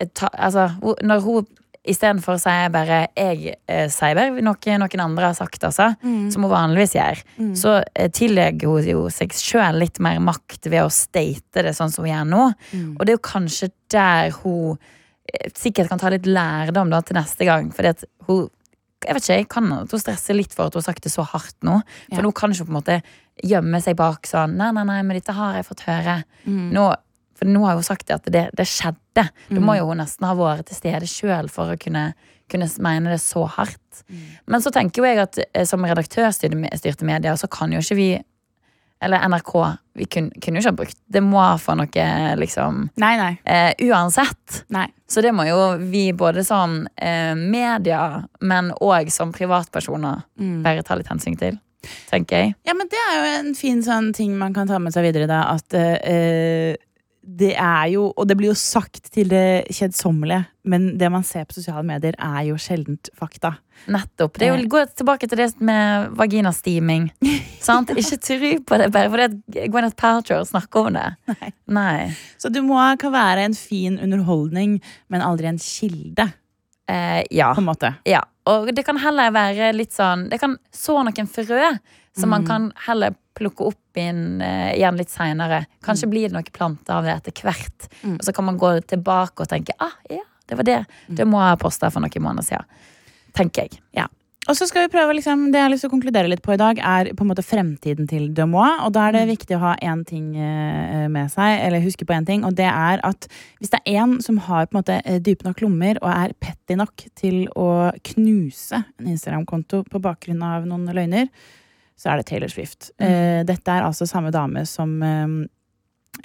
Altså, 0.00 0.68
hun- 0.82 1.00
når 1.02 1.20
hun 1.24 1.46
istedenfor 1.86 2.38
sier 2.42 2.68
bare 2.74 3.06
'jeg 3.16 3.54
eh, 3.68 3.86
sier 3.88 4.14
bare 4.14 4.42
noe 4.42 4.56
noen 4.78 5.00
andre 5.00 5.24
har 5.26 5.34
sagt', 5.34 5.62
altså, 5.64 5.96
Mm. 6.02 6.30
som 6.32 6.42
hun 6.42 6.50
vanligvis 6.50 6.94
gjør, 6.94 7.22
Mm. 7.38 7.52
så 7.56 7.82
eh, 7.94 8.08
tillegger 8.08 8.66
hun 8.66 8.84
jo 8.84 9.08
seg 9.08 9.28
sjøl 9.30 9.78
litt 9.78 10.00
mer 10.00 10.18
makt 10.18 10.64
ved 10.68 10.82
å 10.82 10.90
state 10.90 11.62
det 11.62 11.74
sånn 11.76 11.90
som 11.92 12.04
hun 12.04 12.12
gjør 12.12 12.28
nå. 12.28 12.54
Mm. 12.72 12.96
Og 12.98 13.06
det 13.06 13.08
er 13.12 13.16
jo 13.16 13.30
kanskje 13.38 13.70
der 13.88 14.30
hun 14.30 14.78
eh, 15.32 15.48
sikkert 15.54 15.88
kan 15.88 15.98
ta 15.98 16.08
litt 16.10 16.22
lærdom 16.26 16.90
da, 16.90 17.00
til 17.00 17.16
neste 17.16 17.44
gang. 17.44 17.70
Fordi 17.72 17.88
at 17.88 18.04
hun 18.26 18.48
jeg 19.06 19.14
vet 19.14 19.22
ikke, 19.22 19.36
jeg 19.38 19.48
kan 19.48 19.72
at 19.72 19.90
hun 19.90 20.00
stresser 20.00 20.34
litt 20.34 20.52
for 20.54 20.66
at 20.66 20.72
hun 20.74 20.80
har 20.82 20.92
sagt 20.92 21.02
det 21.02 21.12
så 21.12 21.22
hardt 21.24 21.54
nå. 21.62 21.82
For 22.12 22.22
nå 22.22 22.32
kan 22.34 22.50
hun 22.50 22.56
ikke 22.56 22.66
på 22.66 22.74
en 22.76 22.82
måte 22.82 23.02
gjemme 23.44 23.80
seg 23.82 23.94
bak 23.94 24.22
sånn 24.22 24.56
Nei, 24.56 24.70
nei, 24.72 24.82
nei, 24.84 25.02
men 25.02 25.16
dette 25.20 25.32
har 25.34 25.54
jeg 25.54 25.66
fått 25.66 25.84
høre. 25.86 26.24
Mm. 26.46 26.72
Nå, 26.72 26.94
for 27.36 27.46
nå 27.50 27.64
har 27.66 27.74
hun 27.78 27.82
sagt 27.86 28.10
at 28.10 28.24
det, 28.32 28.46
det 28.56 28.66
skjedde. 28.66 28.98
Da 29.14 29.28
Mm. 29.50 29.62
må 29.64 29.76
jo 29.78 29.86
hun 29.90 29.98
nesten 30.00 30.26
ha 30.26 30.34
vært 30.34 30.66
til 30.66 30.76
stede 30.76 31.06
sjøl 31.10 31.48
for 31.52 31.74
å 31.74 31.78
kunne, 31.80 32.14
kunne 32.48 32.68
mene 32.80 33.10
det 33.12 33.20
så 33.20 33.46
hardt. 33.48 34.02
Mm. 34.10 34.22
Men 34.46 34.60
så 34.64 34.70
tenker 34.72 35.02
jo 35.02 35.08
jeg 35.08 35.18
at 35.22 35.38
eh, 35.54 35.64
som 35.64 35.84
redaktørstyrte 35.84 37.04
medier, 37.04 37.36
så 37.36 37.48
kan 37.48 37.72
jo 37.72 37.78
ikke 37.84 37.96
vi 37.96 38.08
eller 39.02 39.20
NRK, 39.28 39.50
vi 40.00 40.06
kunne, 40.08 40.30
kunne 40.40 40.56
jo 40.56 40.62
ikke 40.62 40.70
ha 40.72 40.76
brukt 40.78 40.96
det 41.12 41.20
må 41.22 41.42
for 41.60 41.76
noe, 41.76 42.04
liksom. 42.40 42.78
Nei, 42.96 43.10
nei. 43.20 43.34
Eh, 43.44 43.74
uansett. 43.90 44.62
Nei. 44.72 44.86
Så 45.06 45.20
det 45.20 45.34
må 45.36 45.44
jo 45.46 45.58
vi 45.92 46.12
både 46.16 46.42
som 46.48 46.78
eh, 46.96 47.34
media, 47.36 48.22
men 48.40 48.72
òg 48.80 49.10
som 49.12 49.32
privatpersoner, 49.36 50.22
Mm. 50.40 50.62
bare 50.64 50.82
ta 50.82 50.96
litt 50.96 51.08
hensyn 51.12 51.36
til. 51.38 51.60
Tenker 52.10 52.36
jeg. 52.40 52.54
Ja, 52.66 52.72
men 52.74 52.88
det 52.88 52.98
er 53.12 53.18
jo 53.20 53.26
en 53.48 53.54
fin 53.54 53.82
sånn 53.84 54.14
ting 54.16 54.32
man 54.38 54.54
kan 54.56 54.66
ta 54.66 54.78
med 54.82 54.92
seg 54.96 55.04
videre, 55.04 55.28
da. 55.28 55.42
At 55.54 55.74
eh, 55.76 56.74
det 57.26 57.54
er 57.58 57.88
jo 57.90 58.12
Og 58.16 58.26
det 58.28 58.36
blir 58.38 58.52
jo 58.52 58.54
sagt 58.54 59.10
til 59.12 59.28
det 59.28 59.66
kjedsommelige, 59.74 60.46
men 60.64 60.92
det 60.98 61.08
man 61.10 61.24
ser 61.26 61.44
på 61.44 61.56
sosiale 61.58 61.82
medier, 61.86 62.14
er 62.18 62.44
jo 62.48 62.54
sjeldent 62.60 63.10
fakta. 63.18 63.56
Nettopp. 63.90 64.38
Det 64.38 64.46
er 64.48 64.54
jo, 64.54 64.68
Gå 64.70 64.84
tilbake 64.96 65.28
til 65.28 65.38
det 65.38 65.48
med 65.60 66.14
vaginasteaming. 66.16 67.10
sant? 67.66 67.90
Ikke 67.90 68.18
tro 68.22 68.52
på 68.70 68.78
det 68.78 68.88
bare 68.94 69.10
fordi 69.10 69.66
Gwyneth 69.68 69.96
Paltrow 69.98 70.44
snakker 70.46 70.88
om 70.90 70.96
det. 71.00 71.06
Nei. 71.66 72.08
Så 72.38 72.48
du 72.54 72.62
må 72.62 72.78
kan 72.98 73.12
være 73.12 73.44
en 73.50 73.54
fin 73.58 73.98
underholdning, 73.98 74.78
men 75.08 75.22
aldri 75.26 75.50
en 75.50 75.58
kilde. 75.62 76.30
Eh, 76.88 77.22
ja. 77.34 77.52
På 77.54 77.60
en 77.64 77.66
måte. 77.72 77.94
Ja, 78.06 78.22
og 78.46 78.70
det 78.74 78.86
kan 78.86 78.98
heller 79.02 79.32
være 79.34 79.72
litt 79.74 79.90
sånn 79.90 80.28
Det 80.30 80.38
kan 80.38 80.52
så 80.70 81.00
noen 81.02 81.26
frø 81.26 81.72
som 82.16 82.30
man 82.30 82.44
Mm. 82.44 82.46
kan 82.46 82.72
heller 82.86 83.14
plukke 83.36 83.68
opp 83.70 84.00
inn, 84.00 84.40
uh, 84.42 84.72
igjen 84.72 84.98
litt 84.98 85.12
seinere. 85.12 85.64
Kanskje 85.86 86.10
blir 86.12 86.28
det 86.28 86.36
noen 86.36 86.52
planter 86.56 86.98
av 86.98 87.06
det 87.06 87.14
etter 87.18 87.46
hvert. 87.46 87.88
Mm. 88.02 88.18
Og 88.18 88.26
så 88.26 88.34
kan 88.36 88.48
man 88.48 88.60
gå 88.60 88.76
tilbake 88.88 89.44
og 89.44 89.52
tenke 89.52 89.76
ah, 89.84 89.96
ja, 90.12 90.24
det 90.46 90.58
var 90.58 90.68
det. 90.68 90.82
Det 91.08 91.26
må 91.28 91.40
jeg 91.42 91.54
ha 91.54 91.60
posta 91.60 91.90
for 91.92 92.04
noen 92.04 92.22
måneder 92.22 92.46
siden. 92.46 92.84
Tenker 93.36 93.66
jeg. 93.66 93.82
Ja. 93.96 94.06
Og 94.46 94.54
så 94.54 94.66
skal 94.68 94.84
vi 94.84 94.92
prøve, 94.94 95.14
liksom, 95.18 95.50
Det 95.50 95.58
jeg 95.58 95.64
har 95.64 95.70
lyst 95.72 95.82
til 95.82 95.90
å 95.90 95.94
konkludere 95.96 96.30
litt 96.30 96.42
på 96.44 96.54
i 96.54 96.60
dag, 96.60 96.78
er 96.78 97.10
på 97.18 97.24
en 97.24 97.30
måte 97.32 97.42
fremtiden 97.42 98.06
til 98.06 98.28
Demois. 98.34 98.78
Og 98.86 98.92
da 98.94 99.08
er 99.08 99.16
det 99.16 99.24
viktig 99.32 99.56
å 99.56 99.62
ha 99.64 99.72
én 99.82 100.04
ting 100.06 100.36
eh, 100.38 101.08
med 101.10 101.32
seg, 101.32 101.58
eller 101.66 101.82
huske 101.82 102.06
på 102.06 102.14
én 102.14 102.26
ting, 102.26 102.44
og 102.46 102.54
det 102.54 102.68
er 102.70 103.02
at 103.06 103.26
hvis 103.58 103.72
det 103.74 103.80
er 103.82 104.04
én 104.04 104.20
som 104.22 104.38
har 104.46 104.68
på 104.68 104.76
en 104.76 104.80
måte 104.84 105.00
eh, 105.02 105.18
dype 105.18 105.48
nok 105.48 105.64
lommer 105.64 105.98
og 105.98 106.10
er 106.12 106.36
petty 106.38 106.78
nok 106.78 107.08
til 107.18 107.48
å 107.58 107.90
knuse 108.12 108.84
en 108.84 109.10
Instagram-konto 109.16 109.82
på 109.90 110.02
bakgrunn 110.04 110.44
av 110.46 110.68
noen 110.68 110.86
løgner, 110.94 111.26
så 111.96 112.12
er 112.12 112.20
det 112.20 112.28
Taylor 112.28 112.52
Swift. 112.52 112.90
Eh, 113.00 113.42
dette 113.48 113.72
er 113.72 113.86
altså 113.86 114.06
samme 114.08 114.32
dame 114.34 114.66
som 114.68 114.96
eh, 115.02 115.26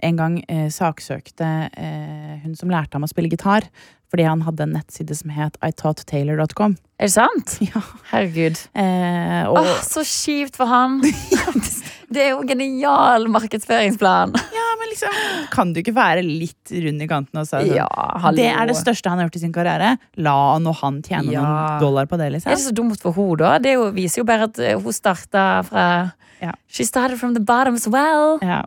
en 0.03 0.15
gang 0.19 0.39
eh, 0.47 0.67
saksøkte 0.73 1.47
eh, 1.77 2.37
hun 2.43 2.55
som 2.55 2.69
lærte 2.71 2.95
ham 2.97 3.03
å 3.03 3.09
spille 3.11 3.29
gitar, 3.31 3.67
fordi 4.11 4.25
han 4.27 4.41
hadde 4.43 4.65
en 4.65 4.73
nettside 4.75 5.15
som 5.15 5.29
het 5.31 5.55
itaughttaylor.com. 5.63 6.73
Er 6.99 7.07
det 7.07 7.13
sant? 7.15 7.53
Ja. 7.69 7.81
Herregud. 8.11 8.59
Eh, 8.75 9.43
og, 9.47 9.61
Åh, 9.61 9.77
så 9.87 10.03
kjipt 10.05 10.57
for 10.59 10.67
han! 10.67 10.99
det 12.11 12.25
er 12.25 12.33
jo 12.33 12.41
en 12.43 12.49
genial 12.51 13.27
markedsføringsplan. 13.31 14.35
ja, 14.35 14.67
men 14.81 14.91
liksom, 14.91 15.15
kan 15.53 15.71
du 15.73 15.79
ikke 15.79 15.95
være 15.95 16.25
litt 16.27 16.73
rund 16.83 17.01
i 17.05 17.07
kanten 17.09 17.39
og 17.43 17.47
si 17.47 17.61
Ja. 17.77 17.87
Det 18.35 18.49
er 18.51 18.67
det 18.67 18.75
største 18.79 19.11
han 19.13 19.21
har 19.21 19.29
gjort 19.29 19.39
i 19.39 19.43
sin 19.45 19.55
karriere. 19.55 19.93
La 20.19 20.37
nå 20.59 20.73
han 20.81 20.99
tjene 21.05 21.31
Ja. 21.31 21.41
noen 21.45 21.79
dollar 21.85 22.09
på 22.11 22.19
det, 22.19 22.27
Er 22.31 22.35
liksom. 22.35 22.51
det 22.51 22.63
så 22.65 22.75
dumt 22.75 22.99
for 23.01 23.15
henne, 23.15 23.37
da? 23.39 23.55
Det 23.63 23.71
er 23.75 23.79
jo, 23.79 23.91
viser 23.95 24.21
jo 24.23 24.27
bare 24.27 24.49
at 24.51 24.59
eh, 24.59 24.75
hun 24.75 24.91
starta 24.95 25.45
fra 25.67 25.85
Ja. 26.41 26.51
She 26.67 26.85
started 26.87 27.19
from 27.19 27.35
the 27.35 27.43
bottom 27.45 27.75
as 27.77 27.87
well. 27.87 28.39
Ja. 28.41 28.63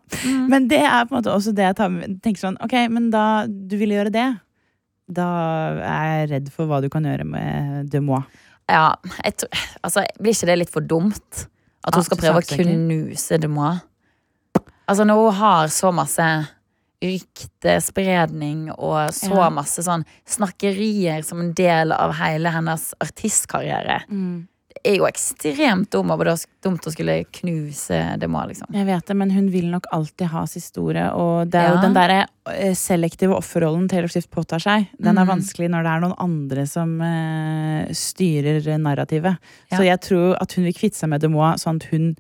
Men 0.49 0.69
det 0.71 0.79
er 0.85 1.05
på 1.09 1.15
en 1.17 1.19
måte 1.23 1.33
også 1.35 1.55
det 1.57 1.67
jeg 1.73 1.91
med, 1.91 2.21
tenker 2.23 2.45
sånn 2.45 2.59
Ok, 2.63 2.75
men 2.93 3.11
da 3.11 3.47
du 3.49 3.75
ville 3.81 3.97
gjøre 3.97 4.13
det, 4.15 4.29
da 5.11 5.27
er 5.83 6.05
jeg 6.05 6.31
redd 6.31 6.53
for 6.55 6.71
hva 6.71 6.79
du 6.85 6.89
kan 6.93 7.05
gjøre 7.05 7.27
med 7.29 7.91
Demois. 7.93 8.25
Ja, 8.71 8.95
jeg 9.25 9.37
tror, 9.43 9.65
altså, 9.85 10.07
Blir 10.23 10.33
ikke 10.33 10.49
det 10.49 10.59
litt 10.63 10.73
for 10.73 10.87
dumt? 10.87 11.49
At 11.85 11.99
hun 11.99 12.01
ja, 12.01 12.07
skal 12.07 12.21
prøve 12.23 12.41
å 12.41 12.47
knuse 12.47 12.79
knuse 12.79 13.41
Demois? 13.43 13.83
Altså, 14.89 15.05
når 15.09 15.21
hun 15.21 15.37
har 15.43 15.73
så 15.73 15.91
masse 15.93 16.29
ryktespredning 17.05 18.71
og 18.73 19.11
så 19.13 19.35
Ja. 19.35 19.51
masse 19.51 19.83
sånn 19.85 20.05
snakkerier 20.25 21.25
som 21.25 21.41
en 21.41 21.53
del 21.53 21.93
av 21.93 22.15
hele 22.15 22.49
hennes 22.49 22.95
artistkarriere 23.01 24.05
Det 24.09 24.47
er 24.85 24.99
jo 24.99 25.07
ekstremt 25.09 25.89
dum, 25.93 26.13
og 26.13 26.21
det 26.25 26.35
er 26.35 26.43
dumt 26.65 26.87
å 26.87 26.93
skulle 26.93 27.17
knuse 27.39 28.01
Demois, 28.21 28.51
liksom. 28.53 28.69
Jeg 28.77 28.89
vet 28.89 29.07
det, 29.09 29.17
men 29.21 29.33
hun 29.35 29.49
vil 29.53 29.71
nok 29.73 29.89
alltid 29.97 30.31
ha 30.35 30.45
sin 30.51 30.65
store, 30.65 31.07
Og 31.17 31.49
det 31.53 31.61
er 31.61 31.73
jo 31.73 31.81
den 31.83 31.97
derre 31.97 32.19
eh, 32.53 32.75
selektive 32.79 33.37
offerrollen 33.39 33.89
Taylor 33.91 34.13
Swift 34.13 34.31
påtar 34.35 34.63
seg. 34.63 34.91
Den 34.99 35.17
er 35.17 35.25
mm. 35.25 35.33
vanskelig 35.33 35.71
når 35.73 35.87
det 35.87 35.95
er 35.95 36.05
noen 36.05 36.19
andre 36.27 36.67
som 36.69 36.95
uh, 37.01 37.85
styrer 37.97 38.69
narrativet. 38.79 39.41
Ja. 39.71 39.79
Så 39.79 39.87
jeg 39.89 40.03
tror 40.05 40.37
at 40.43 40.57
hun 40.59 40.69
vil 40.69 40.77
kvitte 40.77 41.01
seg 41.01 41.13
med 41.15 41.25
Demoa, 41.25 41.55
sånn 41.61 41.81
at 41.83 41.89
hun 41.93 42.13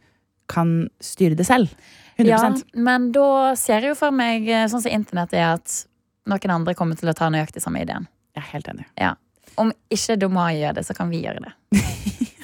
kan 0.51 0.75
styre 1.05 1.37
det 1.39 1.47
selv. 1.49 1.73
100 2.17 2.31
Ja, 2.31 2.55
men 2.75 3.11
da 3.15 3.55
ser 3.59 3.83
jeg 3.83 3.95
jo 3.95 3.99
for 3.99 4.15
meg, 4.15 4.47
eh, 4.49 4.67
sånn 4.71 4.85
som 4.85 4.93
internett 4.93 5.35
er, 5.35 5.57
at 5.59 5.85
noen 6.31 6.57
andre 6.61 6.77
kommer 6.79 6.99
til 6.99 7.11
å 7.11 7.17
ta 7.17 7.31
nøyaktig 7.33 7.63
samme 7.65 7.83
ideen. 7.83 8.07
Jeg 8.35 8.43
er 8.45 8.51
helt 8.53 8.71
enig. 8.71 8.87
Ja. 9.01 9.15
Om 9.61 9.73
ikke 9.95 10.17
Domai 10.21 10.55
gjør 10.61 10.79
det, 10.79 10.87
så 10.87 10.97
kan 10.97 11.11
vi 11.13 11.23
gjøre 11.25 11.45
det. 11.45 11.83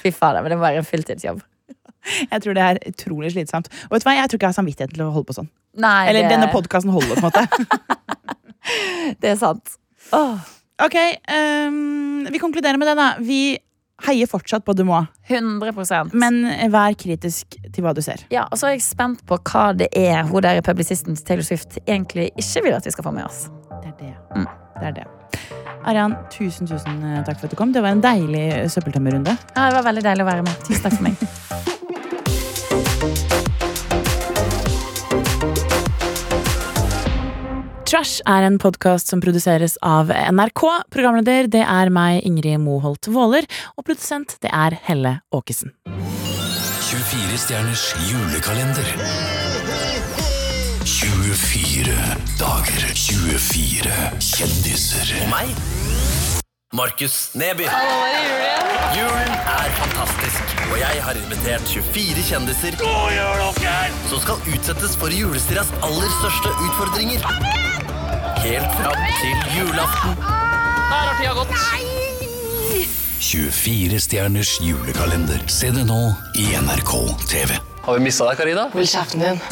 Fy 0.01 0.11
fader, 0.15 0.41
men 0.43 0.53
det 0.53 0.59
var 0.61 0.77
en 0.77 0.87
fulltidsjobb. 0.87 1.41
Jeg 2.31 2.41
tror 2.43 2.57
det 2.57 2.63
er 2.65 2.79
utrolig 2.89 3.31
slitsomt. 3.35 3.67
Og 3.89 3.95
vet 3.95 4.03
du 4.03 4.09
hva, 4.09 4.15
jeg 4.17 4.29
tror 4.29 4.39
ikke 4.39 4.47
jeg 4.47 4.55
har 4.55 4.57
samvittighet 4.57 4.95
til 4.95 5.03
å 5.05 5.11
holde 5.13 5.29
på 5.29 5.37
sånn. 5.37 5.51
Nei, 5.81 6.09
Eller 6.09 6.25
det, 6.25 6.31
denne 6.33 6.49
podkasten 6.51 6.93
holder, 6.93 7.19
på 7.19 7.29
en 7.29 7.29
måte. 7.29 8.31
det 9.21 9.33
er 9.35 9.37
sant. 9.39 9.75
Åh, 10.17 10.47
ok, 10.87 10.97
um, 11.69 12.25
vi 12.31 12.41
konkluderer 12.41 12.81
med 12.81 12.89
det, 12.91 12.97
da. 12.99 13.11
Vi 13.21 13.43
heier 14.07 14.29
fortsatt 14.29 14.65
på 14.65 14.73
Dumois. 14.73 15.07
100% 15.29 16.15
men 16.17 16.41
vær 16.73 16.97
kritisk 16.99 17.57
til 17.69 17.85
hva 17.85 17.93
du 17.95 18.01
ser. 18.03 18.25
Ja, 18.33 18.47
og 18.49 18.59
så 18.59 18.71
er 18.71 18.77
jeg 18.77 18.85
spent 18.85 19.23
på 19.29 19.37
hva 19.37 19.69
det 19.77 19.91
er 19.97 20.25
hun 20.27 20.43
der 20.43 20.63
publisisten 20.65 21.15
til 21.15 21.27
Taylor 21.27 21.47
Swift 21.47 21.79
egentlig 21.85 22.31
ikke 22.33 22.65
vil 22.67 22.77
at 22.79 22.87
vi 22.87 22.95
skal 22.97 23.07
få 23.07 23.15
med 23.15 23.29
oss. 23.29 23.45
Det 23.81 23.93
er 23.93 23.97
det. 24.01 24.13
Mm. 24.35 24.47
det, 24.79 24.87
er 24.89 25.01
det. 25.03 25.09
Arian, 25.87 26.15
tusen 26.33 26.69
tusen 26.69 27.01
eh, 27.01 27.21
takk 27.25 27.39
for 27.39 27.49
at 27.49 27.55
du 27.55 27.57
kom. 27.59 27.73
Det 27.73 27.81
var 27.83 27.95
en 27.95 28.03
deilig 28.03 28.45
eh, 28.53 28.67
søppeltømmerrunde. 28.69 29.33
Ja, 29.55 29.69
det 29.69 29.79
var 29.79 29.87
veldig 29.89 30.05
deilig 30.05 30.27
å 30.27 30.29
være 30.29 30.45
med. 30.47 30.65
Tusen 30.67 30.85
takk 30.85 30.99
for 30.99 31.09
meg. 31.09 31.17
Trash 37.91 38.21
er 38.23 38.45
en 38.47 38.55
podkast 38.55 39.09
som 39.11 39.19
produseres 39.19 39.73
av 39.83 40.13
NRK. 40.13 40.61
Programleder 40.95 41.49
det 41.51 41.65
er 41.65 41.91
meg, 41.91 42.21
Ingrid 42.23 42.61
Moholt 42.63 43.09
Våler. 43.11 43.43
Og 43.75 43.83
produsent 43.83 44.37
det 44.39 44.53
er 44.55 44.77
Helle 44.87 45.17
Åkesen. 45.35 45.75
24 46.87 47.43
stjerners 47.43 47.89
julekalender. 48.07 49.40
24 51.51 51.91
dager, 52.39 52.83
24 52.95 53.91
kjendiser. 54.23 55.09
Og 55.19 55.27
meg, 55.27 55.49
Markus 56.71 57.15
Neby. 57.35 57.65
Julen 58.95 59.33
er 59.35 59.73
fantastisk, 59.75 60.53
og 60.69 60.77
jeg 60.79 61.01
har 61.03 61.19
invitert 61.19 61.65
24 61.67 62.23
kjendiser 62.29 62.77
som 62.79 64.21
skal 64.23 64.39
utsettes 64.53 64.95
for 65.01 65.11
julestiras 65.11 65.73
aller 65.83 66.13
største 66.21 66.53
utfordringer. 66.69 67.27
Helt 68.45 68.71
fram 68.79 69.03
til 69.19 69.43
julaften. 69.57 70.15
Der 70.23 71.03
har 71.03 71.19
tida 71.19 71.35
gått. 71.35 71.51
24 73.19 73.99
stjerners 73.99 74.55
julekalender. 74.63 75.43
Se 75.51 75.75
det 75.75 75.83
nå 75.91 75.99
i 76.39 76.47
NRK 76.63 76.95
TV. 77.27 77.59
Har 77.83 77.99
vi 77.99 78.07
mista 78.07 78.31
deg, 78.31 78.39
Karina? 78.39 78.69
Hold 78.71 78.87
kjeften 78.95 79.27
din. 79.27 79.43